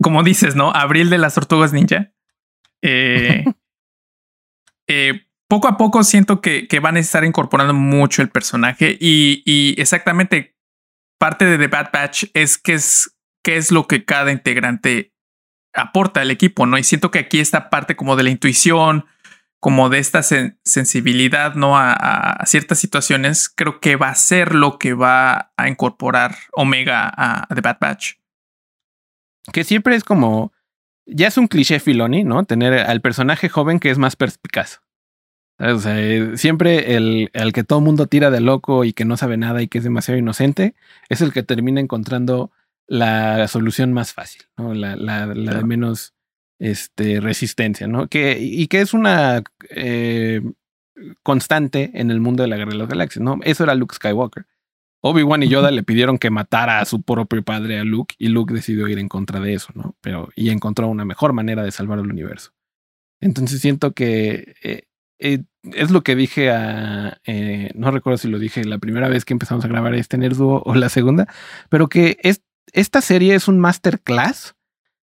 como 0.00 0.22
dices, 0.22 0.56
¿no? 0.56 0.70
Abril 0.70 1.10
de 1.10 1.18
las 1.18 1.34
tortugas 1.34 1.74
ninja. 1.74 2.12
Eh, 2.80 3.44
poco 5.48 5.68
a 5.68 5.76
poco 5.76 6.02
siento 6.02 6.40
que, 6.40 6.66
que, 6.68 6.80
van 6.80 6.96
a 6.96 7.00
estar 7.00 7.24
incorporando 7.24 7.74
mucho 7.74 8.22
el 8.22 8.30
personaje 8.30 8.96
y, 8.98 9.42
y 9.44 9.78
exactamente 9.78 10.56
parte 11.22 11.44
de 11.44 11.56
The 11.56 11.68
Bad 11.68 11.90
Batch 11.92 12.24
es 12.34 12.58
qué 12.58 12.72
es, 12.72 13.16
qué 13.44 13.56
es 13.56 13.70
lo 13.70 13.86
que 13.86 14.04
cada 14.04 14.32
integrante 14.32 15.14
aporta 15.72 16.20
al 16.20 16.32
equipo, 16.32 16.66
¿no? 16.66 16.76
Y 16.78 16.82
siento 16.82 17.12
que 17.12 17.20
aquí 17.20 17.38
esta 17.38 17.70
parte 17.70 17.94
como 17.94 18.16
de 18.16 18.24
la 18.24 18.30
intuición, 18.30 19.06
como 19.60 19.88
de 19.88 20.00
esta 20.00 20.24
sensibilidad, 20.24 21.54
¿no? 21.54 21.78
A, 21.78 22.40
ciertas 22.44 22.80
situaciones, 22.80 23.48
creo 23.48 23.78
que 23.78 23.94
va 23.94 24.08
a 24.08 24.16
ser 24.16 24.56
lo 24.56 24.80
que 24.80 24.94
va 24.94 25.52
a 25.56 25.68
incorporar 25.68 26.34
Omega 26.54 27.08
a, 27.16 27.46
The 27.54 27.60
Bad 27.60 27.78
Batch. 27.80 28.14
Que 29.52 29.62
siempre 29.62 29.94
es 29.94 30.02
como, 30.02 30.52
ya 31.06 31.28
es 31.28 31.38
un 31.38 31.46
cliché 31.46 31.78
Filoni, 31.78 32.24
¿no? 32.24 32.46
Tener 32.46 32.74
al 32.74 33.00
personaje 33.00 33.48
joven 33.48 33.78
que 33.78 33.90
es 33.90 33.98
más 33.98 34.16
perspicaz. 34.16 34.82
O 35.62 35.78
sea, 35.78 36.00
eh, 36.00 36.36
siempre 36.36 36.96
el, 36.96 37.30
el 37.32 37.52
que 37.52 37.62
todo 37.62 37.80
mundo 37.80 38.06
tira 38.06 38.30
de 38.30 38.40
loco 38.40 38.84
y 38.84 38.92
que 38.92 39.04
no 39.04 39.16
sabe 39.16 39.36
nada 39.36 39.62
y 39.62 39.68
que 39.68 39.78
es 39.78 39.84
demasiado 39.84 40.18
inocente 40.18 40.74
es 41.08 41.20
el 41.20 41.32
que 41.32 41.44
termina 41.44 41.80
encontrando 41.80 42.50
la 42.88 43.46
solución 43.46 43.92
más 43.92 44.12
fácil, 44.12 44.42
¿no? 44.56 44.74
La, 44.74 44.96
la, 44.96 45.26
la 45.26 45.54
de 45.54 45.64
menos 45.64 46.14
este, 46.58 47.20
resistencia, 47.20 47.86
¿no? 47.86 48.08
Que, 48.08 48.38
y 48.40 48.66
que 48.68 48.80
es 48.80 48.92
una 48.94 49.42
eh, 49.70 50.42
constante 51.22 51.90
en 51.94 52.10
el 52.10 52.20
mundo 52.20 52.42
de 52.42 52.48
la 52.48 52.56
guerra 52.56 52.72
de 52.72 52.78
las 52.78 52.88
galaxias, 52.88 53.22
¿no? 53.22 53.38
Eso 53.42 53.64
era 53.64 53.74
Luke 53.74 53.94
Skywalker. 53.94 54.46
Obi-Wan 55.00 55.42
y 55.42 55.48
Yoda 55.48 55.70
le 55.72 55.82
pidieron 55.82 56.18
que 56.18 56.30
matara 56.30 56.80
a 56.80 56.84
su 56.84 57.02
propio 57.02 57.42
padre, 57.42 57.78
a 57.78 57.84
Luke, 57.84 58.14
y 58.18 58.28
Luke 58.28 58.54
decidió 58.54 58.88
ir 58.88 58.98
en 58.98 59.08
contra 59.08 59.40
de 59.40 59.54
eso, 59.54 59.72
¿no? 59.74 59.96
Pero, 60.00 60.28
y 60.36 60.50
encontró 60.50 60.86
una 60.88 61.04
mejor 61.04 61.32
manera 61.32 61.62
de 61.62 61.72
salvar 61.72 61.98
el 61.98 62.10
universo. 62.10 62.52
Entonces 63.20 63.60
siento 63.60 63.92
que 63.92 64.54
eh, 64.62 64.84
eh, 65.22 65.44
es 65.72 65.92
lo 65.92 66.02
que 66.02 66.16
dije 66.16 66.50
a, 66.50 67.20
eh, 67.24 67.70
no 67.74 67.92
recuerdo 67.92 68.18
si 68.18 68.28
lo 68.28 68.40
dije 68.40 68.64
la 68.64 68.78
primera 68.78 69.08
vez 69.08 69.24
que 69.24 69.32
empezamos 69.32 69.64
a 69.64 69.68
grabar 69.68 69.94
este 69.94 70.18
Nerduo 70.18 70.62
o 70.66 70.74
la 70.74 70.88
segunda, 70.88 71.28
pero 71.68 71.88
que 71.88 72.18
es, 72.22 72.42
esta 72.72 73.00
serie 73.00 73.36
es 73.36 73.46
un 73.46 73.60
masterclass 73.60 74.56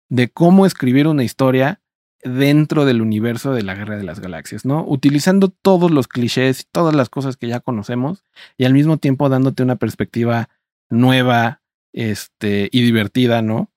de 0.10 0.30
cómo 0.30 0.68
escribir 0.68 1.08
una 1.08 1.24
historia 1.24 1.82
dentro 2.24 2.86
del 2.86 3.02
universo 3.02 3.54
de 3.54 3.64
la 3.64 3.74
Guerra 3.74 3.98
de 3.98 4.04
las 4.04 4.20
Galaxias, 4.20 4.64
¿no? 4.64 4.86
Utilizando 4.88 5.50
todos 5.50 5.90
los 5.90 6.08
clichés 6.08 6.62
y 6.62 6.64
todas 6.72 6.94
las 6.94 7.10
cosas 7.10 7.36
que 7.36 7.48
ya 7.48 7.60
conocemos 7.60 8.24
y 8.56 8.66
al 8.66 8.74
mismo 8.74 8.98
tiempo 8.98 9.30
dándote 9.30 9.64
una 9.64 9.78
perspectiva 9.78 10.50
nueva 10.90 11.62
este, 11.92 12.70
y 12.72 12.84
divertida, 12.84 13.42
¿no? 13.42 13.74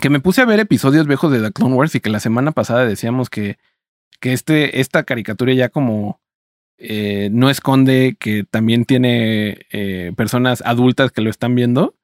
que 0.00 0.10
me 0.10 0.20
puse 0.20 0.42
a 0.42 0.44
ver 0.44 0.60
episodios 0.60 1.06
viejos 1.06 1.32
de 1.32 1.40
The 1.40 1.52
Clone 1.52 1.74
Wars 1.74 1.94
y 1.94 2.00
que 2.00 2.10
la 2.10 2.20
semana 2.20 2.52
pasada 2.52 2.84
decíamos 2.84 3.30
que, 3.30 3.58
que 4.20 4.32
este, 4.32 4.80
esta 4.80 5.04
caricatura 5.04 5.52
ya 5.52 5.68
como 5.68 6.20
eh, 6.78 7.30
no 7.32 7.48
esconde 7.48 8.16
que 8.18 8.44
también 8.44 8.84
tiene 8.84 9.66
eh, 9.70 10.12
personas 10.16 10.62
adultas 10.64 11.10
que 11.10 11.22
lo 11.22 11.30
están 11.30 11.54
viendo. 11.54 11.94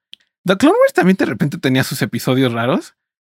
The 0.45 0.57
Clone 0.57 0.77
Wars 0.81 0.95
también 0.95 1.17
de 1.17 1.27
repente 1.27 1.59
tenía 1.59 1.85
sus 1.85 2.01
episodios 2.03 2.53
raros 2.53 2.95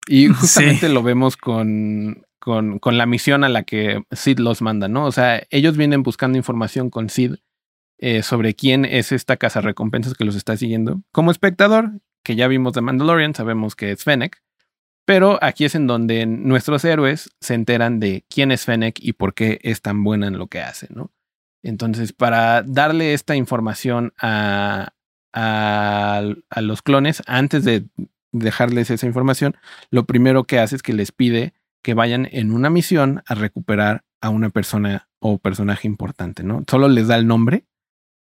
y 0.08 0.28
justamente 0.34 0.90
lo 0.90 1.04
vemos 1.04 1.38
con, 1.38 2.26
con, 2.40 2.80
con, 2.80 2.98
la 2.98 3.06
misión 3.06 3.44
a 3.44 3.50
la 3.50 3.64
que 3.64 4.04
Sid 4.12 4.40
los 4.40 4.62
manda, 4.62 4.88
¿no? 4.88 5.06
O 5.06 5.12
sea, 5.12 5.44
ellos 5.50 5.78
vienen 5.78 6.04
buscando 6.04 6.38
información 6.38 6.90
con 6.90 7.10
Sid 7.10 7.36
eh, 7.98 8.24
sobre 8.24 8.56
quién 8.56 8.86
es 8.86 9.12
esta 9.12 9.38
casa 9.38 9.62
recompensas 9.62 10.14
que 10.14 10.26
los 10.26 10.36
está 10.36 10.58
siguiendo. 10.58 11.02
Como 11.12 11.32
espectador, 11.32 11.92
que 12.24 12.36
ya 12.36 12.48
vimos 12.48 12.74
de 12.74 12.82
Mandalorian, 12.82 13.36
sabemos 13.36 13.76
que 13.76 13.92
es 13.92 14.04
Fennec, 14.04 14.42
pero 15.06 15.40
aquí 15.42 15.66
es 15.66 15.76
en 15.76 15.88
donde 15.88 16.26
nuestros 16.26 16.84
héroes 16.84 17.30
se 17.40 17.54
enteran 17.54 18.00
de 18.00 18.26
quién 18.30 18.52
es 18.52 18.66
Fennec 18.66 19.00
y 19.00 19.14
por 19.14 19.34
qué 19.34 19.60
es 19.62 19.82
tan 19.82 20.04
buena 20.04 20.28
en 20.28 20.38
lo 20.38 20.48
que 20.48 20.62
hace, 20.62 20.88
¿no? 20.90 21.12
Entonces, 21.64 22.14
para 22.14 22.62
darle 22.64 23.14
esta 23.14 23.36
información 23.36 24.14
a, 24.20 24.94
a, 25.34 26.22
a, 26.50 26.62
los 26.62 26.82
clones, 26.84 27.24
antes 27.26 27.64
de 27.64 27.86
dejarles 28.32 28.92
esa 28.92 29.08
información, 29.08 29.56
lo 29.90 30.06
primero 30.06 30.44
que 30.44 30.60
hace 30.60 30.76
es 30.76 30.84
que 30.84 30.94
les 30.94 31.12
pide 31.12 31.54
que 31.82 31.94
vayan 31.94 32.28
en 32.32 32.52
una 32.52 32.70
misión 32.70 33.24
a 33.28 33.36
recuperar 33.36 34.04
a 34.22 34.30
una 34.30 34.50
persona 34.50 35.08
o 35.20 35.38
personaje 35.40 35.88
importante, 35.88 36.44
¿no? 36.44 36.64
Solo 36.70 36.88
les 36.88 37.08
da 37.08 37.16
el 37.16 37.28
nombre, 37.28 37.66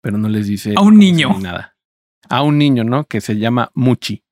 pero 0.01 0.17
no 0.17 0.29
les 0.29 0.47
dice 0.47 0.73
a 0.75 0.81
un 0.81 0.97
niño 0.97 1.37
nada. 1.39 1.75
A 2.29 2.41
un 2.43 2.57
niño, 2.57 2.83
¿no? 2.83 3.05
Que 3.05 3.19
se 3.21 3.37
llama 3.37 3.71
Muchi. 3.73 4.22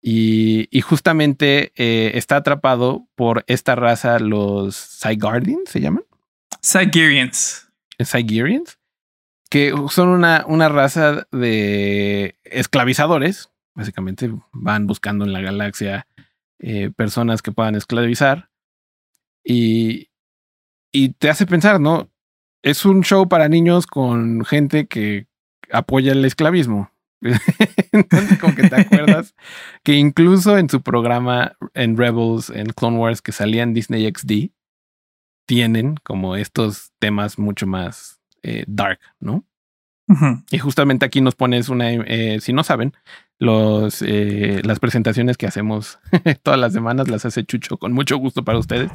Y, 0.00 0.68
y 0.70 0.80
justamente 0.80 1.72
eh, 1.76 2.12
está 2.14 2.36
atrapado 2.36 3.08
por 3.14 3.44
esta 3.48 3.74
raza, 3.74 4.18
los 4.18 4.76
Zygardians, 4.76 5.70
¿se 5.70 5.80
llaman? 5.80 6.04
Zygerians. 6.64 7.68
Zygerians, 8.02 8.78
que 9.50 9.74
son 9.90 10.08
una, 10.08 10.44
una 10.46 10.68
raza 10.68 11.26
de 11.32 12.38
esclavizadores. 12.44 13.50
Básicamente 13.74 14.30
van 14.52 14.86
buscando 14.86 15.24
en 15.24 15.32
la 15.32 15.40
galaxia 15.40 16.06
eh, 16.58 16.90
personas 16.96 17.42
que 17.42 17.52
puedan 17.52 17.74
esclavizar. 17.74 18.50
Y, 19.44 20.10
y 20.92 21.10
te 21.10 21.30
hace 21.30 21.46
pensar, 21.46 21.80
¿no? 21.80 22.10
Es 22.62 22.84
un 22.84 23.02
show 23.02 23.28
para 23.28 23.48
niños 23.48 23.86
con 23.86 24.44
gente 24.44 24.86
que 24.86 25.26
apoya 25.70 26.12
el 26.12 26.24
esclavismo. 26.24 26.90
Entonces, 27.92 28.38
como 28.38 28.54
que 28.54 28.68
te 28.68 28.80
acuerdas 28.80 29.34
que 29.82 29.94
incluso 29.94 30.58
en 30.58 30.68
su 30.68 30.82
programa 30.82 31.56
en 31.74 31.96
Rebels, 31.96 32.50
en 32.50 32.66
Clone 32.70 32.98
Wars, 32.98 33.22
que 33.22 33.32
salía 33.32 33.62
en 33.62 33.74
Disney 33.74 34.10
XD, 34.10 34.50
tienen 35.46 35.96
como 36.04 36.36
estos 36.36 36.92
temas 36.98 37.38
mucho 37.38 37.66
más 37.66 38.20
eh, 38.42 38.64
dark, 38.66 39.00
¿no? 39.20 39.44
Y 40.50 40.58
justamente 40.58 41.04
aquí 41.04 41.20
nos 41.20 41.34
pones 41.34 41.68
una, 41.68 41.90
eh, 41.92 42.40
si 42.40 42.54
no 42.54 42.64
saben, 42.64 42.94
los, 43.38 44.00
eh, 44.00 44.62
las 44.64 44.80
presentaciones 44.80 45.36
que 45.36 45.46
hacemos 45.46 45.98
todas 46.42 46.58
las 46.58 46.72
semanas 46.72 47.08
las 47.08 47.26
hace 47.26 47.44
Chucho 47.44 47.76
con 47.76 47.92
mucho 47.92 48.16
gusto 48.16 48.42
para 48.42 48.58
ustedes. 48.58 48.90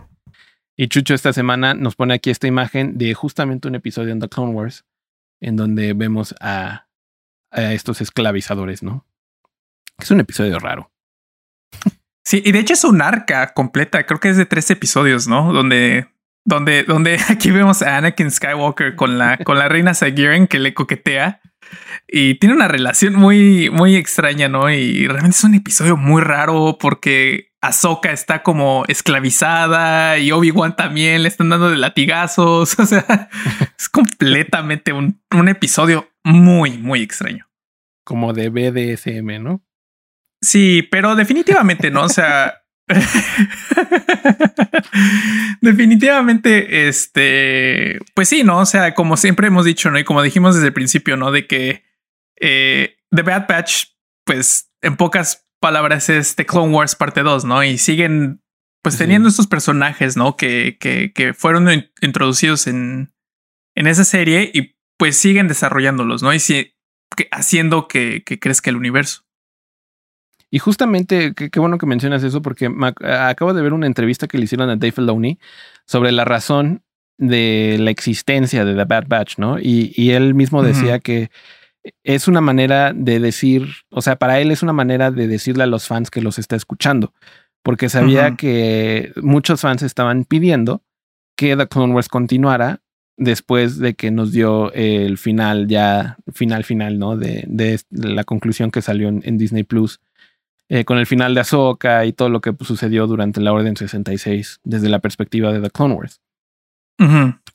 Y 0.76 0.88
Chucho 0.88 1.14
esta 1.14 1.32
semana 1.32 1.76
nos 1.76 1.96
pone 1.96 2.16
aquí 2.16 2.32
esta 2.32 2.48
imagen 2.48 2.98
de 2.98 3.14
justamente 3.14 3.68
un 3.68 3.76
episodio 3.76 4.12
en 4.12 4.20
The 4.20 4.28
Clone 4.28 4.54
Wars 4.54 4.86
en 5.40 5.56
donde 5.56 5.94
vemos 5.94 6.34
a 6.40 6.88
a 7.54 7.74
estos 7.74 8.02
esclavizadores, 8.02 8.84
¿no? 8.84 9.06
Es 10.00 10.12
un 10.12 10.20
episodio 10.20 10.60
raro. 10.60 10.92
Sí, 12.26 12.42
y 12.46 12.52
de 12.52 12.60
hecho 12.60 12.74
es 12.74 12.84
un 12.84 13.02
arca 13.02 13.54
completa, 13.54 14.06
creo 14.06 14.20
que 14.20 14.30
es 14.30 14.38
de 14.38 14.46
tres 14.46 14.70
episodios, 14.72 15.28
¿no? 15.28 15.52
Donde, 15.52 16.08
donde, 16.46 16.84
donde 16.84 17.20
aquí 17.30 17.52
vemos 17.52 17.82
a 17.82 17.98
Anakin 17.98 18.32
Skywalker 18.32 18.96
con 18.96 19.18
la, 19.18 19.38
con 19.38 19.58
la 19.58 19.68
reina 19.68 19.94
Sagiren 19.94 20.48
que 20.48 20.60
le 20.60 20.74
coquetea 20.74 21.42
y 22.08 22.36
tiene 22.36 22.56
una 22.56 22.68
relación 22.68 23.16
muy, 23.16 23.70
muy 23.70 23.96
extraña, 23.96 24.48
¿no? 24.48 24.70
Y 24.70 25.08
realmente 25.08 25.38
es 25.38 25.44
un 25.44 25.56
episodio 25.56 25.98
muy 25.98 26.22
raro 26.22 26.78
porque 26.80 27.52
Ahsoka 27.62 28.12
está 28.12 28.44
como 28.44 28.84
esclavizada 28.88 30.18
y 30.18 30.32
Obi-Wan 30.32 30.76
también 30.76 31.24
le 31.24 31.30
están 31.30 31.50
dando 31.50 31.70
de 31.70 31.78
latigazos. 31.78 32.78
O 32.80 32.86
sea, 32.86 33.30
es 33.78 33.90
completamente 33.90 34.94
un, 34.94 35.22
un 35.32 35.48
episodio 35.48 36.10
muy, 36.24 36.78
muy 36.78 37.02
extraño. 37.02 37.50
Como 38.04 38.34
de 38.34 38.50
BDSM, 38.50 39.42
¿no? 39.42 39.66
Sí, 40.42 40.88
pero 40.92 41.16
definitivamente 41.16 41.90
no. 41.90 42.04
O 42.04 42.10
sea, 42.10 42.64
definitivamente, 45.62 46.88
este, 46.88 48.00
pues 48.14 48.30
sí, 48.30 48.44
no? 48.44 48.60
O 48.60 48.66
sea, 48.66 48.94
como 48.94 49.18
siempre 49.18 49.48
hemos 49.48 49.66
dicho, 49.66 49.90
¿no? 49.90 50.00
Y 50.00 50.04
como 50.04 50.22
dijimos 50.22 50.56
desde 50.56 50.68
el 50.68 50.74
principio, 50.74 51.16
¿no? 51.16 51.32
De 51.32 51.48
que 51.48 51.86
eh, 52.40 52.98
The 53.12 53.22
Bad 53.22 53.48
Batch, 53.48 53.86
pues 54.26 54.72
en 54.82 54.98
pocas 54.98 55.48
palabras 55.62 56.10
es 56.10 56.36
The 56.36 56.46
Clone 56.46 56.74
Wars 56.74 56.96
parte 56.96 57.24
2, 57.24 57.46
¿no? 57.46 57.64
Y 57.64 57.78
siguen 57.78 58.42
pues 58.82 58.98
teniendo 58.98 59.30
estos 59.30 59.48
personajes, 59.48 60.18
¿no? 60.18 60.36
Que, 60.36 60.78
que, 60.78 61.14
que 61.14 61.34
fueron 61.34 61.70
introducidos 62.02 62.68
en, 62.68 63.14
en 63.76 63.88
esa 63.88 64.04
serie 64.04 64.52
y 64.54 64.76
pues 64.98 65.18
siguen 65.18 65.48
desarrollándolos, 65.48 66.24
¿no? 66.24 66.34
Y 66.34 66.40
si, 66.40 66.74
haciendo 67.32 67.88
que, 67.88 68.24
que, 68.24 68.40
crezca 68.40 68.70
el 68.70 68.78
universo. 68.78 69.24
Y 70.50 70.60
justamente, 70.60 71.34
qué 71.34 71.60
bueno 71.60 71.78
que 71.78 71.86
mencionas 71.86 72.24
eso, 72.24 72.42
porque 72.42 72.70
acabo 73.02 73.54
de 73.54 73.62
ver 73.64 73.74
una 73.74 73.88
entrevista 73.88 74.28
que 74.28 74.38
le 74.38 74.44
hicieron 74.44 74.70
a 74.70 74.76
Dave 74.76 74.92
Filoni 74.92 75.40
sobre 75.88 76.12
la 76.12 76.26
razón 76.26 76.84
de 77.18 77.78
la 77.80 77.90
existencia 77.90 78.64
de 78.64 78.76
The 78.76 78.86
Bad 78.86 79.08
Batch, 79.08 79.38
¿no? 79.40 79.58
Y, 79.60 79.94
y 79.96 80.12
él 80.12 80.36
mismo 80.36 80.62
decía 80.62 81.00
que 81.00 81.32
es 82.04 82.28
una 82.28 82.42
manera 82.42 82.94
de 82.94 83.20
decir, 83.20 83.68
o 83.90 84.02
sea, 84.02 84.16
para 84.16 84.40
él 84.40 84.52
es 84.52 84.64
una 84.64 84.74
manera 84.74 85.12
de 85.12 85.28
decirle 85.28 85.64
a 85.64 85.68
los 85.68 85.88
fans 85.88 86.10
que 86.10 86.22
los 86.22 86.40
está 86.40 86.56
escuchando, 86.56 87.14
porque 87.64 87.90
sabía 87.90 88.36
que 88.36 89.12
muchos 89.22 89.62
fans 89.62 89.82
estaban 89.82 90.26
pidiendo 90.26 90.84
que 91.36 91.56
The 91.56 91.68
Clone 91.68 91.94
Wars 91.94 92.10
continuara 92.10 92.83
después 93.18 93.78
de 93.80 93.94
que 93.96 94.12
nos 94.12 94.32
dio 94.32 94.72
el 94.74 95.18
final 95.18 95.68
ya, 95.68 96.18
final 96.34 96.64
final, 96.64 97.00
¿no? 97.00 97.18
De, 97.18 97.46
de 97.48 97.80
la 97.90 98.24
conclusión 98.24 98.72
que 98.72 98.82
salió 98.82 99.10
en, 99.10 99.38
Disney 99.38 99.64
Plus, 99.64 100.00
eh, 100.70 100.86
con 100.86 100.98
el 100.98 101.06
final 101.06 101.34
de 101.36 101.42
Ahsoka 101.42 102.06
y 102.06 102.14
todo 102.14 102.30
lo 102.30 102.42
que 102.42 102.54
sucedió 102.62 103.08
durante 103.08 103.42
la 103.42 103.54
Orden 103.54 103.78
66 103.78 104.62
desde 104.64 104.90
la 104.90 105.00
perspectiva 105.00 105.52
de 105.52 105.62
The 105.62 105.70
Clone 105.70 105.96
Wars. 105.96 106.22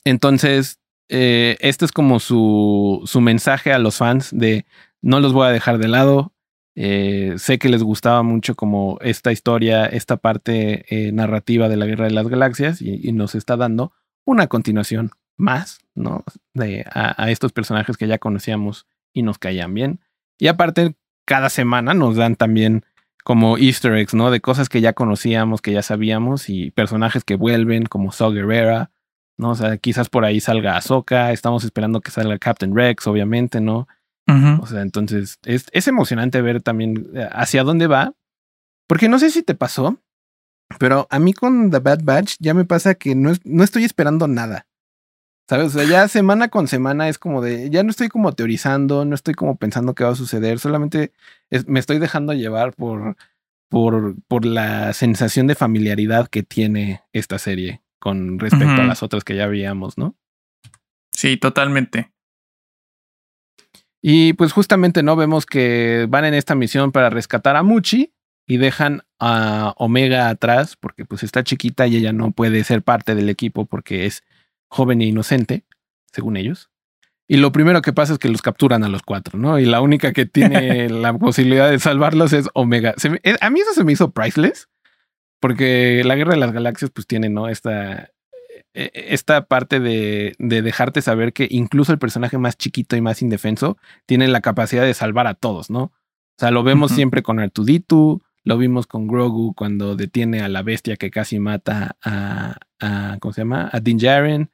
Entonces, 0.03 0.79
eh, 1.09 1.57
este 1.59 1.85
es 1.85 1.91
como 1.91 2.19
su, 2.19 3.01
su 3.05 3.19
mensaje 3.19 3.73
a 3.73 3.79
los 3.79 3.97
fans 3.97 4.29
de 4.31 4.65
no 5.01 5.19
los 5.19 5.33
voy 5.33 5.47
a 5.47 5.51
dejar 5.51 5.79
de 5.79 5.87
lado. 5.87 6.33
Eh, 6.75 7.33
sé 7.37 7.57
que 7.57 7.67
les 7.67 7.83
gustaba 7.83 8.21
mucho 8.21 8.55
como 8.55 8.99
esta 9.01 9.31
historia, 9.31 9.85
esta 9.85 10.17
parte 10.17 10.85
narrativa 11.11 11.67
de 11.67 11.77
la 11.77 11.87
Guerra 11.87 12.05
de 12.05 12.11
las 12.11 12.27
Galaxias 12.27 12.81
y 12.81 13.11
nos 13.11 13.35
está 13.35 13.57
dando 13.57 13.91
una 14.23 14.47
continuación 14.47 15.11
más, 15.39 15.79
¿no? 15.95 16.23
De, 16.53 16.85
a, 16.93 17.31
estos 17.31 17.51
personajes 17.51 17.97
que 17.97 18.07
ya 18.07 18.19
conocíamos 18.19 18.85
y 19.13 19.23
nos 19.23 19.39
caían 19.39 19.73
bien. 19.73 20.01
Y 20.37 20.47
aparte, 20.47 20.95
cada 21.25 21.49
semana 21.49 21.93
nos 21.93 22.15
dan 22.15 22.35
también 22.35 22.85
como 23.23 23.57
easter 23.57 23.93
eggs, 23.95 24.13
¿no? 24.13 24.31
De 24.31 24.41
cosas 24.41 24.69
que 24.69 24.81
ya 24.81 24.93
conocíamos, 24.93 25.61
que 25.61 25.71
ya 25.71 25.81
sabíamos 25.81 26.49
y 26.49 26.71
personajes 26.71 27.23
que 27.23 27.35
vuelven, 27.35 27.85
como 27.85 28.11
Saw 28.11 28.33
Gerrera, 28.33 28.91
¿no? 29.37 29.51
O 29.51 29.55
sea, 29.55 29.77
quizás 29.77 30.09
por 30.09 30.25
ahí 30.25 30.39
salga 30.39 30.77
Ahsoka, 30.77 31.31
estamos 31.31 31.63
esperando 31.63 32.01
que 32.01 32.11
salga 32.11 32.37
Captain 32.37 32.75
Rex, 32.75 33.07
obviamente, 33.07 33.61
¿no? 33.61 33.87
O 34.61 34.67
sea, 34.67 34.81
entonces 34.83 35.39
es, 35.43 35.65
es 35.71 35.87
emocionante 35.87 36.43
ver 36.43 36.61
también 36.61 37.07
eh, 37.15 37.27
hacia 37.31 37.63
dónde 37.63 37.87
va, 37.87 38.13
porque 38.87 39.09
no 39.09 39.17
sé 39.17 39.31
si 39.31 39.41
te 39.41 39.55
pasó, 39.55 39.97
pero 40.77 41.07
a 41.09 41.17
mí 41.17 41.33
con 41.33 41.71
The 41.71 41.79
Bad 41.79 42.03
Batch 42.03 42.35
ya 42.39 42.53
me 42.53 42.63
pasa 42.63 42.93
que 42.93 43.15
no, 43.15 43.31
no 43.43 43.63
estoy 43.63 43.85
esperando 43.85 44.27
nada. 44.27 44.67
¿Sabes? 45.49 45.75
O 45.75 45.79
sea, 45.79 45.83
ya 45.83 46.07
semana 46.07 46.49
con 46.49 46.67
semana 46.67 47.09
es 47.09 47.17
como 47.17 47.41
de, 47.41 47.71
ya 47.71 47.81
no 47.81 47.89
estoy 47.89 48.07
como 48.07 48.33
teorizando, 48.33 49.03
no 49.03 49.15
estoy 49.15 49.33
como 49.33 49.57
pensando 49.57 49.95
qué 49.95 50.03
va 50.03 50.11
a 50.11 50.15
suceder, 50.15 50.59
solamente 50.59 51.11
me 51.65 51.79
estoy 51.79 51.97
dejando 51.97 52.33
llevar 52.33 52.75
por, 52.75 53.17
por, 53.67 54.13
por 54.27 54.45
la 54.45 54.93
sensación 54.93 55.47
de 55.47 55.55
familiaridad 55.55 56.27
que 56.27 56.43
tiene 56.43 57.01
esta 57.13 57.39
serie 57.39 57.81
con 57.97 58.37
respecto 58.37 58.79
a 58.79 58.85
las 58.85 59.01
otras 59.01 59.23
que 59.23 59.35
ya 59.35 59.47
veíamos, 59.47 59.97
¿no? 59.97 60.15
Sí, 61.11 61.35
totalmente. 61.35 62.11
Y 64.03 64.33
pues 64.33 64.51
justamente 64.51 65.01
no 65.01 65.15
vemos 65.15 65.47
que 65.47 66.05
van 66.09 66.25
en 66.25 66.35
esta 66.35 66.53
misión 66.53 66.91
para 66.91 67.09
rescatar 67.09 67.55
a 67.55 67.63
Muchi 67.63 68.13
y 68.45 68.57
dejan 68.57 69.01
a 69.19 69.73
Omega 69.77 70.29
atrás 70.29 70.75
porque 70.75 71.05
pues 71.05 71.23
está 71.23 71.43
chiquita 71.43 71.87
y 71.87 71.97
ella 71.97 72.13
no 72.13 72.29
puede 72.29 72.63
ser 72.63 72.83
parte 72.83 73.15
del 73.15 73.29
equipo 73.29 73.65
porque 73.65 74.05
es 74.05 74.23
joven 74.69 75.01
e 75.01 75.05
inocente, 75.05 75.65
según 76.11 76.37
ellos. 76.37 76.69
Y 77.27 77.37
lo 77.37 77.51
primero 77.51 77.81
que 77.81 77.93
pasa 77.93 78.13
es 78.13 78.19
que 78.19 78.29
los 78.29 78.41
capturan 78.41 78.83
a 78.83 78.89
los 78.89 79.03
cuatro, 79.03 79.37
¿no? 79.37 79.59
Y 79.59 79.65
la 79.65 79.81
única 79.81 80.13
que 80.13 80.25
tiene 80.25 80.89
la 80.89 81.15
posibilidad 81.15 81.69
de 81.69 81.79
salvarlos 81.79 82.33
es 82.33 82.49
Omega. 82.53 82.95
Eh, 83.23 83.35
a 83.39 83.49
mí 83.51 83.59
eso 83.59 83.73
se 83.73 83.83
me 83.83 83.91
hizo 83.91 84.11
priceless, 84.11 84.67
porque 85.39 86.01
la 86.03 86.15
guerra 86.15 86.33
de 86.33 86.39
las 86.39 86.51
galaxias, 86.51 86.89
pues 86.91 87.05
tiene, 87.05 87.29
¿no? 87.29 87.47
Esta, 87.47 88.09
e, 88.73 88.91
e, 88.93 89.13
esta 89.13 89.45
parte 89.45 89.79
de, 89.79 90.35
de, 90.39 90.61
dejarte 90.63 91.03
saber 91.03 91.33
que 91.33 91.47
incluso 91.51 91.91
el 91.91 91.99
personaje 91.99 92.39
más 92.39 92.57
chiquito 92.57 92.95
y 92.95 93.01
más 93.01 93.21
indefenso 93.21 93.77
tiene 94.07 94.27
la 94.27 94.41
capacidad 94.41 94.83
de 94.83 94.95
salvar 94.95 95.27
a 95.27 95.35
todos, 95.35 95.69
¿no? 95.69 95.83
O 95.83 96.39
sea, 96.39 96.51
lo 96.51 96.63
vemos 96.63 96.91
siempre 96.91 97.21
con 97.21 97.39
Artuditu, 97.39 98.23
lo 98.43 98.57
vimos 98.57 98.87
con 98.87 99.07
Grogu 99.07 99.53
cuando 99.53 99.95
detiene 99.95 100.41
a 100.41 100.47
la 100.47 100.63
bestia 100.63 100.95
que 100.95 101.11
casi 101.11 101.37
mata 101.37 101.97
a, 102.01 102.57
a 102.79 103.17
¿cómo 103.19 103.33
se 103.33 103.41
llama? 103.41 103.69
A 103.71 103.79
Din 103.81 103.97
Djarin. 103.97 104.49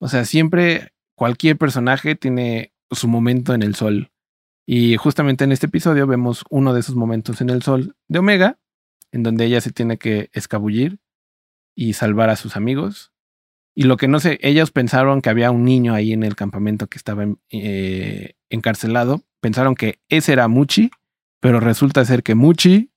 O 0.00 0.08
sea, 0.08 0.24
siempre 0.24 0.92
cualquier 1.14 1.56
personaje 1.58 2.14
tiene 2.14 2.72
su 2.90 3.08
momento 3.08 3.54
en 3.54 3.62
el 3.62 3.74
sol. 3.74 4.10
Y 4.66 4.96
justamente 4.96 5.44
en 5.44 5.52
este 5.52 5.66
episodio 5.66 6.06
vemos 6.06 6.44
uno 6.50 6.74
de 6.74 6.80
esos 6.80 6.94
momentos 6.94 7.40
en 7.40 7.50
el 7.50 7.62
sol 7.62 7.96
de 8.06 8.18
Omega, 8.18 8.58
en 9.12 9.22
donde 9.22 9.46
ella 9.46 9.60
se 9.60 9.72
tiene 9.72 9.98
que 9.98 10.30
escabullir 10.32 11.00
y 11.74 11.94
salvar 11.94 12.30
a 12.30 12.36
sus 12.36 12.56
amigos. 12.56 13.12
Y 13.74 13.84
lo 13.84 13.96
que 13.96 14.08
no 14.08 14.20
sé, 14.20 14.38
ellos 14.42 14.70
pensaron 14.70 15.22
que 15.22 15.30
había 15.30 15.50
un 15.50 15.64
niño 15.64 15.94
ahí 15.94 16.12
en 16.12 16.22
el 16.22 16.36
campamento 16.36 16.88
que 16.88 16.98
estaba 16.98 17.24
eh, 17.50 18.34
encarcelado. 18.50 19.22
Pensaron 19.40 19.74
que 19.74 20.00
ese 20.08 20.32
era 20.32 20.48
Muchi, 20.48 20.90
pero 21.40 21.60
resulta 21.60 22.04
ser 22.04 22.22
que 22.22 22.34
Muchi 22.34 22.90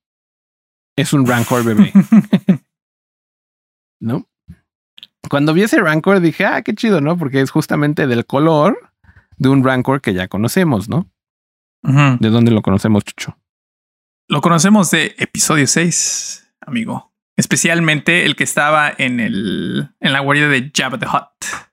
es 0.96 1.14
un 1.14 1.26
Rancor 1.26 1.64
bebé. 1.64 1.94
¿No? 4.02 4.31
Cuando 5.32 5.54
vi 5.54 5.64
ese 5.64 5.80
Rancor 5.80 6.20
dije, 6.20 6.46
ah, 6.46 6.62
qué 6.62 6.76
chido, 6.76 7.00
¿no? 7.00 7.18
Porque 7.18 7.40
es 7.40 7.52
justamente 7.52 8.06
del 8.06 8.26
color 8.26 8.92
de 9.38 9.48
un 9.48 9.64
Rancor 9.64 10.02
que 10.02 10.14
ya 10.14 10.28
conocemos, 10.28 10.90
¿no? 10.90 11.10
¿De 11.84 12.30
dónde 12.30 12.52
lo 12.52 12.62
conocemos, 12.62 13.06
Chucho? 13.06 13.40
Lo 14.28 14.42
conocemos 14.42 14.92
de 14.92 15.16
episodio 15.18 15.68
6, 15.68 16.54
amigo. 16.60 17.14
Especialmente 17.38 18.26
el 18.26 18.36
que 18.36 18.44
estaba 18.44 18.92
en 18.98 19.22
el 19.22 19.96
en 20.02 20.12
la 20.12 20.20
guardia 20.20 20.50
de 20.50 20.70
Jabba 20.76 21.00
the 21.00 21.06
Hutt. 21.06 21.66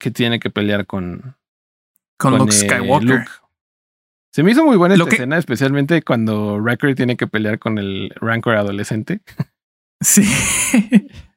Que 0.00 0.10
tiene 0.10 0.40
que 0.40 0.48
pelear 0.48 0.86
con 0.86 1.36
con, 2.16 2.38
Luke 2.38 2.54
eh, 2.54 2.58
Skywalker. 2.58 3.26
Se 4.32 4.42
me 4.42 4.52
hizo 4.52 4.64
muy 4.64 4.78
buena 4.78 4.94
esta 4.94 5.10
escena, 5.10 5.36
especialmente 5.36 6.00
cuando 6.00 6.56
Wrecker 6.56 6.94
tiene 6.94 7.18
que 7.18 7.26
pelear 7.26 7.58
con 7.58 7.76
el 7.76 8.14
Rancor 8.16 8.56
adolescente. 8.56 9.20
Sí. 10.00 10.22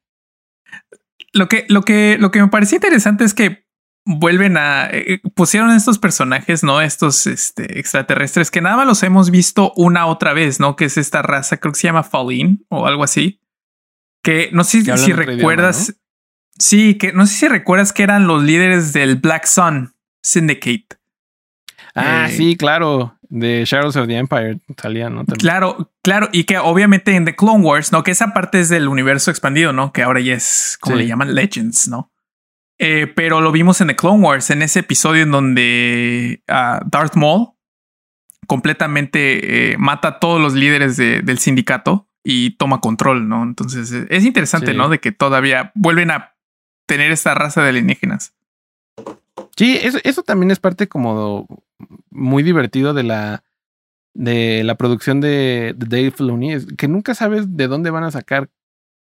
Lo 1.34 1.48
que, 1.48 1.66
lo 1.70 1.84
que, 1.84 2.18
lo 2.20 2.32
que 2.32 2.42
me 2.42 2.48
parecía 2.50 2.78
interesante 2.78 3.24
es 3.24 3.34
que 3.34 3.66
vuelven 4.06 4.58
a 4.58 4.90
eh, 4.92 5.22
pusieron 5.36 5.72
estos 5.72 6.00
personajes, 6.00 6.64
no 6.64 6.82
estos 6.82 7.28
este, 7.28 7.80
extraterrestres 7.80 8.50
que 8.50 8.62
nada 8.62 8.78
más 8.78 8.88
los 8.88 9.04
hemos 9.04 9.30
visto 9.30 9.74
una 9.76 10.08
otra 10.08 10.34
vez, 10.34 10.60
no 10.60 10.76
que 10.76 10.86
es 10.86 10.98
esta 10.98 11.22
raza, 11.22 11.58
creo 11.58 11.74
que 11.74 11.80
se 11.80 11.88
llama 11.88 12.04
Fallen 12.04 12.66
o 12.70 12.88
algo 12.88 13.04
así. 13.04 13.40
Que 14.24 14.50
no 14.52 14.64
sé 14.64 14.84
si 14.98 15.14
recuerdas. 15.14 15.96
Sí, 16.60 16.96
que 16.96 17.12
no 17.12 17.26
sé 17.26 17.36
si 17.36 17.48
recuerdas 17.48 17.92
que 17.92 18.04
eran 18.04 18.28
los 18.28 18.44
líderes 18.44 18.94
del 18.94 19.16
Black 19.16 19.46
Sun 19.46 19.96
Syndicate. 20.24 21.00
Ah, 21.96 22.28
eh, 22.30 22.36
sí, 22.36 22.56
claro 22.56 23.18
de 23.32 23.64
Shadows 23.66 23.96
of 23.96 24.08
the 24.08 24.18
Empire 24.18 24.60
salía, 24.78 25.10
¿no? 25.10 25.26
Claro, 25.26 25.90
claro, 26.04 26.28
y 26.34 26.44
que 26.44 26.58
obviamente 26.58 27.16
en 27.16 27.24
The 27.24 27.36
Clone 27.36 27.64
Wars, 27.64 27.94
¿no? 27.94 28.04
Que 28.04 28.12
esa 28.12 28.34
parte 28.34 28.60
es 28.60 28.68
del 28.68 28.90
universo 28.90 29.32
expandido, 29.32 29.72
¿no? 29.72 29.94
Que 29.94 30.04
ahora 30.04 30.20
ya 30.20 30.34
es 30.34 30.78
como 30.82 30.98
le 30.98 31.08
llaman 31.08 31.34
Legends, 31.34 31.88
¿no? 31.88 32.12
Eh, 32.78 33.08
pero 33.16 33.40
lo 33.40 33.54
vimos 33.54 33.80
en 33.80 33.88
The 33.88 33.96
Clone 33.96 34.22
Wars, 34.22 34.50
en 34.50 34.62
ese 34.62 34.80
episodio 34.80 35.24
en 35.24 35.32
donde 35.32 36.44
uh, 36.50 36.86
Darth 36.90 37.16
Maul 37.16 37.54
completamente 38.48 39.72
eh, 39.72 39.78
mata 39.78 40.10
a 40.10 40.20
todos 40.20 40.42
los 40.42 40.54
líderes 40.54 40.98
del 40.98 41.40
sindicato 41.40 42.10
y 42.24 42.58
toma 42.58 42.82
control, 42.82 43.30
¿no? 43.30 43.44
Entonces 43.44 43.94
es 44.10 44.26
interesante, 44.26 44.74
¿no? 44.74 44.90
De 44.90 45.00
que 45.00 45.14
todavía 45.14 45.72
vuelven 45.74 46.12
a 46.12 46.36
tener 46.86 47.12
esta 47.12 47.34
raza 47.34 47.64
de 47.64 47.70
alienígenas. 47.70 48.34
Sí, 49.56 49.78
eso, 49.82 50.00
eso 50.04 50.24
también 50.24 50.52
es 50.52 50.60
parte 50.60 50.88
como 50.88 51.48
muy 52.10 52.44
divertido 52.44 52.94
de 52.94 53.04
la 53.04 53.44
de 54.14 54.64
la 54.64 54.76
producción 54.76 55.22
de, 55.22 55.74
Dave 55.78 56.12
Filoni, 56.12 56.54
es 56.54 56.68
que 56.78 56.88
nunca 56.88 57.16
sabes 57.16 57.56
de 57.56 57.68
dónde 57.68 57.92
van 57.92 58.04
a 58.04 58.12
sacar 58.12 58.50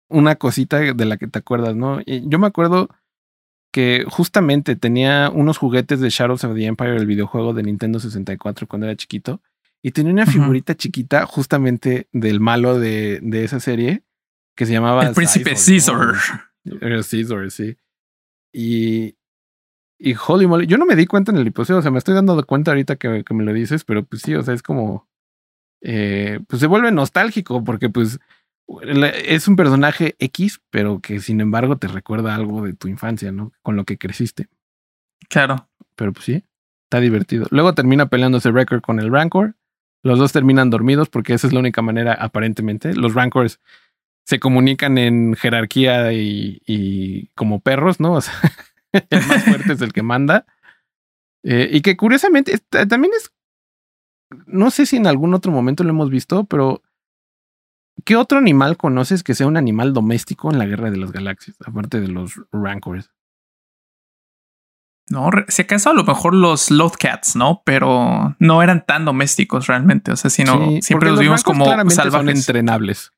una 0.07 0.35
cosita 0.35 0.79
de 0.79 1.05
la 1.05 1.17
que 1.17 1.27
te 1.27 1.39
acuerdas, 1.39 1.75
¿no? 1.75 2.01
yo 2.01 2.39
me 2.39 2.47
acuerdo 2.47 2.89
que 3.71 4.05
justamente 4.07 4.75
tenía 4.75 5.29
unos 5.29 5.57
juguetes 5.57 5.99
de 5.99 6.09
Shadows 6.09 6.43
of 6.43 6.55
the 6.55 6.65
Empire, 6.65 6.95
el 6.95 7.05
videojuego 7.05 7.53
de 7.53 7.63
Nintendo 7.63 7.99
64 7.99 8.67
cuando 8.67 8.87
era 8.87 8.95
chiquito, 8.95 9.41
y 9.83 9.91
tenía 9.91 10.11
una 10.11 10.25
figurita 10.25 10.75
chiquita 10.75 11.25
justamente 11.25 12.07
del 12.11 12.39
malo 12.39 12.79
de, 12.79 13.19
de, 13.21 13.43
esa 13.43 13.59
serie 13.59 14.03
que 14.55 14.65
se 14.65 14.73
llamaba... 14.73 15.07
El 15.07 15.13
príncipe 15.13 15.51
Caesar. 15.51 16.15
Caesar, 16.79 17.51
sí. 17.51 17.77
Y, 18.51 19.15
y 19.99 20.15
holy 20.15 20.47
moly, 20.47 20.65
yo 20.65 20.77
no 20.77 20.85
me 20.85 20.95
di 20.95 21.05
cuenta 21.05 21.31
en 21.31 21.37
el 21.37 21.47
episodio, 21.47 21.79
o 21.79 21.81
sea, 21.81 21.91
me 21.91 21.97
estoy 21.97 22.15
dando 22.15 22.41
cuenta 22.45 22.71
ahorita 22.71 22.95
que, 22.95 23.23
me 23.31 23.43
lo 23.43 23.53
dices, 23.53 23.83
pero 23.83 24.03
pues 24.03 24.21
sí, 24.21 24.33
o 24.33 24.41
sea, 24.41 24.53
es 24.53 24.63
como, 24.63 25.07
eh, 25.81 26.39
pues 26.47 26.61
se 26.61 26.67
vuelve 26.67 26.91
nostálgico 26.91 27.63
porque 27.65 27.89
pues 27.89 28.19
es 29.03 29.47
un 29.47 29.55
personaje 29.57 30.15
X, 30.19 30.61
pero 30.69 31.01
que 31.01 31.19
sin 31.19 31.41
embargo 31.41 31.77
te 31.77 31.87
recuerda 31.87 32.33
algo 32.33 32.63
de 32.63 32.73
tu 32.73 32.87
infancia, 32.87 33.31
¿no? 33.31 33.51
Con 33.61 33.75
lo 33.75 33.83
que 33.83 33.97
creciste. 33.97 34.47
Claro. 35.27 35.67
Pero 35.95 36.13
pues 36.13 36.25
sí, 36.25 36.43
está 36.83 36.99
divertido. 36.99 37.47
Luego 37.49 37.73
termina 37.73 38.09
peleándose 38.09 38.51
Record 38.51 38.81
con 38.81 38.99
el 38.99 39.11
Rancor. 39.11 39.55
Los 40.03 40.19
dos 40.19 40.31
terminan 40.31 40.69
dormidos 40.69 41.09
porque 41.09 41.33
esa 41.33 41.47
es 41.47 41.53
la 41.53 41.59
única 41.59 41.81
manera, 41.81 42.13
aparentemente. 42.13 42.93
Los 42.93 43.15
Rancors 43.15 43.59
se 44.23 44.39
comunican 44.39 44.97
en 44.99 45.35
jerarquía 45.35 46.13
y, 46.13 46.61
y 46.65 47.27
como 47.29 47.59
perros, 47.59 47.99
¿no? 47.99 48.13
O 48.13 48.21
sea, 48.21 48.33
el 49.09 49.27
más 49.27 49.43
fuerte 49.43 49.73
es 49.73 49.81
el 49.81 49.93
que 49.93 50.03
manda. 50.03 50.45
Eh, 51.43 51.69
y 51.71 51.81
que 51.81 51.95
curiosamente 51.95 52.57
también 52.87 53.13
es, 53.15 53.31
no 54.45 54.71
sé 54.71 54.85
si 54.85 54.97
en 54.97 55.07
algún 55.07 55.33
otro 55.33 55.51
momento 55.51 55.83
lo 55.83 55.91
hemos 55.91 56.09
visto, 56.09 56.43
pero 56.43 56.81
¿qué 58.03 58.15
otro 58.15 58.37
animal 58.37 58.77
conoces 58.77 59.23
que 59.23 59.35
sea 59.35 59.47
un 59.47 59.57
animal 59.57 59.93
doméstico 59.93 60.51
en 60.51 60.59
la 60.59 60.65
guerra 60.65 60.91
de 60.91 60.97
las 60.97 61.11
galaxias, 61.11 61.55
aparte 61.65 62.01
de 62.01 62.09
los 62.09 62.41
Rancors? 62.51 63.11
No, 65.09 65.31
si 65.47 65.63
acaso 65.63 65.89
a 65.89 65.93
lo 65.93 66.03
mejor 66.03 66.35
los 66.35 66.69
Lothcats, 66.69 67.35
¿no? 67.35 67.63
Pero 67.65 68.35
no 68.37 68.61
eran 68.61 68.85
tan 68.85 69.05
domésticos 69.05 69.65
realmente. 69.65 70.11
O 70.11 70.15
sea, 70.15 70.29
sino 70.29 70.81
siempre 70.81 71.09
los 71.09 71.19
vimos 71.19 71.43
como 71.43 71.65
salvajes. 71.65 72.11
Son 72.11 72.29
entrenables. 72.29 73.11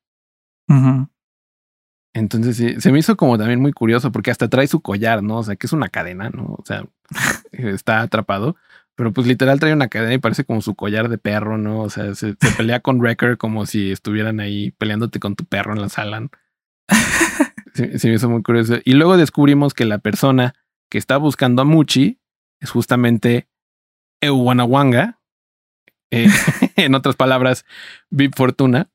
Entonces 2.14 2.56
sí, 2.56 2.80
se 2.80 2.92
me 2.92 2.98
hizo 2.98 3.16
como 3.16 3.38
también 3.38 3.60
muy 3.60 3.72
curioso 3.72 4.12
porque 4.12 4.30
hasta 4.30 4.48
trae 4.48 4.66
su 4.66 4.80
collar, 4.80 5.22
¿no? 5.22 5.38
O 5.38 5.42
sea, 5.42 5.56
que 5.56 5.66
es 5.66 5.72
una 5.72 5.88
cadena, 5.88 6.30
¿no? 6.30 6.56
O 6.58 6.62
sea, 6.64 6.84
está 7.52 8.02
atrapado, 8.02 8.56
pero 8.94 9.12
pues 9.12 9.26
literal 9.26 9.58
trae 9.58 9.72
una 9.72 9.88
cadena 9.88 10.14
y 10.14 10.18
parece 10.18 10.44
como 10.44 10.60
su 10.60 10.74
collar 10.74 11.08
de 11.08 11.18
perro, 11.18 11.56
¿no? 11.56 11.80
O 11.80 11.90
sea, 11.90 12.14
se, 12.14 12.34
pelea 12.56 12.80
con 12.80 13.00
Wrecker 13.00 13.38
como 13.38 13.64
si 13.64 13.90
estuvieran 13.90 14.40
ahí 14.40 14.72
peleándote 14.72 15.20
con 15.20 15.36
tu 15.36 15.44
perro 15.46 15.72
en 15.72 15.80
la 15.80 15.88
sala. 15.88 16.28
se, 17.74 18.08
me 18.08 18.14
hizo 18.14 18.28
muy 18.28 18.42
curioso. 18.42 18.76
Y 18.84 18.92
luego 18.92 19.16
descubrimos 19.16 19.72
que 19.72 19.86
la 19.86 19.98
persona 19.98 20.54
que 20.90 20.98
está 20.98 21.16
buscando 21.16 21.62
a 21.62 21.64
Muchi 21.64 22.20
es 22.60 22.70
justamente 22.70 23.48
Euwanawanga. 24.20 25.18
Eh, 26.10 26.28
en 26.76 26.94
otras 26.94 27.16
palabras, 27.16 27.64
Big 28.10 28.36
Fortuna 28.36 28.90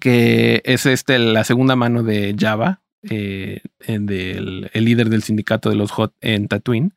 que 0.00 0.62
es 0.64 0.86
este 0.86 1.18
la 1.18 1.44
segunda 1.44 1.76
mano 1.76 2.02
de 2.02 2.34
Java, 2.38 2.82
eh, 3.02 3.62
el 3.86 4.70
líder 4.74 5.08
del 5.10 5.22
sindicato 5.22 5.70
de 5.70 5.76
los 5.76 5.90
Hot 5.92 6.14
en 6.20 6.48
Tatooine. 6.48 6.92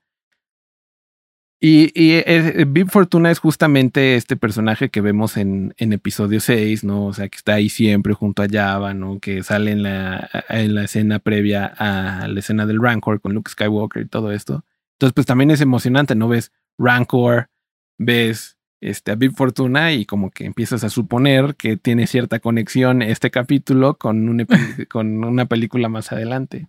Y, 1.61 1.91
y 1.93 2.23
Bib 2.65 2.89
Fortuna 2.89 3.31
es 3.31 3.39
justamente 3.39 4.15
este 4.15 4.37
personaje 4.37 4.89
que 4.89 5.01
vemos 5.01 5.35
en, 5.35 5.73
en, 5.77 5.91
episodio 5.91 6.39
6, 6.39 6.85
¿no? 6.85 7.07
O 7.07 7.13
sea, 7.13 7.27
que 7.27 7.35
está 7.35 7.55
ahí 7.55 7.67
siempre 7.67 8.13
junto 8.13 8.41
a 8.41 8.47
Java, 8.49 8.93
¿no? 8.93 9.19
Que 9.19 9.43
sale 9.43 9.71
en 9.71 9.83
la, 9.83 10.29
en 10.47 10.73
la 10.73 10.85
escena 10.85 11.19
previa 11.19 11.65
a 11.65 12.29
la 12.29 12.39
escena 12.39 12.65
del 12.65 12.81
Rancor 12.81 13.19
con 13.19 13.33
Luke 13.33 13.51
Skywalker 13.51 14.03
y 14.03 14.07
todo 14.07 14.31
esto. 14.31 14.63
Entonces, 14.93 15.13
pues 15.13 15.27
también 15.27 15.51
es 15.51 15.59
emocionante, 15.59 16.15
¿no? 16.15 16.29
Ves 16.29 16.53
Rancor, 16.77 17.49
ves 17.97 18.57
este, 18.81 19.11
a 19.11 19.15
Big 19.15 19.35
Fortuna 19.35 19.93
y 19.93 20.05
como 20.05 20.31
que 20.31 20.45
empiezas 20.45 20.83
a 20.83 20.89
suponer 20.89 21.55
que 21.55 21.77
tiene 21.77 22.07
cierta 22.07 22.39
conexión 22.39 23.01
este 23.01 23.31
capítulo 23.31 23.97
con, 23.97 24.29
un 24.29 24.45
con 24.89 25.23
una 25.23 25.45
película 25.45 25.89
más 25.89 26.11
adelante. 26.11 26.67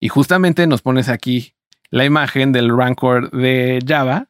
Y 0.00 0.08
justamente 0.08 0.66
nos 0.66 0.82
pones 0.82 1.08
aquí 1.08 1.54
la 1.90 2.04
imagen 2.04 2.52
del 2.52 2.76
Rancor 2.76 3.30
de 3.30 3.82
Java. 3.86 4.28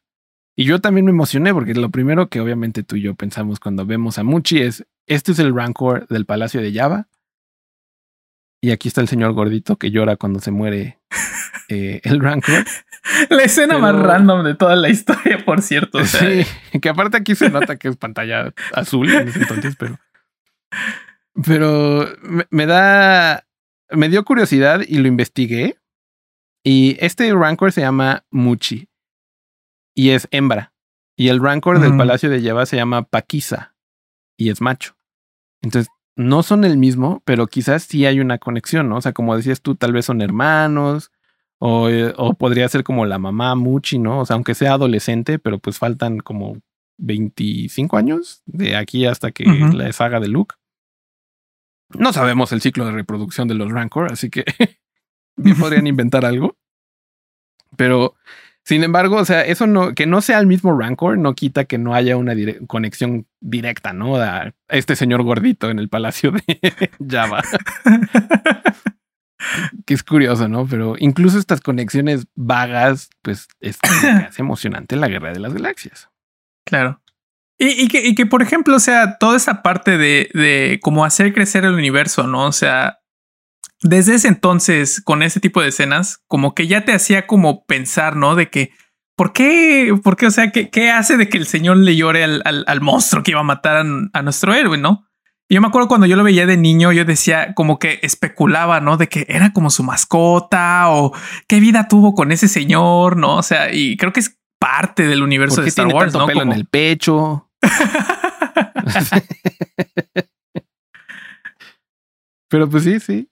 Y 0.57 0.67
yo 0.67 0.81
también 0.81 1.05
me 1.05 1.11
emocioné 1.11 1.53
porque 1.53 1.75
lo 1.75 1.91
primero 1.91 2.29
que 2.29 2.41
obviamente 2.41 2.85
tú 2.85 2.95
y 2.95 3.03
yo 3.03 3.15
pensamos 3.15 3.59
cuando 3.59 3.85
vemos 3.85 4.19
a 4.19 4.23
Muchi 4.23 4.61
es, 4.61 4.87
este 5.07 5.33
es 5.33 5.41
el 5.41 5.55
Rancor 5.55 6.07
del 6.07 6.27
Palacio 6.27 6.61
de 6.61 6.73
Java. 6.73 7.09
Y 8.65 8.71
aquí 8.71 8.89
está 8.89 9.03
el 9.03 9.09
señor 9.09 9.35
gordito 9.35 9.77
que 9.77 9.91
llora 9.91 10.17
cuando 10.17 10.41
se 10.41 10.51
muere 10.51 10.99
eh, 11.69 12.01
el 12.03 12.19
Rancor. 12.19 12.65
La 13.29 13.43
escena 13.43 13.77
más 13.77 13.95
random 13.95 14.43
de 14.43 14.55
toda 14.55 14.75
la 14.75 14.89
historia, 14.89 15.45
por 15.45 15.61
cierto. 15.61 16.03
sí, 16.07 16.47
que 16.81 16.89
aparte 16.89 17.19
aquí 17.19 17.35
se 17.35 17.51
nota 17.51 17.77
que 17.77 17.89
es 17.89 17.99
pantalla 17.99 18.55
azul 18.73 19.12
en 19.12 19.29
ese 19.29 19.41
entonces, 19.41 19.77
pero. 19.77 20.01
Pero 21.45 22.09
me, 22.49 22.65
da. 22.65 23.47
Me 23.91 24.09
dio 24.09 24.25
curiosidad 24.25 24.81
y 24.89 24.97
lo 24.97 25.09
investigué. 25.09 25.77
Y 26.62 26.97
este 27.01 27.31
Rancor 27.35 27.71
se 27.71 27.83
llama 27.83 28.25
Muchi. 28.31 28.89
Y 29.95 30.12
es 30.12 30.27
hembra. 30.31 30.73
Y 31.19 31.29
el 31.29 31.43
Rancor 31.43 31.81
del 31.81 31.99
Palacio 31.99 32.31
de 32.31 32.43
Java 32.43 32.65
se 32.65 32.77
llama 32.77 33.03
Paquisa. 33.03 33.75
Y 34.39 34.49
es 34.49 34.62
macho. 34.62 34.97
Entonces, 35.61 35.93
no 36.17 36.43
son 36.43 36.65
el 36.65 36.77
mismo, 36.77 37.23
pero 37.25 37.47
quizás 37.47 37.85
sí 37.85 38.07
hay 38.07 38.21
una 38.21 38.39
conexión, 38.39 38.89
¿no? 38.89 38.97
O 38.97 39.01
sea, 39.01 39.12
como 39.12 39.37
decías 39.37 39.61
tú, 39.61 39.75
tal 39.75 39.93
vez 39.93 40.07
son 40.07 40.23
hermanos, 40.23 41.11
o, 41.59 41.89
eh, 41.89 42.12
o, 42.17 42.35
podría 42.35 42.69
ser 42.69 42.85
como 42.85 43.07
la 43.07 43.19
mamá 43.19 43.55
Muchi, 43.55 43.99
¿no? 43.99 44.21
O 44.21 44.27
sea, 44.27 44.35
aunque 44.35 44.55
sea 44.55 44.75
adolescente, 44.75 45.39
pero 45.39 45.59
pues 45.59 45.79
faltan 45.79 46.19
como 46.19 46.59
25 46.99 47.97
años 47.97 48.43
de 48.47 48.77
aquí 48.77 49.07
hasta 49.07 49.33
que 49.33 49.45
la 49.45 49.93
saga 49.93 50.21
de 50.21 50.29
Luke. 50.29 50.55
No 51.99 52.12
sabemos 52.12 52.53
el 52.53 52.61
ciclo 52.61 52.87
de 52.87 52.93
reproducción 52.93 53.49
de 53.49 53.55
los 53.55 53.71
Rancor, 53.71 54.12
así 54.12 54.31
que 54.31 54.45
bien 55.37 55.57
podrían 55.57 55.87
inventar 55.87 56.25
algo. 56.25 56.57
Pero 57.77 58.15
sin 58.65 58.83
embargo, 58.83 59.17
o 59.17 59.25
sea, 59.27 59.43
eso 59.43 59.67
no, 59.67 59.95
que 59.95 60.07
no 60.07 60.23
sea 60.23 60.39
el 60.39 60.47
mismo 60.47 60.79
Rancor 60.79 61.19
no 61.19 61.35
quita 61.35 61.67
que 61.67 61.77
no 61.77 61.95
haya 61.95 62.17
una 62.17 62.35
conexión 62.67 63.27
directa, 63.41 63.93
¿no? 63.93 64.17
A 64.17 64.55
este 64.69 64.97
señor 64.97 65.23
gordito 65.23 65.71
en 65.71 65.79
el 65.79 65.91
palacio 65.91 66.33
de 66.33 66.91
Java. 67.09 67.43
que 69.85 69.93
es 69.93 70.03
curioso, 70.03 70.49
¿no? 70.49 70.67
Pero 70.67 70.95
incluso 70.99 71.39
estas 71.39 71.61
conexiones 71.61 72.27
vagas, 72.35 73.11
pues 73.21 73.49
es, 73.61 73.79
es 74.31 74.39
emocionante 74.39 74.97
la 74.97 75.09
guerra 75.09 75.35
de 75.35 75.41
las 75.41 75.53
galaxias. 75.53 76.09
Claro. 76.65 77.03
Y, 77.59 77.89
que, 77.89 78.05
y, 78.05 78.15
que, 78.15 78.27
por 78.27 78.43
ejemplo, 78.43 78.75
o 78.75 78.81
sea, 78.81 79.19
toda 79.19 79.37
esa 79.37 79.62
parte 79.62 79.97
de, 79.97 80.29
de 80.35 80.81
cómo 80.83 81.05
hacer 81.05 81.33
crecer 81.33 81.65
el 81.65 81.75
universo, 81.75 82.27
¿no? 82.27 82.47
O 82.47 82.53
sea, 82.53 82.99
desde 83.85 84.14
ese 84.14 84.28
entonces, 84.28 85.03
con 85.03 85.22
ese 85.22 85.41
tipo 85.41 85.61
de 85.61 85.68
escenas, 85.68 86.22
como 86.26 86.55
que 86.55 86.66
ya 86.66 86.87
te 86.87 86.95
hacía 86.95 87.26
como 87.26 87.66
pensar, 87.66 88.16
¿no? 88.16 88.35
De 88.35 88.49
que, 88.49 88.70
¿por 89.14 89.35
qué? 89.35 89.95
¿Por 90.03 90.16
qué? 90.16 90.26
O 90.26 90.30
sea, 90.30 90.51
¿qué, 90.51 90.70
qué 90.70 90.91
hace 90.91 91.18
de 91.18 91.28
que 91.28 91.37
el 91.37 91.47
señor 91.47 91.76
le 91.76 91.95
llore 91.95 92.24
al, 92.24 92.43
al, 92.45 92.80
monstruo 92.80 93.22
que 93.22 93.32
iba 93.32 93.41
a 93.41 93.45
matar 93.45 93.85
a, 94.12 94.22
nuestro 94.22 94.55
héroe, 94.55 94.78
¿no? 94.78 95.07
yo 95.51 95.61
me 95.61 95.66
acuerdo 95.68 95.89
cuando 95.89 96.07
yo 96.07 96.16
lo 96.16 96.24
veía 96.24 96.47
de 96.47 96.57
niño, 96.57 96.91
yo 96.91 97.05
decía 97.05 97.53
como 97.55 97.78
que 97.78 98.01
especulaba, 98.03 98.80
¿no? 98.80 98.97
De 98.97 99.09
que 99.09 99.26
era 99.28 99.53
como 99.53 99.68
su 99.68 99.82
mascota 99.85 100.89
o 100.89 101.12
qué 101.47 101.61
vida 101.61 101.87
tuvo 101.87 102.14
con 102.14 102.32
ese 102.32 102.49
señor, 102.49 103.18
¿no? 103.18 103.37
O 103.37 103.43
sea, 103.43 103.70
y 103.72 103.99
creo 103.99 104.12
que 104.12 104.20
es 104.20 104.39
parte 104.59 105.07
del 105.07 105.22
universo 105.22 105.61
de 105.61 105.68
Star 105.68 105.89
Wars, 105.89 106.14
¿no? 106.14 106.26
pelo 106.26 106.41
en 106.43 106.53
el 106.53 106.66
pecho. 106.66 107.51
Pero 112.49 112.68
pues 112.68 112.85
sí, 112.85 112.99
sí. 112.99 113.28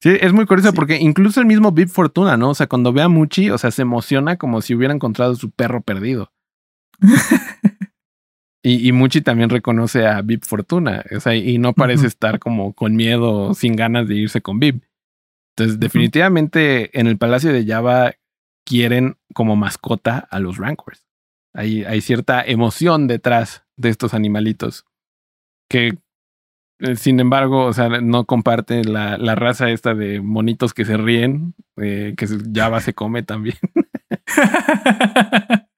Sí, 0.00 0.16
es 0.20 0.32
muy 0.32 0.46
curioso 0.46 0.72
porque 0.72 0.96
incluso 0.96 1.40
el 1.40 1.46
mismo 1.46 1.72
Bib 1.72 1.88
Fortuna, 1.88 2.36
¿no? 2.36 2.50
O 2.50 2.54
sea, 2.54 2.68
cuando 2.68 2.92
ve 2.92 3.02
a 3.02 3.08
Muchi, 3.08 3.50
o 3.50 3.58
sea, 3.58 3.70
se 3.70 3.82
emociona 3.82 4.36
como 4.36 4.62
si 4.62 4.74
hubiera 4.74 4.94
encontrado 4.94 5.34
su 5.34 5.50
perro 5.50 5.80
perdido. 5.82 6.32
y, 8.62 8.88
y, 8.88 8.92
Muchi 8.92 9.20
también 9.20 9.50
reconoce 9.50 10.06
a 10.06 10.22
Bib 10.22 10.44
Fortuna, 10.44 11.04
o 11.14 11.20
sea, 11.20 11.34
y 11.34 11.58
no 11.58 11.72
parece 11.72 12.06
estar 12.06 12.38
como 12.38 12.74
con 12.74 12.94
miedo, 12.94 13.54
sin 13.54 13.74
ganas 13.74 14.06
de 14.06 14.14
irse 14.16 14.40
con 14.40 14.60
Bib. 14.60 14.82
Entonces, 15.56 15.80
definitivamente 15.80 16.96
en 16.98 17.08
el 17.08 17.18
Palacio 17.18 17.52
de 17.52 17.66
Java 17.66 18.14
quieren 18.64 19.16
como 19.34 19.56
mascota 19.56 20.18
a 20.30 20.38
los 20.38 20.58
Rancors. 20.58 21.04
Hay, 21.52 21.82
hay 21.82 22.00
cierta 22.00 22.44
emoción 22.44 23.08
detrás 23.08 23.64
de 23.76 23.88
estos 23.88 24.14
animalitos 24.14 24.84
que 25.68 25.98
sin 26.96 27.20
embargo, 27.20 27.64
o 27.66 27.72
sea, 27.72 27.88
no 27.88 28.24
comparte 28.24 28.84
la, 28.84 29.18
la 29.18 29.34
raza 29.34 29.70
esta 29.70 29.94
de 29.94 30.20
monitos 30.20 30.74
que 30.74 30.84
se 30.84 30.96
ríen, 30.96 31.54
eh, 31.76 32.14
que 32.16 32.26
Java 32.54 32.80
se 32.80 32.94
come 32.94 33.22
también. 33.22 33.56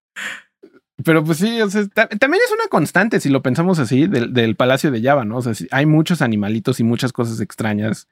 Pero 1.04 1.24
pues 1.24 1.38
sí, 1.38 1.58
también 1.94 2.42
es 2.44 2.52
una 2.52 2.68
constante, 2.68 3.20
si 3.20 3.30
lo 3.30 3.42
pensamos 3.42 3.78
así, 3.78 4.06
del, 4.06 4.34
del, 4.34 4.54
Palacio 4.56 4.90
de 4.90 5.02
Java, 5.02 5.24
¿no? 5.24 5.38
O 5.38 5.42
sea, 5.42 5.54
hay 5.70 5.86
muchos 5.86 6.20
animalitos 6.20 6.78
y 6.78 6.84
muchas 6.84 7.12
cosas 7.12 7.40
extrañas. 7.40 8.06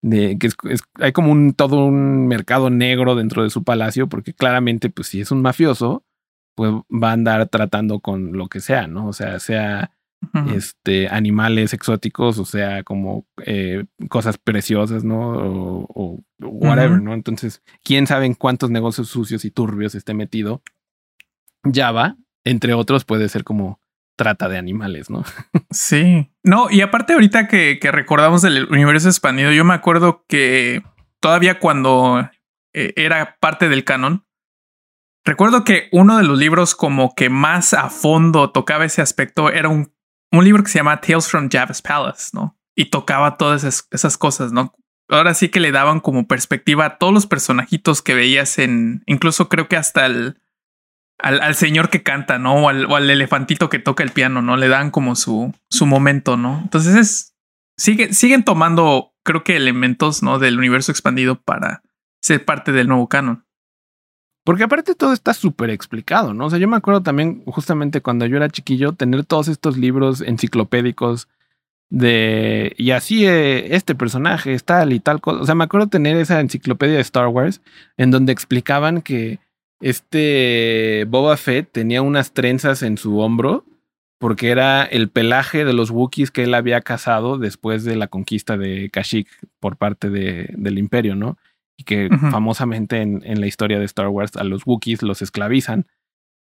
De, 0.00 0.38
que 0.38 0.48
hay 1.00 1.10
como 1.10 1.32
un 1.32 1.54
todo 1.54 1.84
un 1.86 2.28
mercado 2.28 2.70
negro 2.70 3.16
dentro 3.16 3.42
de 3.42 3.50
su 3.50 3.64
palacio, 3.64 4.08
porque 4.08 4.32
claramente, 4.34 4.90
pues 4.90 5.08
si 5.08 5.20
es 5.20 5.32
un 5.32 5.42
mafioso, 5.42 6.04
pues 6.54 6.72
va 6.72 7.10
a 7.10 7.12
andar 7.14 7.48
tratando 7.48 7.98
con 7.98 8.32
lo 8.32 8.46
que 8.48 8.60
sea, 8.60 8.86
¿no? 8.86 9.08
O 9.08 9.12
sea, 9.12 9.40
sea 9.40 9.90
este, 10.54 11.08
animales 11.08 11.72
exóticos, 11.72 12.38
o 12.38 12.44
sea, 12.44 12.82
como 12.82 13.26
eh, 13.44 13.84
cosas 14.08 14.38
preciosas, 14.38 15.04
¿no? 15.04 15.32
O, 15.88 16.20
whatever, 16.40 17.00
¿no? 17.00 17.14
Entonces, 17.14 17.62
quién 17.82 18.06
sabe 18.06 18.26
en 18.26 18.34
cuántos 18.34 18.70
negocios 18.70 19.08
sucios 19.08 19.44
y 19.44 19.50
turbios 19.50 19.94
esté 19.94 20.14
metido. 20.14 20.62
Java, 21.64 22.16
entre 22.44 22.74
otros, 22.74 23.04
puede 23.04 23.28
ser 23.28 23.44
como 23.44 23.80
trata 24.16 24.48
de 24.48 24.58
animales, 24.58 25.10
¿no? 25.10 25.24
sí. 25.70 26.30
No, 26.42 26.70
y 26.70 26.80
aparte 26.80 27.14
ahorita 27.14 27.48
que, 27.48 27.78
que 27.80 27.92
recordamos 27.92 28.42
del 28.42 28.64
universo 28.70 29.08
expandido, 29.08 29.52
yo 29.52 29.64
me 29.64 29.74
acuerdo 29.74 30.24
que 30.28 30.82
todavía 31.20 31.58
cuando 31.58 32.28
eh, 32.74 32.92
era 32.96 33.36
parte 33.40 33.68
del 33.68 33.84
canon, 33.84 34.26
recuerdo 35.24 35.64
que 35.64 35.88
uno 35.92 36.16
de 36.18 36.24
los 36.24 36.38
libros 36.38 36.74
como 36.74 37.14
que 37.14 37.30
más 37.30 37.74
a 37.74 37.90
fondo 37.90 38.50
tocaba 38.50 38.84
ese 38.84 39.02
aspecto 39.02 39.50
era 39.50 39.68
un 39.68 39.92
un 40.32 40.44
libro 40.44 40.62
que 40.62 40.70
se 40.70 40.78
llama 40.78 41.00
Tales 41.00 41.28
from 41.28 41.48
Java's 41.50 41.82
Palace, 41.82 42.30
¿no? 42.32 42.58
Y 42.74 42.86
tocaba 42.86 43.36
todas 43.36 43.64
esas, 43.64 44.18
cosas, 44.18 44.52
¿no? 44.52 44.74
Ahora 45.08 45.34
sí 45.34 45.48
que 45.48 45.60
le 45.60 45.72
daban 45.72 46.00
como 46.00 46.26
perspectiva 46.26 46.84
a 46.84 46.98
todos 46.98 47.12
los 47.12 47.26
personajitos 47.26 48.02
que 48.02 48.14
veías 48.14 48.58
en, 48.58 49.02
incluso 49.06 49.48
creo 49.48 49.68
que 49.68 49.76
hasta 49.76 50.06
el, 50.06 50.40
al, 51.18 51.54
señor 51.54 51.90
que 51.90 52.02
canta, 52.02 52.38
¿no? 52.38 52.54
O 52.54 52.68
al, 52.68 53.10
elefantito 53.10 53.68
que 53.68 53.78
toca 53.78 54.04
el 54.04 54.10
piano, 54.10 54.42
¿no? 54.42 54.56
Le 54.56 54.68
dan 54.68 54.90
como 54.90 55.16
su, 55.16 55.54
su 55.70 55.86
momento, 55.86 56.36
¿no? 56.36 56.60
Entonces 56.62 56.94
es, 56.94 57.36
sigue, 57.76 58.12
siguen 58.12 58.44
tomando, 58.44 59.14
creo 59.24 59.42
que 59.44 59.56
elementos, 59.56 60.22
¿no? 60.22 60.38
Del 60.38 60.58
universo 60.58 60.92
expandido 60.92 61.40
para 61.40 61.82
ser 62.20 62.44
parte 62.44 62.72
del 62.72 62.88
nuevo 62.88 63.08
canon. 63.08 63.47
Porque 64.48 64.64
aparte 64.64 64.94
todo 64.94 65.12
está 65.12 65.34
súper 65.34 65.68
explicado, 65.68 66.32
¿no? 66.32 66.46
O 66.46 66.48
sea, 66.48 66.58
yo 66.58 66.68
me 66.68 66.78
acuerdo 66.78 67.02
también 67.02 67.42
justamente 67.44 68.00
cuando 68.00 68.24
yo 68.24 68.38
era 68.38 68.48
chiquillo 68.48 68.94
tener 68.94 69.26
todos 69.26 69.46
estos 69.46 69.76
libros 69.76 70.22
enciclopédicos 70.22 71.28
de 71.90 72.72
y 72.78 72.92
así 72.92 73.26
eh, 73.26 73.76
este 73.76 73.94
personaje 73.94 74.54
es 74.54 74.64
tal 74.64 74.94
y 74.94 75.00
tal 75.00 75.20
cosa. 75.20 75.42
O 75.42 75.44
sea, 75.44 75.54
me 75.54 75.64
acuerdo 75.64 75.88
tener 75.88 76.16
esa 76.16 76.40
enciclopedia 76.40 76.94
de 76.94 77.02
Star 77.02 77.26
Wars 77.26 77.60
en 77.98 78.10
donde 78.10 78.32
explicaban 78.32 79.02
que 79.02 79.38
este 79.82 81.04
Boba 81.10 81.36
Fett 81.36 81.70
tenía 81.70 82.00
unas 82.00 82.32
trenzas 82.32 82.82
en 82.82 82.96
su 82.96 83.18
hombro 83.18 83.66
porque 84.18 84.48
era 84.48 84.82
el 84.84 85.10
pelaje 85.10 85.66
de 85.66 85.74
los 85.74 85.90
Wookiees 85.90 86.30
que 86.30 86.44
él 86.44 86.54
había 86.54 86.80
cazado 86.80 87.36
después 87.36 87.84
de 87.84 87.96
la 87.96 88.06
conquista 88.06 88.56
de 88.56 88.88
Kashyyyk 88.88 89.28
por 89.60 89.76
parte 89.76 90.08
de, 90.08 90.54
del 90.56 90.78
imperio, 90.78 91.16
¿no? 91.16 91.36
Y 91.78 91.84
que 91.84 92.10
famosamente 92.30 93.00
en, 93.00 93.22
en, 93.24 93.40
la 93.40 93.46
historia 93.46 93.78
de 93.78 93.84
Star 93.84 94.08
Wars 94.08 94.36
a 94.36 94.42
los 94.42 94.66
Wookiees 94.66 95.02
los 95.02 95.22
esclavizan, 95.22 95.86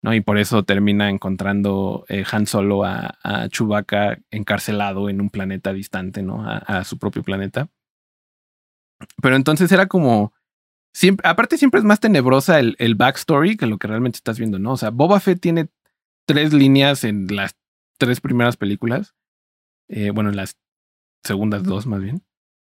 ¿no? 0.02 0.14
Y 0.16 0.22
por 0.22 0.40
eso 0.40 0.64
termina 0.64 1.10
encontrando 1.10 2.06
eh, 2.10 2.26
Han 2.32 2.48
Solo 2.48 2.84
a, 2.84 3.20
a, 3.24 3.48
Chewbacca 3.48 4.18
encarcelado 4.32 5.10
en 5.10 5.22
un 5.22 5.30
planeta 5.30 5.74
distante, 5.74 6.24
¿no? 6.24 6.44
A, 6.44 6.84
su 6.84 6.98
propio 6.98 7.24
planeta. 7.24 7.70
Pero 9.22 9.36
entonces 9.36 9.72
era 9.72 9.86
como... 9.86 10.34
Siempre, 10.92 11.30
aparte 11.30 11.60
siempre 11.60 11.78
es 11.78 11.86
más 11.86 12.00
tenebrosa 12.00 12.60
el, 12.60 12.76
el 12.80 12.96
backstory 12.96 13.56
que 13.56 13.68
lo 13.68 13.78
que 13.78 13.88
realmente 13.88 14.18
estás 14.18 14.40
viendo, 14.40 14.58
¿no? 14.58 14.72
O 14.72 14.78
sea, 14.78 14.90
Boba 14.90 15.20
Fett 15.20 15.40
tiene 15.40 15.70
tres 16.26 16.52
líneas 16.52 17.04
en 17.04 17.28
las 17.28 17.56
tres 18.00 18.22
primeras 18.22 18.58
películas. 18.58 19.16
Eh, 19.90 20.10
bueno, 20.10 20.32
en 20.32 20.38
las 20.38 20.58
segundas 21.24 21.64
dos 21.64 21.86
más 21.86 22.02
bien. 22.02 22.24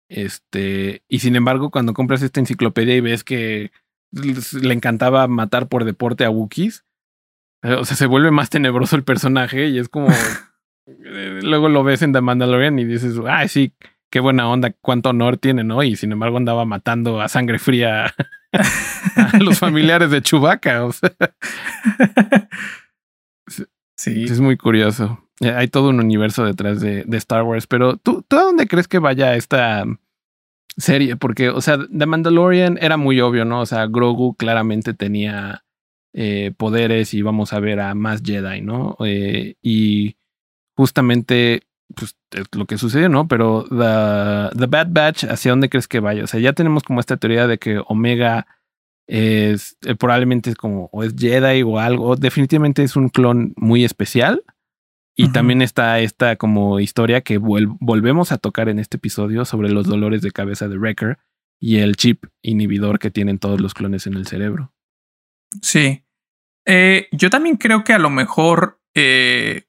Este, 0.10 1.04
y 1.08 1.20
sin 1.20 1.36
embargo, 1.36 1.72
cuando 1.72 1.94
compras 1.94 2.22
esta 2.22 2.40
enciclopedia 2.40 2.96
y 2.96 3.02
ves 3.02 3.24
que 3.24 3.72
le 4.12 4.74
encantaba 4.74 5.28
matar 5.28 5.68
por 5.68 5.84
deporte 5.84 6.26
a 6.26 6.30
Wookiees, 6.30 6.86
eh, 7.64 7.74
o 7.74 7.86
sea, 7.86 7.98
se 7.98 8.06
vuelve 8.06 8.32
más 8.32 8.50
tenebroso 8.50 8.96
el 8.96 9.04
personaje 9.04 9.68
y 9.68 9.80
es 9.80 9.90
como. 9.90 10.08
Eh, 10.88 11.40
luego 11.42 11.68
lo 11.68 11.84
ves 11.84 12.04
en 12.04 12.14
The 12.14 12.22
Mandalorian 12.22 12.78
y 12.78 12.86
dices, 12.86 13.16
ay, 13.28 13.48
sí, 13.48 13.74
qué 14.12 14.20
buena 14.20 14.48
onda, 14.48 14.72
cuánto 14.82 15.10
honor 15.10 15.38
tiene, 15.38 15.64
¿no? 15.64 15.82
Y 15.82 15.96
sin 15.96 16.12
embargo 16.12 16.38
andaba 16.38 16.64
matando 16.64 17.22
a 17.22 17.28
sangre 17.28 17.58
fría 17.58 18.14
a 18.54 19.38
los 19.40 19.58
familiares 19.58 20.12
de 20.12 20.22
Chewbacca. 20.22 20.86
O 20.86 20.92
sea. 20.92 21.12
Sí. 23.98 24.26
Es 24.26 24.42
muy 24.42 24.58
curioso. 24.58 25.25
Eh, 25.42 25.52
hay 25.52 25.68
todo 25.68 25.90
un 25.90 26.00
universo 26.00 26.46
detrás 26.46 26.80
de, 26.80 27.06
Star 27.18 27.44
Wars, 27.44 27.68
pero 27.68 27.98
¿tú, 27.98 28.24
¿tú 28.28 28.38
a 28.38 28.44
dónde 28.44 28.68
crees 28.68 28.88
que 28.88 29.00
vaya 29.00 29.36
esta, 29.36 29.86
serie, 30.78 31.16
porque, 31.16 31.50
o 31.50 31.62
sea, 31.62 31.78
The 31.78 32.06
Mandalorian 32.06 32.78
era 32.82 32.98
muy 32.98 33.22
obvio, 33.22 33.46
¿no? 33.46 33.62
O 33.62 33.66
sea, 33.66 33.88
Grogu 33.88 34.36
claramente 34.36 34.94
tenía 34.94 35.64
eh, 36.14 36.54
poderes 36.58 37.14
y 37.14 37.22
vamos 37.22 37.54
a 37.54 37.60
ver 37.60 37.80
a 37.80 37.96
más 37.96 38.22
Jedi, 38.24 38.62
¿no? 38.62 38.98
Eh, 39.06 39.56
y 39.62 40.18
justamente, 40.76 41.64
pues, 41.96 42.16
es 42.32 42.46
lo 42.54 42.66
que 42.66 42.78
sucedió, 42.78 43.10
¿no? 43.10 43.28
Pero 43.28 43.66
the, 43.70 44.66
Bad 44.68 44.88
Batch, 44.90 45.24
¿hacia 45.26 45.52
dónde 45.52 45.70
crees 45.70 45.88
que 45.88 46.00
vaya? 46.00 46.24
O 46.24 46.28
sea, 46.28 46.40
ya 46.40 46.54
tenemos 46.54 46.84
como 46.84 47.00
esta 47.00 47.18
teoría 47.18 47.48
de 47.48 47.58
que 47.58 47.82
Omega 47.88 48.48
es 49.08 49.78
probablemente 50.00 50.50
es 50.50 50.56
como 50.56 50.90
o 50.92 51.04
es 51.04 51.14
Jedi 51.16 51.62
o 51.62 51.78
algo, 51.80 52.16
definitivamente 52.16 52.82
es 52.84 52.96
un 52.96 53.10
clon 53.10 53.54
muy 53.56 53.86
especial. 53.86 54.44
Y 55.18 55.32
también 55.32 55.62
está 55.62 56.00
esta 56.00 56.36
como 56.36 56.80
historia 56.82 57.22
que 57.22 57.38
volvemos 57.38 58.34
a 58.34 58.38
tocar 58.38 58.68
en 58.68 58.80
este 58.80 58.98
episodio 58.98 59.46
sobre 59.46 59.70
los 59.70 59.88
dolores 59.88 60.22
de 60.22 60.32
cabeza 60.32 60.68
de 60.68 60.78
Wrecker 60.78 61.18
y 61.60 61.78
el 61.78 61.96
chip 61.96 62.26
inhibidor 62.42 63.00
que 63.00 63.12
tienen 63.12 63.40
todos 63.40 63.62
los 63.62 63.74
clones 63.74 64.08
en 64.08 64.16
el 64.16 64.28
cerebro. 64.28 64.74
Sí. 65.62 66.06
Eh, 66.66 67.08
yo 67.12 67.30
también 67.30 67.56
creo 67.56 67.84
que 67.86 67.94
a 67.94 68.00
lo 68.00 68.10
mejor, 68.10 68.82
eh, 68.94 69.68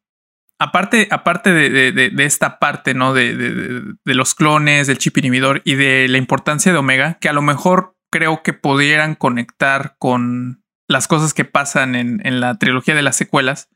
aparte, 0.58 1.06
aparte 1.12 1.52
de, 1.52 1.92
de, 1.92 2.24
esta 2.24 2.58
parte, 2.58 2.94
¿no? 2.94 3.14
De, 3.14 3.36
de, 3.36 4.14
los 4.14 4.34
clones, 4.34 4.88
del 4.88 4.98
chip 4.98 5.16
inhibidor 5.18 5.62
y 5.64 5.76
de 5.76 6.08
la 6.08 6.18
importancia 6.18 6.72
de 6.72 6.78
Omega, 6.78 7.18
que 7.20 7.28
a 7.28 7.32
lo 7.32 7.42
mejor 7.42 7.96
creo 8.10 8.42
que 8.42 8.52
pudieran 8.52 9.14
conectar 9.14 9.96
con 9.98 10.64
las 10.88 11.06
cosas 11.06 11.34
que 11.34 11.44
pasan 11.44 11.94
en, 11.94 12.20
en 12.26 12.40
la 12.40 12.58
trilogía 12.58 12.94
de 12.94 13.02
las 13.02 13.16
secuelas. 13.16 13.68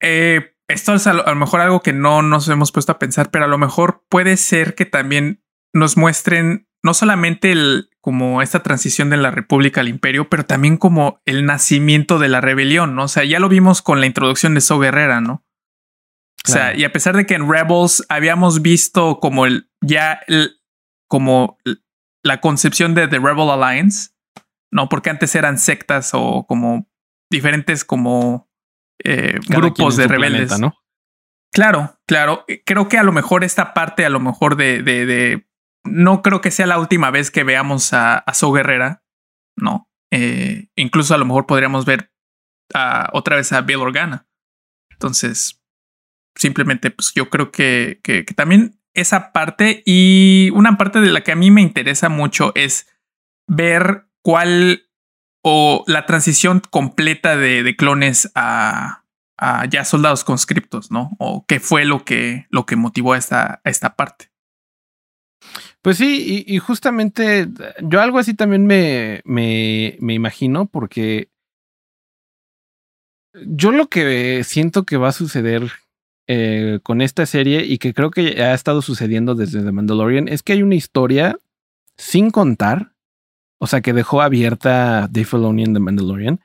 Eh, 0.00 0.51
esto 0.72 0.94
es 0.94 1.06
a 1.06 1.12
lo, 1.12 1.34
mejor 1.34 1.60
algo 1.60 1.80
que 1.80 1.92
no 1.92 2.22
nos 2.22 2.48
hemos 2.48 2.72
puesto 2.72 2.92
a 2.92 2.98
pensar, 2.98 3.30
pero 3.30 3.44
a 3.44 3.48
lo 3.48 3.58
mejor 3.58 4.04
puede 4.08 4.36
ser 4.36 4.74
que 4.74 4.86
también 4.86 5.42
nos 5.72 5.96
muestren 5.96 6.68
no 6.82 6.94
solamente 6.94 7.52
el, 7.52 7.90
como 8.00 8.42
esta 8.42 8.62
transición 8.62 9.10
de 9.10 9.16
la 9.16 9.30
República 9.30 9.80
al 9.80 9.88
Imperio, 9.88 10.28
pero 10.28 10.44
también 10.44 10.76
como 10.76 11.20
el 11.24 11.46
nacimiento 11.46 12.18
de 12.18 12.28
la 12.28 12.40
rebelión, 12.40 12.94
¿no? 12.94 13.04
O 13.04 13.08
sea, 13.08 13.24
ya 13.24 13.38
lo 13.38 13.48
vimos 13.48 13.82
con 13.82 14.00
la 14.00 14.06
introducción 14.06 14.54
de 14.54 14.60
So 14.60 14.78
Guerrera, 14.78 15.20
¿no? 15.20 15.44
O 16.44 16.50
sea, 16.50 16.76
y 16.76 16.82
a 16.82 16.92
pesar 16.92 17.16
de 17.16 17.24
que 17.24 17.34
en 17.34 17.48
Rebels 17.48 18.04
habíamos 18.08 18.62
visto 18.62 19.20
como 19.20 19.46
el 19.46 19.70
ya 19.80 20.20
el, 20.26 20.60
como 21.08 21.58
la 22.24 22.40
concepción 22.40 22.94
de 22.94 23.06
The 23.06 23.20
Rebel 23.20 23.50
Alliance, 23.50 24.10
¿no? 24.72 24.88
Porque 24.88 25.10
antes 25.10 25.34
eran 25.36 25.58
sectas 25.58 26.10
o 26.14 26.44
como 26.48 26.90
diferentes 27.30 27.84
como 27.84 28.50
eh, 29.04 29.38
grupos 29.48 29.96
de 29.96 30.08
rebeldes. 30.08 30.58
¿no? 30.58 30.74
Claro, 31.52 31.98
claro. 32.06 32.44
Eh, 32.48 32.62
creo 32.64 32.88
que 32.88 32.98
a 32.98 33.02
lo 33.02 33.12
mejor 33.12 33.44
esta 33.44 33.74
parte, 33.74 34.04
a 34.04 34.10
lo 34.10 34.20
mejor 34.20 34.56
de, 34.56 34.82
de, 34.82 35.46
no 35.84 36.22
creo 36.22 36.40
que 36.40 36.50
sea 36.50 36.66
la 36.66 36.78
última 36.78 37.10
vez 37.10 37.30
que 37.30 37.44
veamos 37.44 37.92
a, 37.92 38.18
a 38.18 38.34
So 38.34 38.52
Guerrera, 38.52 39.04
no. 39.56 39.88
Eh, 40.10 40.68
incluso 40.76 41.14
a 41.14 41.18
lo 41.18 41.24
mejor 41.24 41.46
podríamos 41.46 41.84
ver 41.84 42.12
a, 42.74 43.10
otra 43.12 43.36
vez 43.36 43.52
a 43.52 43.60
Bill 43.60 43.76
Organa. 43.76 44.26
Entonces, 44.90 45.62
simplemente, 46.36 46.90
pues 46.90 47.12
yo 47.14 47.28
creo 47.28 47.50
que, 47.50 48.00
que, 48.02 48.24
que, 48.24 48.34
también 48.34 48.80
esa 48.94 49.32
parte 49.32 49.82
y 49.84 50.50
una 50.54 50.76
parte 50.76 51.00
de 51.00 51.10
la 51.10 51.22
que 51.22 51.32
a 51.32 51.36
mí 51.36 51.50
me 51.50 51.62
interesa 51.62 52.08
mucho 52.08 52.52
es 52.54 52.88
ver 53.46 54.06
cuál 54.22 54.86
o 55.42 55.84
la 55.86 56.06
transición 56.06 56.62
completa 56.70 57.36
de, 57.36 57.74
clones 57.76 58.30
a, 58.34 59.04
ya 59.68 59.84
soldados 59.84 60.24
conscriptos, 60.24 60.90
¿no? 60.90 61.10
O 61.18 61.44
qué 61.46 61.58
fue 61.58 61.84
lo 61.84 62.04
que, 62.04 62.46
lo 62.50 62.64
que 62.64 62.76
motivó 62.76 63.14
a 63.14 63.18
esta, 63.18 63.60
esta 63.64 63.96
parte. 63.96 64.30
Pues 65.82 65.98
sí, 65.98 66.44
y, 66.46 66.58
justamente 66.58 67.48
yo 67.80 68.00
algo 68.00 68.20
así 68.20 68.34
también 68.34 68.66
me, 68.66 69.20
me, 69.24 69.96
me 70.00 70.14
imagino 70.14 70.66
porque 70.66 71.28
yo 73.34 73.72
lo 73.72 73.88
que 73.88 74.44
siento 74.44 74.84
que 74.84 74.96
va 74.96 75.08
a 75.08 75.12
suceder 75.12 75.72
eh, 76.28 76.78
con 76.84 77.00
esta 77.00 77.26
serie 77.26 77.64
y 77.64 77.78
que 77.78 77.94
creo 77.94 78.12
que 78.12 78.42
ha 78.44 78.54
estado 78.54 78.80
sucediendo 78.80 79.34
desde 79.34 79.64
The 79.64 79.72
Mandalorian 79.72 80.28
es 80.28 80.42
que 80.42 80.52
hay 80.52 80.62
una 80.62 80.76
historia 80.76 81.36
sin 81.96 82.30
contar 82.30 82.91
o 83.62 83.68
sea, 83.68 83.80
que 83.80 83.92
dejó 83.92 84.22
abierta 84.22 85.06
Dave 85.08 85.24
Filoni 85.24 85.62
en 85.62 85.72
The 85.72 85.78
Mandalorian, 85.78 86.40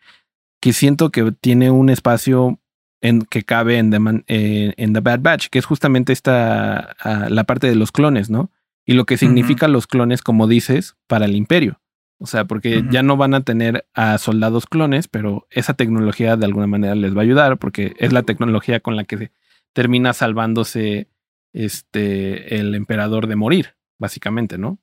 que 0.62 0.72
siento 0.72 1.10
que 1.10 1.32
tiene 1.32 1.72
un 1.72 1.90
espacio 1.90 2.60
en, 3.02 3.24
que 3.24 3.42
cabe 3.42 3.80
en 3.80 3.90
The, 3.90 4.24
eh, 4.28 4.76
en 4.78 4.94
The 4.94 5.00
Bad 5.00 5.22
Batch, 5.22 5.48
que 5.48 5.58
es 5.58 5.66
justamente 5.66 6.14
esta, 6.14 6.96
ah, 7.00 7.28
la 7.32 7.46
parte 7.46 7.66
de 7.66 7.74
los 7.74 7.92
clones, 7.92 8.30
¿no? 8.30 8.52
Y 8.86 8.94
lo 8.94 9.08
que 9.08 9.18
significa 9.18 9.68
los 9.68 9.88
clones, 9.88 10.22
como 10.22 10.46
dices, 10.46 10.96
para 11.08 11.26
el 11.26 11.36
imperio. 11.36 11.82
O 12.20 12.28
sea, 12.28 12.46
porque 12.46 12.86
ya 12.92 13.02
no 13.02 13.18
van 13.18 13.34
a 13.34 13.42
tener 13.42 13.88
a 13.96 14.20
soldados 14.20 14.68
clones, 14.68 15.08
pero 15.08 15.48
esa 15.50 15.74
tecnología 15.74 16.38
de 16.38 16.46
alguna 16.46 16.68
manera 16.68 16.94
les 16.94 17.16
va 17.16 17.22
a 17.22 17.24
ayudar, 17.24 17.58
porque 17.58 17.96
es 17.98 18.14
la 18.14 18.22
tecnología 18.22 18.80
con 18.80 18.96
la 18.96 19.06
que 19.06 19.32
termina 19.74 20.14
salvándose 20.14 21.10
este, 21.52 22.60
el 22.60 22.76
emperador 22.76 23.26
de 23.26 23.38
morir, 23.38 23.76
básicamente, 23.98 24.60
¿no? 24.60 24.78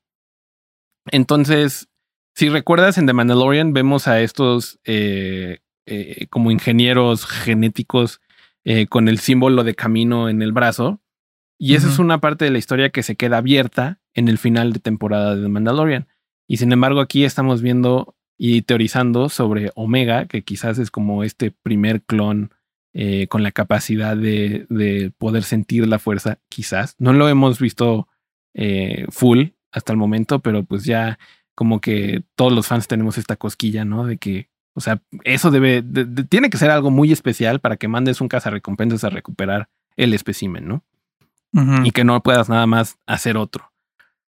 Entonces, 1.13 1.89
si 2.35 2.49
recuerdas, 2.49 2.99
en 2.99 3.07
The 3.07 3.13
Mandalorian 3.13 3.73
vemos 3.73 4.09
a 4.09 4.21
estos 4.21 4.81
eh, 4.85 5.61
eh, 5.87 6.27
como 6.31 6.51
ingenieros 6.51 7.27
genéticos 7.27 8.21
eh, 8.65 8.87
con 8.89 9.09
el 9.09 9.19
símbolo 9.19 9.63
de 9.63 9.75
camino 9.75 10.29
en 10.29 10.43
el 10.43 10.53
brazo. 10.53 11.01
Y 11.59 11.77
esa 11.77 11.89
es 11.89 12.01
una 12.01 12.21
parte 12.21 12.45
de 12.45 12.51
la 12.51 12.59
historia 12.59 12.91
que 12.91 13.05
se 13.05 13.15
queda 13.15 13.39
abierta 13.39 14.01
en 14.13 14.29
el 14.29 14.39
final 14.39 14.73
de 14.73 14.81
temporada 14.81 15.37
de 15.37 15.43
The 15.43 15.49
Mandalorian. 15.49 16.09
Y 16.49 16.57
sin 16.57 16.73
embargo, 16.73 17.01
aquí 17.01 17.25
estamos 17.25 17.63
viendo 17.63 18.17
y 18.37 18.63
teorizando 18.63 19.29
sobre 19.29 19.71
Omega, 19.77 20.27
que 20.27 20.43
quizás 20.43 20.79
es 20.81 20.91
como 20.91 21.23
este 21.23 21.53
primer 21.53 22.03
clon 22.03 22.51
con 23.29 23.43
la 23.43 23.51
capacidad 23.51 24.17
de, 24.17 24.67
de, 24.69 25.11
poder 25.19 25.43
sentir 25.43 25.87
la 25.89 25.99
fuerza, 25.99 26.39
quizás. 26.49 26.95
No 26.99 27.13
lo 27.13 27.29
hemos 27.29 27.59
visto 27.59 28.09
full 29.11 29.47
hasta 29.73 29.93
el 29.93 29.99
momento, 29.99 30.41
pero 30.41 30.65
pues 30.65 30.85
ya 30.85 31.19
como 31.55 31.81
que 31.81 32.25
todos 32.35 32.53
los 32.53 32.67
fans 32.67 32.89
tenemos 32.89 33.19
esta 33.19 33.37
cosquilla, 33.37 33.85
¿no? 33.85 34.05
De 34.07 34.19
que, 34.19 34.51
o 34.75 34.81
sea, 34.81 35.03
eso 35.25 35.51
debe, 35.51 35.83
tiene 36.29 36.51
que 36.51 36.59
ser 36.59 36.71
algo 36.71 36.91
muy 36.91 37.13
especial 37.13 37.61
para 37.61 37.77
que 37.77 37.89
mandes 37.89 38.21
un 38.21 38.29
cazarrecompensas 38.29 39.05
a 39.05 39.11
recuperar 39.11 39.69
el 39.97 40.15
espécimen, 40.15 40.69
¿no? 40.69 40.85
Y 41.85 41.93
que 41.93 42.03
no 42.03 42.21
puedas 42.21 42.49
nada 42.49 42.67
más 42.67 42.99
hacer 43.07 43.37
otro. 43.37 43.73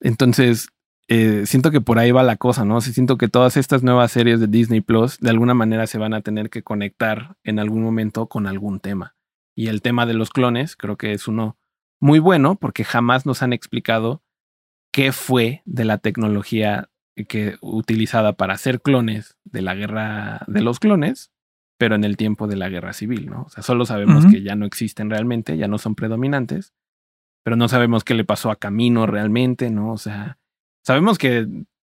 Entonces, 0.00 0.68
eh, 1.08 1.44
siento 1.46 1.70
que 1.70 1.80
por 1.80 1.98
ahí 1.98 2.10
va 2.10 2.22
la 2.22 2.36
cosa, 2.36 2.64
¿no? 2.64 2.80
siento 2.80 3.16
que 3.16 3.28
todas 3.28 3.56
estas 3.56 3.82
nuevas 3.82 4.10
series 4.10 4.40
de 4.40 4.48
Disney 4.48 4.80
Plus 4.80 5.18
de 5.20 5.30
alguna 5.30 5.54
manera 5.54 5.86
se 5.86 5.98
van 5.98 6.14
a 6.14 6.20
tener 6.20 6.50
que 6.50 6.62
conectar 6.62 7.36
en 7.44 7.60
algún 7.60 7.82
momento 7.82 8.26
con 8.26 8.46
algún 8.46 8.80
tema. 8.80 9.14
Y 9.54 9.68
el 9.68 9.82
tema 9.82 10.04
de 10.04 10.14
los 10.14 10.30
clones 10.30 10.76
creo 10.76 10.96
que 10.96 11.12
es 11.12 11.28
uno 11.28 11.56
muy 12.00 12.18
bueno 12.18 12.56
porque 12.56 12.84
jamás 12.84 13.24
nos 13.24 13.42
han 13.42 13.52
explicado 13.52 14.22
qué 14.92 15.12
fue 15.12 15.62
de 15.64 15.84
la 15.84 15.98
tecnología 15.98 16.90
que 17.24 17.56
utilizada 17.60 18.34
para 18.34 18.54
hacer 18.54 18.82
clones 18.82 19.36
de 19.44 19.62
la 19.62 19.74
guerra 19.74 20.42
de 20.46 20.60
los 20.60 20.78
clones, 20.78 21.30
pero 21.78 21.94
en 21.94 22.04
el 22.04 22.16
tiempo 22.16 22.46
de 22.46 22.56
la 22.56 22.68
guerra 22.68 22.92
civil, 22.92 23.26
¿no? 23.26 23.42
O 23.42 23.48
sea, 23.48 23.62
solo 23.62 23.86
sabemos 23.86 24.26
que 24.26 24.42
ya 24.42 24.54
no 24.54 24.66
existen 24.66 25.10
realmente, 25.10 25.56
ya 25.56 25.68
no 25.68 25.78
son 25.78 25.94
predominantes, 25.94 26.72
pero 27.42 27.56
no 27.56 27.68
sabemos 27.68 28.04
qué 28.04 28.14
le 28.14 28.24
pasó 28.24 28.50
a 28.50 28.56
Camino 28.56 29.06
realmente, 29.06 29.70
¿no? 29.70 29.92
O 29.92 29.98
sea, 29.98 30.38
sabemos 30.84 31.18
que 31.18 31.46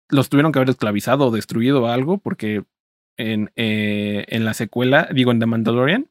los 0.10 0.30
tuvieron 0.30 0.52
que 0.52 0.60
haber 0.60 0.70
esclavizado 0.70 1.28
o 1.28 1.32
destruido 1.32 1.88
algo, 1.88 2.18
porque 2.18 2.64
en, 3.18 3.52
eh, 3.56 4.26
en 4.28 4.46
la 4.46 4.54
secuela, 4.54 5.10
digo 5.14 5.32
en 5.32 5.40
The 5.40 5.46
Mandalorian, 5.46 6.10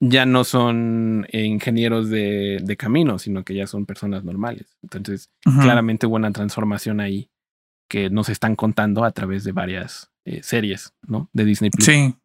ya 0.00 0.26
no 0.26 0.42
son 0.42 1.28
ingenieros 1.32 2.08
de, 2.08 2.60
de 2.62 2.76
camino, 2.76 3.20
sino 3.20 3.44
que 3.44 3.54
ya 3.54 3.68
son 3.68 3.86
personas 3.86 4.24
normales. 4.24 4.76
Entonces, 4.82 5.30
claramente 5.42 6.06
hubo 6.06 6.16
una 6.16 6.32
transformación 6.32 6.98
ahí 6.98 7.30
que 7.92 8.08
nos 8.08 8.30
están 8.30 8.56
contando 8.56 9.04
a 9.04 9.10
través 9.10 9.44
de 9.44 9.52
varias 9.52 10.10
eh, 10.24 10.42
series, 10.42 10.94
¿no? 11.06 11.28
De 11.34 11.44
Disney 11.44 11.70
Plus. 11.70 11.84
Sí. 11.84 12.16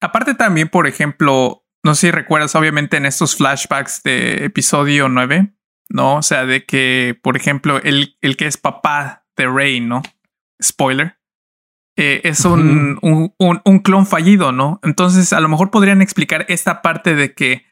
Aparte 0.00 0.34
también, 0.34 0.70
por 0.70 0.86
ejemplo, 0.86 1.66
no 1.84 1.94
sé 1.94 2.06
si 2.06 2.10
recuerdas, 2.10 2.54
obviamente, 2.54 2.96
en 2.96 3.04
estos 3.04 3.36
flashbacks 3.36 4.02
de 4.02 4.46
episodio 4.46 5.10
9, 5.10 5.54
¿no? 5.90 6.16
O 6.16 6.22
sea, 6.22 6.46
de 6.46 6.64
que, 6.64 7.20
por 7.22 7.36
ejemplo, 7.36 7.82
el, 7.82 8.16
el 8.22 8.38
que 8.38 8.46
es 8.46 8.56
papá 8.56 9.26
de 9.36 9.46
Rey, 9.46 9.80
¿no? 9.80 10.00
Spoiler. 10.62 11.18
Eh, 11.98 12.22
es 12.24 12.46
un, 12.46 12.98
un, 13.02 13.34
un, 13.38 13.78
clon 13.80 14.06
fallido, 14.06 14.52
¿no? 14.52 14.80
Entonces, 14.82 15.34
a 15.34 15.40
lo 15.40 15.50
mejor 15.50 15.70
podrían 15.70 16.00
explicar 16.00 16.46
esta 16.48 16.80
parte 16.80 17.14
de 17.14 17.34
que 17.34 17.66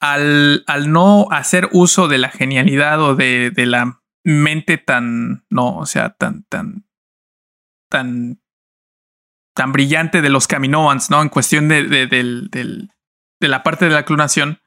al, 0.00 0.62
al 0.68 0.92
no 0.92 1.26
hacer 1.32 1.68
uso 1.72 2.06
de 2.06 2.18
la 2.18 2.28
genialidad 2.28 3.02
o 3.02 3.16
de, 3.16 3.50
de 3.50 3.66
la 3.66 3.99
mente 4.24 4.78
tan, 4.78 5.44
no, 5.50 5.76
o 5.78 5.86
sea, 5.86 6.10
tan, 6.10 6.44
tan, 6.44 6.86
tan, 7.90 8.40
tan 9.54 9.72
brillante 9.72 10.22
de 10.22 10.28
los 10.30 10.46
Caminoans, 10.46 11.10
¿no? 11.10 11.22
En 11.22 11.28
cuestión 11.28 11.68
de, 11.68 11.84
de, 11.84 12.06
de 12.06 13.48
la 13.48 13.62
parte 13.62 13.86
de 13.86 13.94
la 13.94 14.04
clonación, 14.04 14.58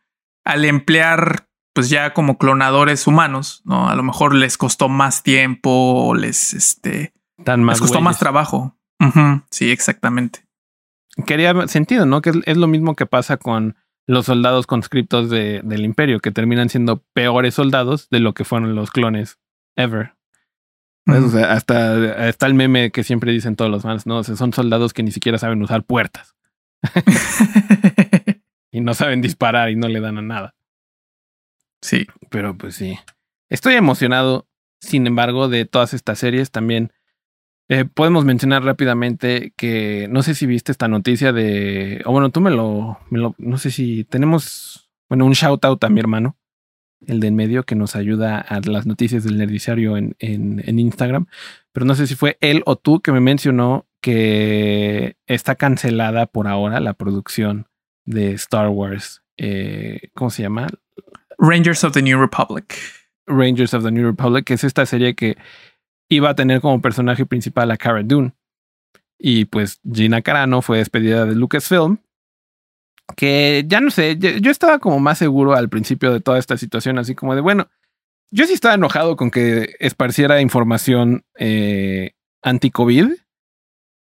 al 0.45 0.65
emplear 0.65 1.47
pues 1.75 1.89
ya 1.89 2.13
como 2.13 2.37
clonadores 2.37 3.07
humanos, 3.07 3.61
¿no? 3.65 3.89
A 3.89 3.95
lo 3.95 4.03
mejor 4.03 4.35
les 4.35 4.57
costó 4.59 4.89
más 4.89 5.23
tiempo, 5.23 6.13
les, 6.15 6.53
este, 6.53 7.13
Tan 7.43 7.63
más 7.63 7.77
les 7.77 7.81
costó 7.81 7.99
más 8.01 8.19
trabajo. 8.19 8.77
Sí, 9.49 9.71
exactamente. 9.71 10.45
Quería 11.25 11.67
sentido, 11.67 12.05
¿no? 12.05 12.21
Que 12.21 12.29
es, 12.29 12.35
es 12.45 12.57
lo 12.57 12.67
mismo 12.67 12.95
que 12.95 13.05
pasa 13.07 13.37
con 13.37 13.75
los 14.05 14.25
soldados 14.27 14.67
conscriptos 14.67 15.29
de- 15.31 15.61
del 15.63 15.83
imperio, 15.83 16.19
que 16.19 16.31
terminan 16.31 16.69
siendo 16.69 17.03
peores 17.13 17.55
soldados 17.55 18.07
de 18.09 18.19
lo 18.19 18.33
que 18.33 18.43
fueron 18.45 18.75
los 18.75 18.91
clones 18.91 19.39
ever. 19.75 20.13
O 21.07 21.29
sea, 21.29 21.51
hasta 21.53 22.27
está 22.29 22.45
el 22.47 22.53
meme 22.53 22.91
que 22.91 23.03
siempre 23.03 23.31
dicen 23.33 23.55
todos 23.57 23.69
los 23.69 23.83
fans, 23.83 24.05
¿no? 24.05 24.17
O 24.19 24.23
sea, 24.23 24.35
son 24.37 24.53
soldados 24.53 24.93
que 24.93 25.03
ni 25.03 25.11
siquiera 25.11 25.37
saben 25.37 25.61
usar 25.61 25.83
puertas 25.83 26.33
y 28.71 28.81
no 28.81 28.93
saben 28.93 29.21
disparar 29.21 29.69
y 29.69 29.75
no 29.75 29.87
le 29.87 29.99
dan 29.99 30.17
a 30.17 30.21
nada. 30.21 30.55
sí. 31.81 32.07
Pero 32.29 32.57
pues 32.57 32.75
sí. 32.75 32.97
Estoy 33.49 33.73
emocionado, 33.75 34.47
sin 34.81 35.05
embargo, 35.05 35.47
de 35.49 35.65
todas 35.65 35.93
estas 35.93 36.19
series 36.19 36.51
también. 36.51 36.91
eh, 37.69 37.85
podemos 37.85 38.25
mencionar 38.25 38.63
rápidamente 38.63 39.53
que 39.57 40.07
no 40.09 40.23
sé 40.23 40.35
si 40.35 40.45
viste 40.45 40.71
esta 40.71 40.87
noticia 40.87 41.31
de. 41.33 42.01
O 42.05 42.11
bueno, 42.11 42.29
tú 42.31 42.41
me 42.41 42.49
lo, 42.51 42.99
me 43.09 43.19
lo- 43.19 43.35
No 43.37 43.57
sé 43.57 43.71
si 43.71 44.03
tenemos. 44.05 44.89
Bueno, 45.09 45.25
un 45.25 45.33
shout 45.33 45.63
out 45.65 45.83
a 45.83 45.89
mi 45.89 45.99
hermano, 45.99 46.37
el 47.07 47.19
de 47.19 47.27
en 47.27 47.35
medio, 47.35 47.63
que 47.63 47.75
nos 47.75 47.95
ayuda 47.95 48.39
a 48.39 48.59
las 48.61 48.85
noticias 48.85 49.23
del 49.23 49.37
nerdiciario 49.37 49.97
en, 49.97 50.15
en, 50.19 50.61
en 50.65 50.79
Instagram. 50.79 51.27
Pero 51.71 51.85
no 51.85 51.95
sé 51.95 52.07
si 52.07 52.15
fue 52.15 52.37
él 52.41 52.63
o 52.65 52.75
tú 52.75 53.01
que 53.01 53.11
me 53.11 53.19
mencionó 53.19 53.87
que 54.01 55.15
está 55.27 55.55
cancelada 55.55 56.25
por 56.25 56.47
ahora 56.47 56.79
la 56.79 56.93
producción 56.93 57.67
de 58.05 58.33
Star 58.33 58.69
Wars. 58.69 59.23
eh, 59.37 60.09
¿Cómo 60.13 60.29
se 60.29 60.43
llama? 60.43 60.67
Rangers 61.37 61.83
of 61.83 61.93
the 61.93 62.01
New 62.01 62.19
Republic. 62.19 62.75
Rangers 63.25 63.73
of 63.73 63.83
the 63.83 63.91
New 63.91 64.05
Republic, 64.05 64.45
que 64.45 64.55
es 64.55 64.63
esta 64.63 64.85
serie 64.85 65.15
que 65.15 65.37
iba 66.09 66.29
a 66.29 66.35
tener 66.35 66.61
como 66.61 66.81
personaje 66.81 67.25
principal 67.25 67.71
a 67.71 67.77
Cara 67.77 68.03
Dune. 68.03 68.33
Y 69.17 69.45
pues 69.45 69.79
Gina 69.89 70.21
Carano 70.21 70.61
fue 70.61 70.79
despedida 70.79 71.25
de 71.25 71.35
Lucasfilm. 71.35 71.99
Que 73.15 73.65
ya 73.67 73.81
no 73.81 73.91
sé, 73.91 74.17
yo, 74.17 74.49
estaba 74.49 74.79
como 74.79 74.99
más 74.99 75.17
seguro 75.17 75.53
al 75.53 75.69
principio 75.69 76.11
de 76.13 76.21
toda 76.21 76.39
esta 76.39 76.57
situación, 76.57 76.97
así 76.97 77.15
como 77.15 77.35
de, 77.35 77.41
bueno, 77.41 77.67
yo 78.31 78.47
sí 78.47 78.53
estaba 78.53 78.75
enojado 78.75 79.15
con 79.17 79.29
que 79.29 79.75
esparciera 79.79 80.41
información 80.41 81.25
eh, 81.37 82.13
anti-COVID, 82.41 83.11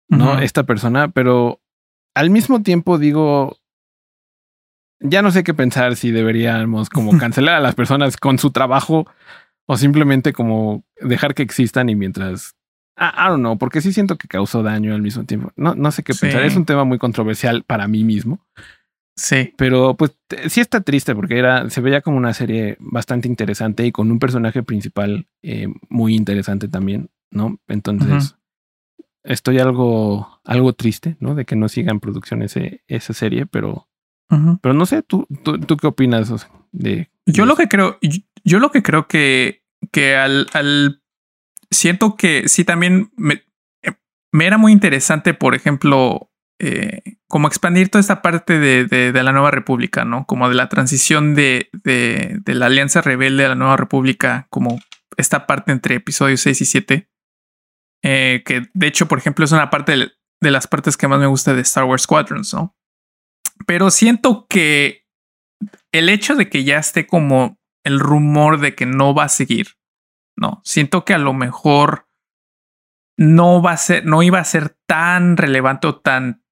¿no? 0.08 0.38
Esta 0.40 0.64
persona, 0.64 1.08
pero 1.08 1.60
al 2.14 2.30
mismo 2.30 2.62
tiempo 2.62 2.98
digo, 2.98 3.56
ya 5.00 5.22
no 5.22 5.30
sé 5.30 5.44
qué 5.44 5.54
pensar 5.54 5.96
si 5.96 6.10
deberíamos 6.10 6.90
como 6.90 7.12
cancelar 7.18 7.56
a 7.56 7.60
las 7.60 7.74
personas 7.74 8.16
con 8.16 8.38
su 8.38 8.50
trabajo 8.50 9.06
o 9.66 9.76
simplemente 9.76 10.32
como 10.32 10.84
dejar 11.00 11.34
que 11.34 11.42
existan 11.42 11.88
y 11.88 11.94
mientras... 11.96 12.54
I, 12.98 13.04
I 13.16 13.28
don't 13.28 13.40
know, 13.40 13.56
porque 13.56 13.80
sí 13.80 13.92
siento 13.92 14.16
que 14.16 14.28
causó 14.28 14.62
daño 14.62 14.94
al 14.94 15.00
mismo 15.00 15.24
tiempo. 15.24 15.52
No, 15.56 15.74
no 15.74 15.90
sé 15.90 16.02
qué 16.02 16.12
Sí. 16.12 16.20
pensar. 16.22 16.42
Es 16.42 16.56
un 16.56 16.66
tema 16.66 16.84
muy 16.84 16.98
controversial 16.98 17.62
para 17.64 17.88
mí 17.88 18.04
mismo, 18.04 18.44
Sí. 19.22 19.52
pero 19.58 19.96
pues 19.96 20.16
sí 20.48 20.60
está 20.60 20.80
triste 20.80 21.14
porque 21.14 21.38
era, 21.38 21.68
se 21.68 21.82
veía 21.82 22.00
como 22.00 22.16
una 22.16 22.32
serie 22.32 22.76
bastante 22.80 23.28
interesante 23.28 23.84
y 23.86 23.92
con 23.92 24.10
un 24.10 24.18
personaje 24.18 24.62
principal 24.62 25.28
eh, 25.42 25.68
muy 25.90 26.14
interesante 26.16 26.68
también, 26.68 27.10
¿no? 27.30 27.58
Entonces, 27.68 28.36
estoy 29.22 29.58
algo, 29.58 30.40
algo 30.44 30.72
triste, 30.72 31.16
¿no? 31.20 31.34
De 31.34 31.44
que 31.44 31.54
no 31.54 31.68
siga 31.68 31.90
en 31.92 32.00
producción 32.00 32.40
ese, 32.42 32.82
esa 32.86 33.12
serie, 33.12 33.44
pero, 33.46 33.88
pero 34.62 34.72
no 34.74 34.86
sé, 34.86 35.02
¿tú, 35.02 35.26
tú, 35.44 35.58
tú 35.60 35.76
qué 35.76 35.86
opinas 35.86 36.30
de... 36.72 37.10
Yo 37.26 37.42
de 37.42 37.46
lo 37.48 37.52
eso? 37.52 37.56
que 37.62 37.68
creo, 37.68 37.98
yo- 38.00 38.22
yo 38.42 38.58
lo 38.58 38.70
que 38.70 38.82
creo 38.82 39.06
que, 39.06 39.64
que 39.92 40.16
al, 40.16 40.46
al 40.54 41.02
siento 41.70 42.16
que 42.16 42.48
sí 42.48 42.64
también 42.64 43.10
me, 43.16 43.42
eh, 43.82 43.92
me 44.32 44.46
era 44.46 44.56
muy 44.56 44.72
interesante, 44.72 45.34
por 45.34 45.54
ejemplo, 45.54 46.29
eh, 46.60 47.02
como 47.28 47.48
expandir 47.48 47.88
toda 47.88 48.00
esta 48.00 48.22
parte 48.22 48.58
de, 48.58 48.84
de- 48.84 49.12
la 49.22 49.32
nueva 49.32 49.50
república, 49.50 50.04
¿no? 50.04 50.26
Como 50.26 50.48
de 50.48 50.54
la 50.54 50.68
transición 50.68 51.34
de, 51.34 51.70
de, 51.72 52.40
la 52.54 52.66
alianza 52.66 53.00
rebelde 53.00 53.46
a 53.46 53.48
la 53.50 53.54
nueva 53.54 53.76
república, 53.76 54.46
como 54.50 54.78
esta 55.16 55.46
parte 55.46 55.72
entre 55.72 55.94
episodios 55.96 56.40
6 56.42 56.60
y 56.60 56.64
7. 56.64 57.10
eh, 58.02 58.42
que 58.44 58.68
de 58.74 58.86
hecho, 58.86 59.08
por 59.08 59.18
ejemplo, 59.18 59.44
es 59.44 59.52
una 59.52 59.70
parte 59.70 60.12
de 60.42 60.50
las 60.50 60.66
partes 60.66 60.96
que 60.96 61.08
más 61.08 61.18
me 61.20 61.26
gusta 61.26 61.54
de 61.54 61.62
Star 61.62 61.84
Wars 61.84 62.02
Squadrons, 62.02 62.54
¿no? 62.54 62.76
Pero 63.66 63.90
siento 63.90 64.46
que 64.48 65.06
el 65.92 66.08
hecho 66.08 66.34
de 66.36 66.48
que 66.48 66.64
ya 66.64 66.78
esté 66.78 67.06
como 67.06 67.58
el 67.84 68.00
rumor 68.00 68.58
de 68.60 68.74
que 68.74 68.86
no 68.86 69.14
va 69.14 69.24
a 69.24 69.28
seguir, 69.28 69.76
no, 70.36 70.60
siento 70.64 71.04
que 71.04 71.12
a 71.14 71.18
lo 71.18 71.32
mejor 71.34 72.06
no 73.18 73.60
va 73.60 73.72
a 73.72 73.76
ser, 73.76 74.06
no 74.06 74.22
iba 74.22 74.38
a 74.38 74.44
ser 74.44 74.76
tan 74.86 75.36
relevante 75.36 75.86
o 75.86 75.98
tan, 76.00 76.42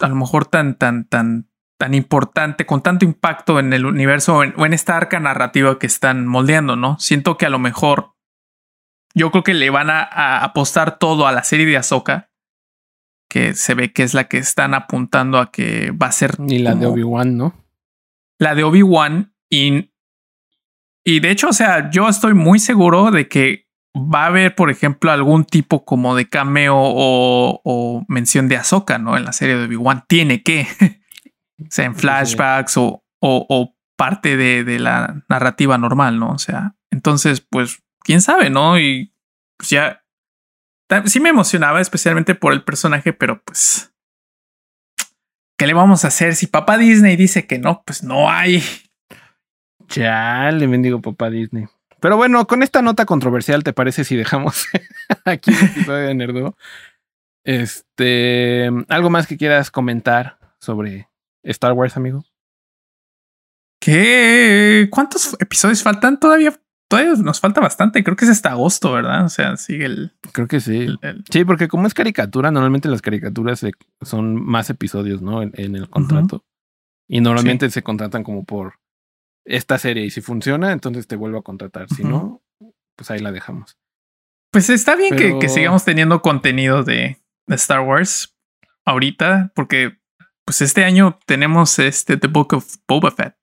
a 0.00 0.08
lo 0.08 0.14
mejor 0.14 0.46
tan, 0.46 0.76
tan, 0.76 1.04
tan, 1.04 1.48
tan 1.78 1.94
importante, 1.94 2.66
con 2.66 2.82
tanto 2.82 3.04
impacto 3.04 3.58
en 3.58 3.72
el 3.72 3.86
universo 3.86 4.36
o 4.36 4.44
en, 4.44 4.54
o 4.56 4.66
en 4.66 4.72
esta 4.72 4.96
arca 4.96 5.20
narrativa 5.20 5.78
que 5.78 5.86
están 5.86 6.26
moldeando, 6.26 6.76
¿no? 6.76 6.98
Siento 6.98 7.36
que 7.36 7.46
a 7.46 7.50
lo 7.50 7.58
mejor 7.58 8.14
yo 9.14 9.30
creo 9.30 9.42
que 9.42 9.54
le 9.54 9.70
van 9.70 9.90
a, 9.90 10.02
a 10.02 10.44
apostar 10.44 10.98
todo 10.98 11.26
a 11.26 11.32
la 11.32 11.42
serie 11.42 11.66
de 11.66 11.76
Ahsoka, 11.76 12.30
que 13.28 13.54
se 13.54 13.74
ve 13.74 13.92
que 13.92 14.02
es 14.02 14.14
la 14.14 14.24
que 14.24 14.38
están 14.38 14.74
apuntando 14.74 15.38
a 15.38 15.50
que 15.50 15.90
va 15.90 16.08
a 16.08 16.12
ser 16.12 16.40
Ni 16.40 16.58
la 16.58 16.74
de 16.74 16.86
Obi-Wan, 16.86 17.36
¿no? 17.36 17.54
la 18.40 18.54
de 18.54 18.64
Obi-Wan 18.64 19.34
y, 19.50 19.92
y 21.04 21.20
de 21.20 21.30
hecho, 21.30 21.50
o 21.50 21.52
sea, 21.52 21.90
yo 21.90 22.08
estoy 22.08 22.34
muy 22.34 22.58
seguro 22.58 23.10
de 23.10 23.28
que 23.28 23.68
va 23.94 24.24
a 24.24 24.26
haber, 24.26 24.54
por 24.54 24.70
ejemplo, 24.70 25.10
algún 25.10 25.44
tipo 25.44 25.84
como 25.84 26.14
de 26.14 26.28
cameo 26.28 26.76
o, 26.76 27.60
o 27.64 28.04
mención 28.08 28.48
de 28.48 28.56
Ahsoka, 28.56 28.98
¿no? 28.98 29.16
En 29.16 29.24
la 29.24 29.32
serie 29.32 29.56
de 29.56 29.64
Obi-Wan. 29.64 30.04
Tiene 30.08 30.42
que, 30.42 30.66
o 31.60 31.64
sea, 31.70 31.86
en 31.86 31.94
sí. 31.94 32.00
flashbacks 32.00 32.76
o, 32.76 33.04
o, 33.20 33.46
o 33.48 33.76
parte 33.96 34.36
de, 34.36 34.64
de 34.64 34.78
la 34.78 35.22
narrativa 35.28 35.76
normal, 35.78 36.18
¿no? 36.18 36.30
O 36.30 36.38
sea, 36.38 36.76
entonces, 36.90 37.40
pues, 37.40 37.82
quién 38.00 38.20
sabe, 38.20 38.50
¿no? 38.50 38.78
Y 38.78 39.12
pues 39.56 39.70
ya, 39.70 40.02
sí 41.04 41.20
me 41.20 41.28
emocionaba 41.28 41.80
especialmente 41.80 42.34
por 42.34 42.52
el 42.52 42.64
personaje, 42.64 43.12
pero 43.12 43.42
pues... 43.42 43.92
¿Qué 45.58 45.66
le 45.66 45.74
vamos 45.74 46.06
a 46.06 46.08
hacer? 46.08 46.34
Si 46.36 46.46
papá 46.46 46.78
Disney 46.78 47.16
dice 47.16 47.46
que 47.46 47.58
no, 47.58 47.82
pues 47.84 48.02
no 48.02 48.30
hay. 48.30 48.62
Ya 49.88 50.50
le 50.50 50.66
bendigo 50.66 51.02
papá 51.02 51.28
Disney. 51.28 51.66
Pero 52.00 52.16
bueno, 52.16 52.46
con 52.46 52.62
esta 52.62 52.82
nota 52.82 53.04
controversial, 53.06 53.62
¿te 53.64 53.72
parece 53.72 54.04
si 54.04 54.16
dejamos 54.16 54.66
aquí 55.24 55.50
el 55.52 55.64
episodio 55.66 56.06
de 56.06 56.14
Nerdo? 56.14 56.56
Este, 57.44 58.70
¿algo 58.88 59.10
más 59.10 59.26
que 59.26 59.36
quieras 59.36 59.70
comentar 59.70 60.38
sobre 60.60 61.08
Star 61.42 61.72
Wars, 61.72 61.96
amigo? 61.96 62.24
¿Qué? 63.80 64.88
¿Cuántos 64.90 65.36
episodios 65.40 65.82
faltan? 65.82 66.20
Todavía, 66.20 66.54
todavía 66.88 67.14
nos 67.14 67.40
falta 67.40 67.60
bastante. 67.60 68.04
Creo 68.04 68.16
que 68.16 68.26
es 68.26 68.30
hasta 68.30 68.50
agosto, 68.50 68.92
¿verdad? 68.92 69.24
O 69.24 69.28
sea, 69.30 69.56
sigue 69.56 69.86
el. 69.86 70.12
Creo 70.32 70.48
que 70.48 70.60
sí. 70.60 70.76
el- 70.80 70.98
el- 71.02 71.24
Sí, 71.30 71.44
porque 71.44 71.68
como 71.68 71.86
es 71.86 71.94
caricatura, 71.94 72.50
normalmente 72.50 72.88
las 72.90 73.00
caricaturas 73.00 73.64
son 74.02 74.34
más 74.44 74.68
episodios, 74.68 75.22
¿no? 75.22 75.42
En, 75.42 75.52
en 75.54 75.76
el 75.76 75.88
contrato. 75.88 76.44
Y 77.08 77.20
normalmente 77.20 77.70
se 77.70 77.82
contratan 77.82 78.22
como 78.22 78.44
por 78.44 78.74
esta 79.44 79.78
serie. 79.78 80.04
Y 80.04 80.10
si 80.10 80.20
funciona, 80.20 80.72
entonces 80.72 81.06
te 81.06 81.16
vuelvo 81.16 81.38
a 81.38 81.42
contratar. 81.42 81.88
Si 81.88 82.04
no, 82.04 82.42
pues 82.96 83.10
ahí 83.10 83.20
la 83.20 83.32
dejamos. 83.32 83.78
Pues 84.52 84.68
está 84.70 84.96
bien 84.96 85.16
que, 85.16 85.24
Pero- 85.28 85.38
que 85.38 85.48
sigamos 85.48 85.84
teniendo 85.84 86.22
contenido 86.22 86.82
de, 86.82 87.20
de 87.46 87.54
Star 87.54 87.80
Wars 87.80 88.36
ahorita, 88.84 89.52
porque 89.54 89.98
pues 90.44 90.60
este 90.62 90.84
año 90.84 91.18
tenemos 91.26 91.78
este 91.78 92.16
The 92.16 92.26
Book 92.26 92.54
of 92.54 92.76
Boba 92.88 93.10
Fett. 93.12 93.36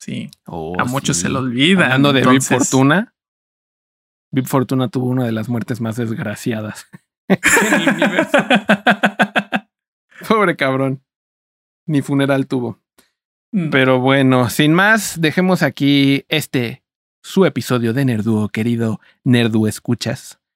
Sí, 0.00 0.30
a 0.46 0.84
muchos 0.84 1.16
se 1.18 1.28
lo 1.28 1.40
olvida. 1.40 1.84
Hablando 1.86 2.12
de 2.12 2.20
entonces- 2.20 2.48
Big 2.50 2.58
Fortuna. 2.58 3.14
Big 4.30 4.46
Fortuna 4.46 4.88
tuvo 4.88 5.06
una 5.06 5.24
de 5.24 5.32
las 5.32 5.48
muertes 5.48 5.80
más 5.80 5.96
desgraciadas 5.96 6.86
en 7.28 7.38
el 7.82 7.88
universo. 7.88 8.38
Pobre 10.28 10.56
cabrón. 10.56 11.02
Ni 11.86 12.02
funeral 12.02 12.46
tuvo. 12.46 12.78
Pero 13.50 14.00
bueno, 14.00 14.50
sin 14.50 14.74
más, 14.74 15.20
dejemos 15.20 15.62
aquí 15.62 16.24
este 16.28 16.82
su 17.22 17.44
episodio 17.44 17.92
de 17.92 18.04
Nerduo, 18.04 18.48
querido 18.48 19.00
Nerdu 19.24 19.66
Escuchas. 19.66 20.38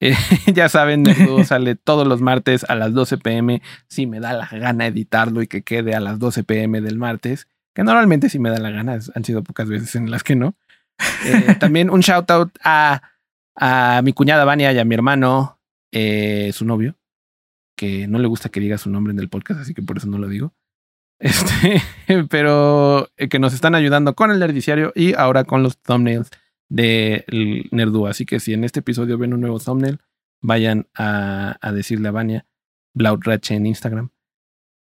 Eh, 0.00 0.14
ya 0.54 0.68
saben, 0.68 1.02
Nerduo 1.02 1.42
sale 1.44 1.74
todos 1.74 2.06
los 2.06 2.20
martes 2.20 2.64
a 2.68 2.76
las 2.76 2.92
12 2.92 3.18
pm. 3.18 3.62
Si 3.88 4.06
me 4.06 4.20
da 4.20 4.32
la 4.32 4.46
gana 4.46 4.86
editarlo 4.86 5.42
y 5.42 5.48
que 5.48 5.62
quede 5.62 5.92
a 5.96 5.98
las 5.98 6.20
12 6.20 6.44
pm 6.44 6.80
del 6.80 6.98
martes, 6.98 7.48
que 7.74 7.82
normalmente 7.82 8.28
sí 8.28 8.38
me 8.38 8.48
da 8.48 8.60
la 8.60 8.70
gana, 8.70 9.00
han 9.12 9.24
sido 9.24 9.42
pocas 9.42 9.68
veces 9.68 9.96
en 9.96 10.08
las 10.08 10.22
que 10.22 10.36
no. 10.36 10.54
Eh, 11.24 11.56
también 11.58 11.90
un 11.90 11.98
shout 11.98 12.30
out 12.30 12.56
a, 12.62 13.02
a 13.56 14.00
mi 14.04 14.12
cuñada 14.12 14.44
Vania 14.44 14.72
y 14.72 14.78
a 14.78 14.84
mi 14.84 14.94
hermano, 14.94 15.58
eh, 15.90 16.52
su 16.54 16.64
novio, 16.64 16.94
que 17.76 18.06
no 18.06 18.20
le 18.20 18.28
gusta 18.28 18.50
que 18.50 18.60
diga 18.60 18.78
su 18.78 18.90
nombre 18.90 19.12
en 19.12 19.18
el 19.18 19.28
podcast, 19.28 19.60
así 19.60 19.74
que 19.74 19.82
por 19.82 19.96
eso 19.96 20.06
no 20.06 20.18
lo 20.18 20.28
digo. 20.28 20.54
Este, 21.20 21.82
pero 22.30 23.08
eh, 23.16 23.28
que 23.28 23.38
nos 23.38 23.52
están 23.52 23.74
ayudando 23.74 24.14
con 24.14 24.30
el 24.30 24.38
Nerdiciario 24.38 24.92
y 24.94 25.14
ahora 25.14 25.44
con 25.44 25.62
los 25.62 25.78
thumbnails 25.78 26.30
del 26.68 27.68
Nerdu. 27.72 28.06
Así 28.06 28.24
que 28.24 28.40
si 28.40 28.52
en 28.54 28.64
este 28.64 28.80
episodio 28.80 29.18
ven 29.18 29.34
un 29.34 29.40
nuevo 29.40 29.58
thumbnail, 29.58 29.98
vayan 30.40 30.86
a, 30.94 31.58
decirle 31.72 32.08
a 32.08 32.12
Vania, 32.12 32.46
Blautrache 32.94 33.54
en 33.54 33.66
Instagram, 33.66 34.10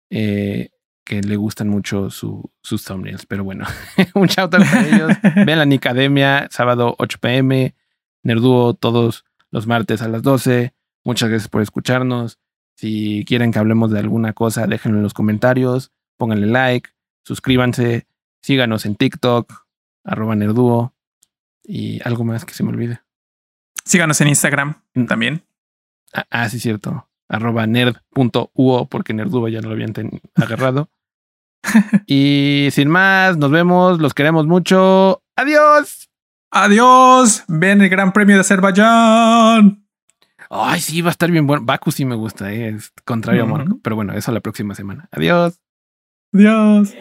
eh, 0.09 0.69
que 1.05 1.21
le 1.21 1.35
gustan 1.35 1.69
mucho 1.69 2.09
sus 2.09 2.83
thumbnails. 2.85 3.25
Pero 3.25 3.43
bueno, 3.43 3.65
un 4.15 4.27
shout 4.27 4.53
out 4.53 4.65
para 4.65 4.87
ellos. 4.87 5.11
Ven 5.45 5.59
la 5.59 5.65
Nicademia, 5.65 6.47
sábado 6.49 6.95
8 6.97 7.19
pm, 7.21 7.75
Nerduo 8.23 8.73
todos 8.73 9.25
los 9.51 9.67
martes 9.67 10.01
a 10.01 10.07
las 10.07 10.23
12. 10.23 10.73
Muchas 11.03 11.29
gracias 11.29 11.49
por 11.49 11.61
escucharnos. 11.61 12.39
Si 12.75 13.23
quieren 13.27 13.51
que 13.51 13.59
hablemos 13.59 13.91
de 13.91 13.99
alguna 13.99 14.33
cosa, 14.33 14.65
déjenlo 14.65 14.97
en 14.97 15.03
los 15.03 15.13
comentarios, 15.13 15.91
pónganle 16.17 16.47
like, 16.47 16.89
suscríbanse, 17.23 18.07
síganos 18.41 18.85
en 18.85 18.95
TikTok, 18.95 19.51
arroba 20.03 20.35
Nerduo 20.35 20.93
y 21.63 22.01
algo 22.07 22.23
más 22.23 22.45
que 22.45 22.53
se 22.53 22.63
me 22.63 22.69
olvide. 22.69 23.01
Síganos 23.85 24.19
en 24.21 24.29
Instagram 24.29 24.81
mm. 24.93 25.05
también. 25.05 25.43
Ah, 26.13 26.25
ah, 26.29 26.49
sí, 26.49 26.59
cierto. 26.59 27.07
Arroba 27.27 27.65
nerd.uo 27.67 28.85
porque 28.87 29.13
Nerduo 29.13 29.47
ya 29.47 29.61
no 29.61 29.69
lo 29.69 29.73
habían 29.73 29.93
agarrado. 30.35 30.89
y 32.05 32.69
sin 32.71 32.89
más, 32.89 33.37
nos 33.37 33.51
vemos, 33.51 33.99
los 33.99 34.13
queremos 34.13 34.45
mucho. 34.45 35.23
Adiós. 35.35 36.09
Adiós. 36.51 37.43
Ven 37.47 37.81
el 37.81 37.89
Gran 37.89 38.13
Premio 38.13 38.35
de 38.35 38.41
Azerbaiyán. 38.41 39.83
Ay, 40.49 40.81
sí, 40.81 41.01
va 41.01 41.09
a 41.09 41.11
estar 41.11 41.31
bien 41.31 41.47
bueno. 41.47 41.65
Baku 41.65 41.91
sí 41.91 42.05
me 42.05 42.15
gusta, 42.15 42.51
¿eh? 42.51 42.69
es 42.69 42.93
contrario 43.05 43.43
a 43.43 43.45
Mónaco. 43.47 43.79
Pero 43.81 43.95
bueno, 43.95 44.13
eso 44.13 44.31
la 44.31 44.41
próxima 44.41 44.75
semana. 44.75 45.09
Adiós. 45.11 45.62
Adiós. 46.33 46.95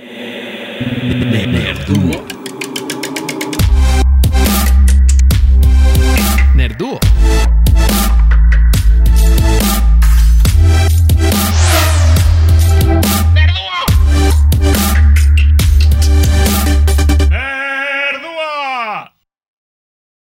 Nerduo. 6.54 7.00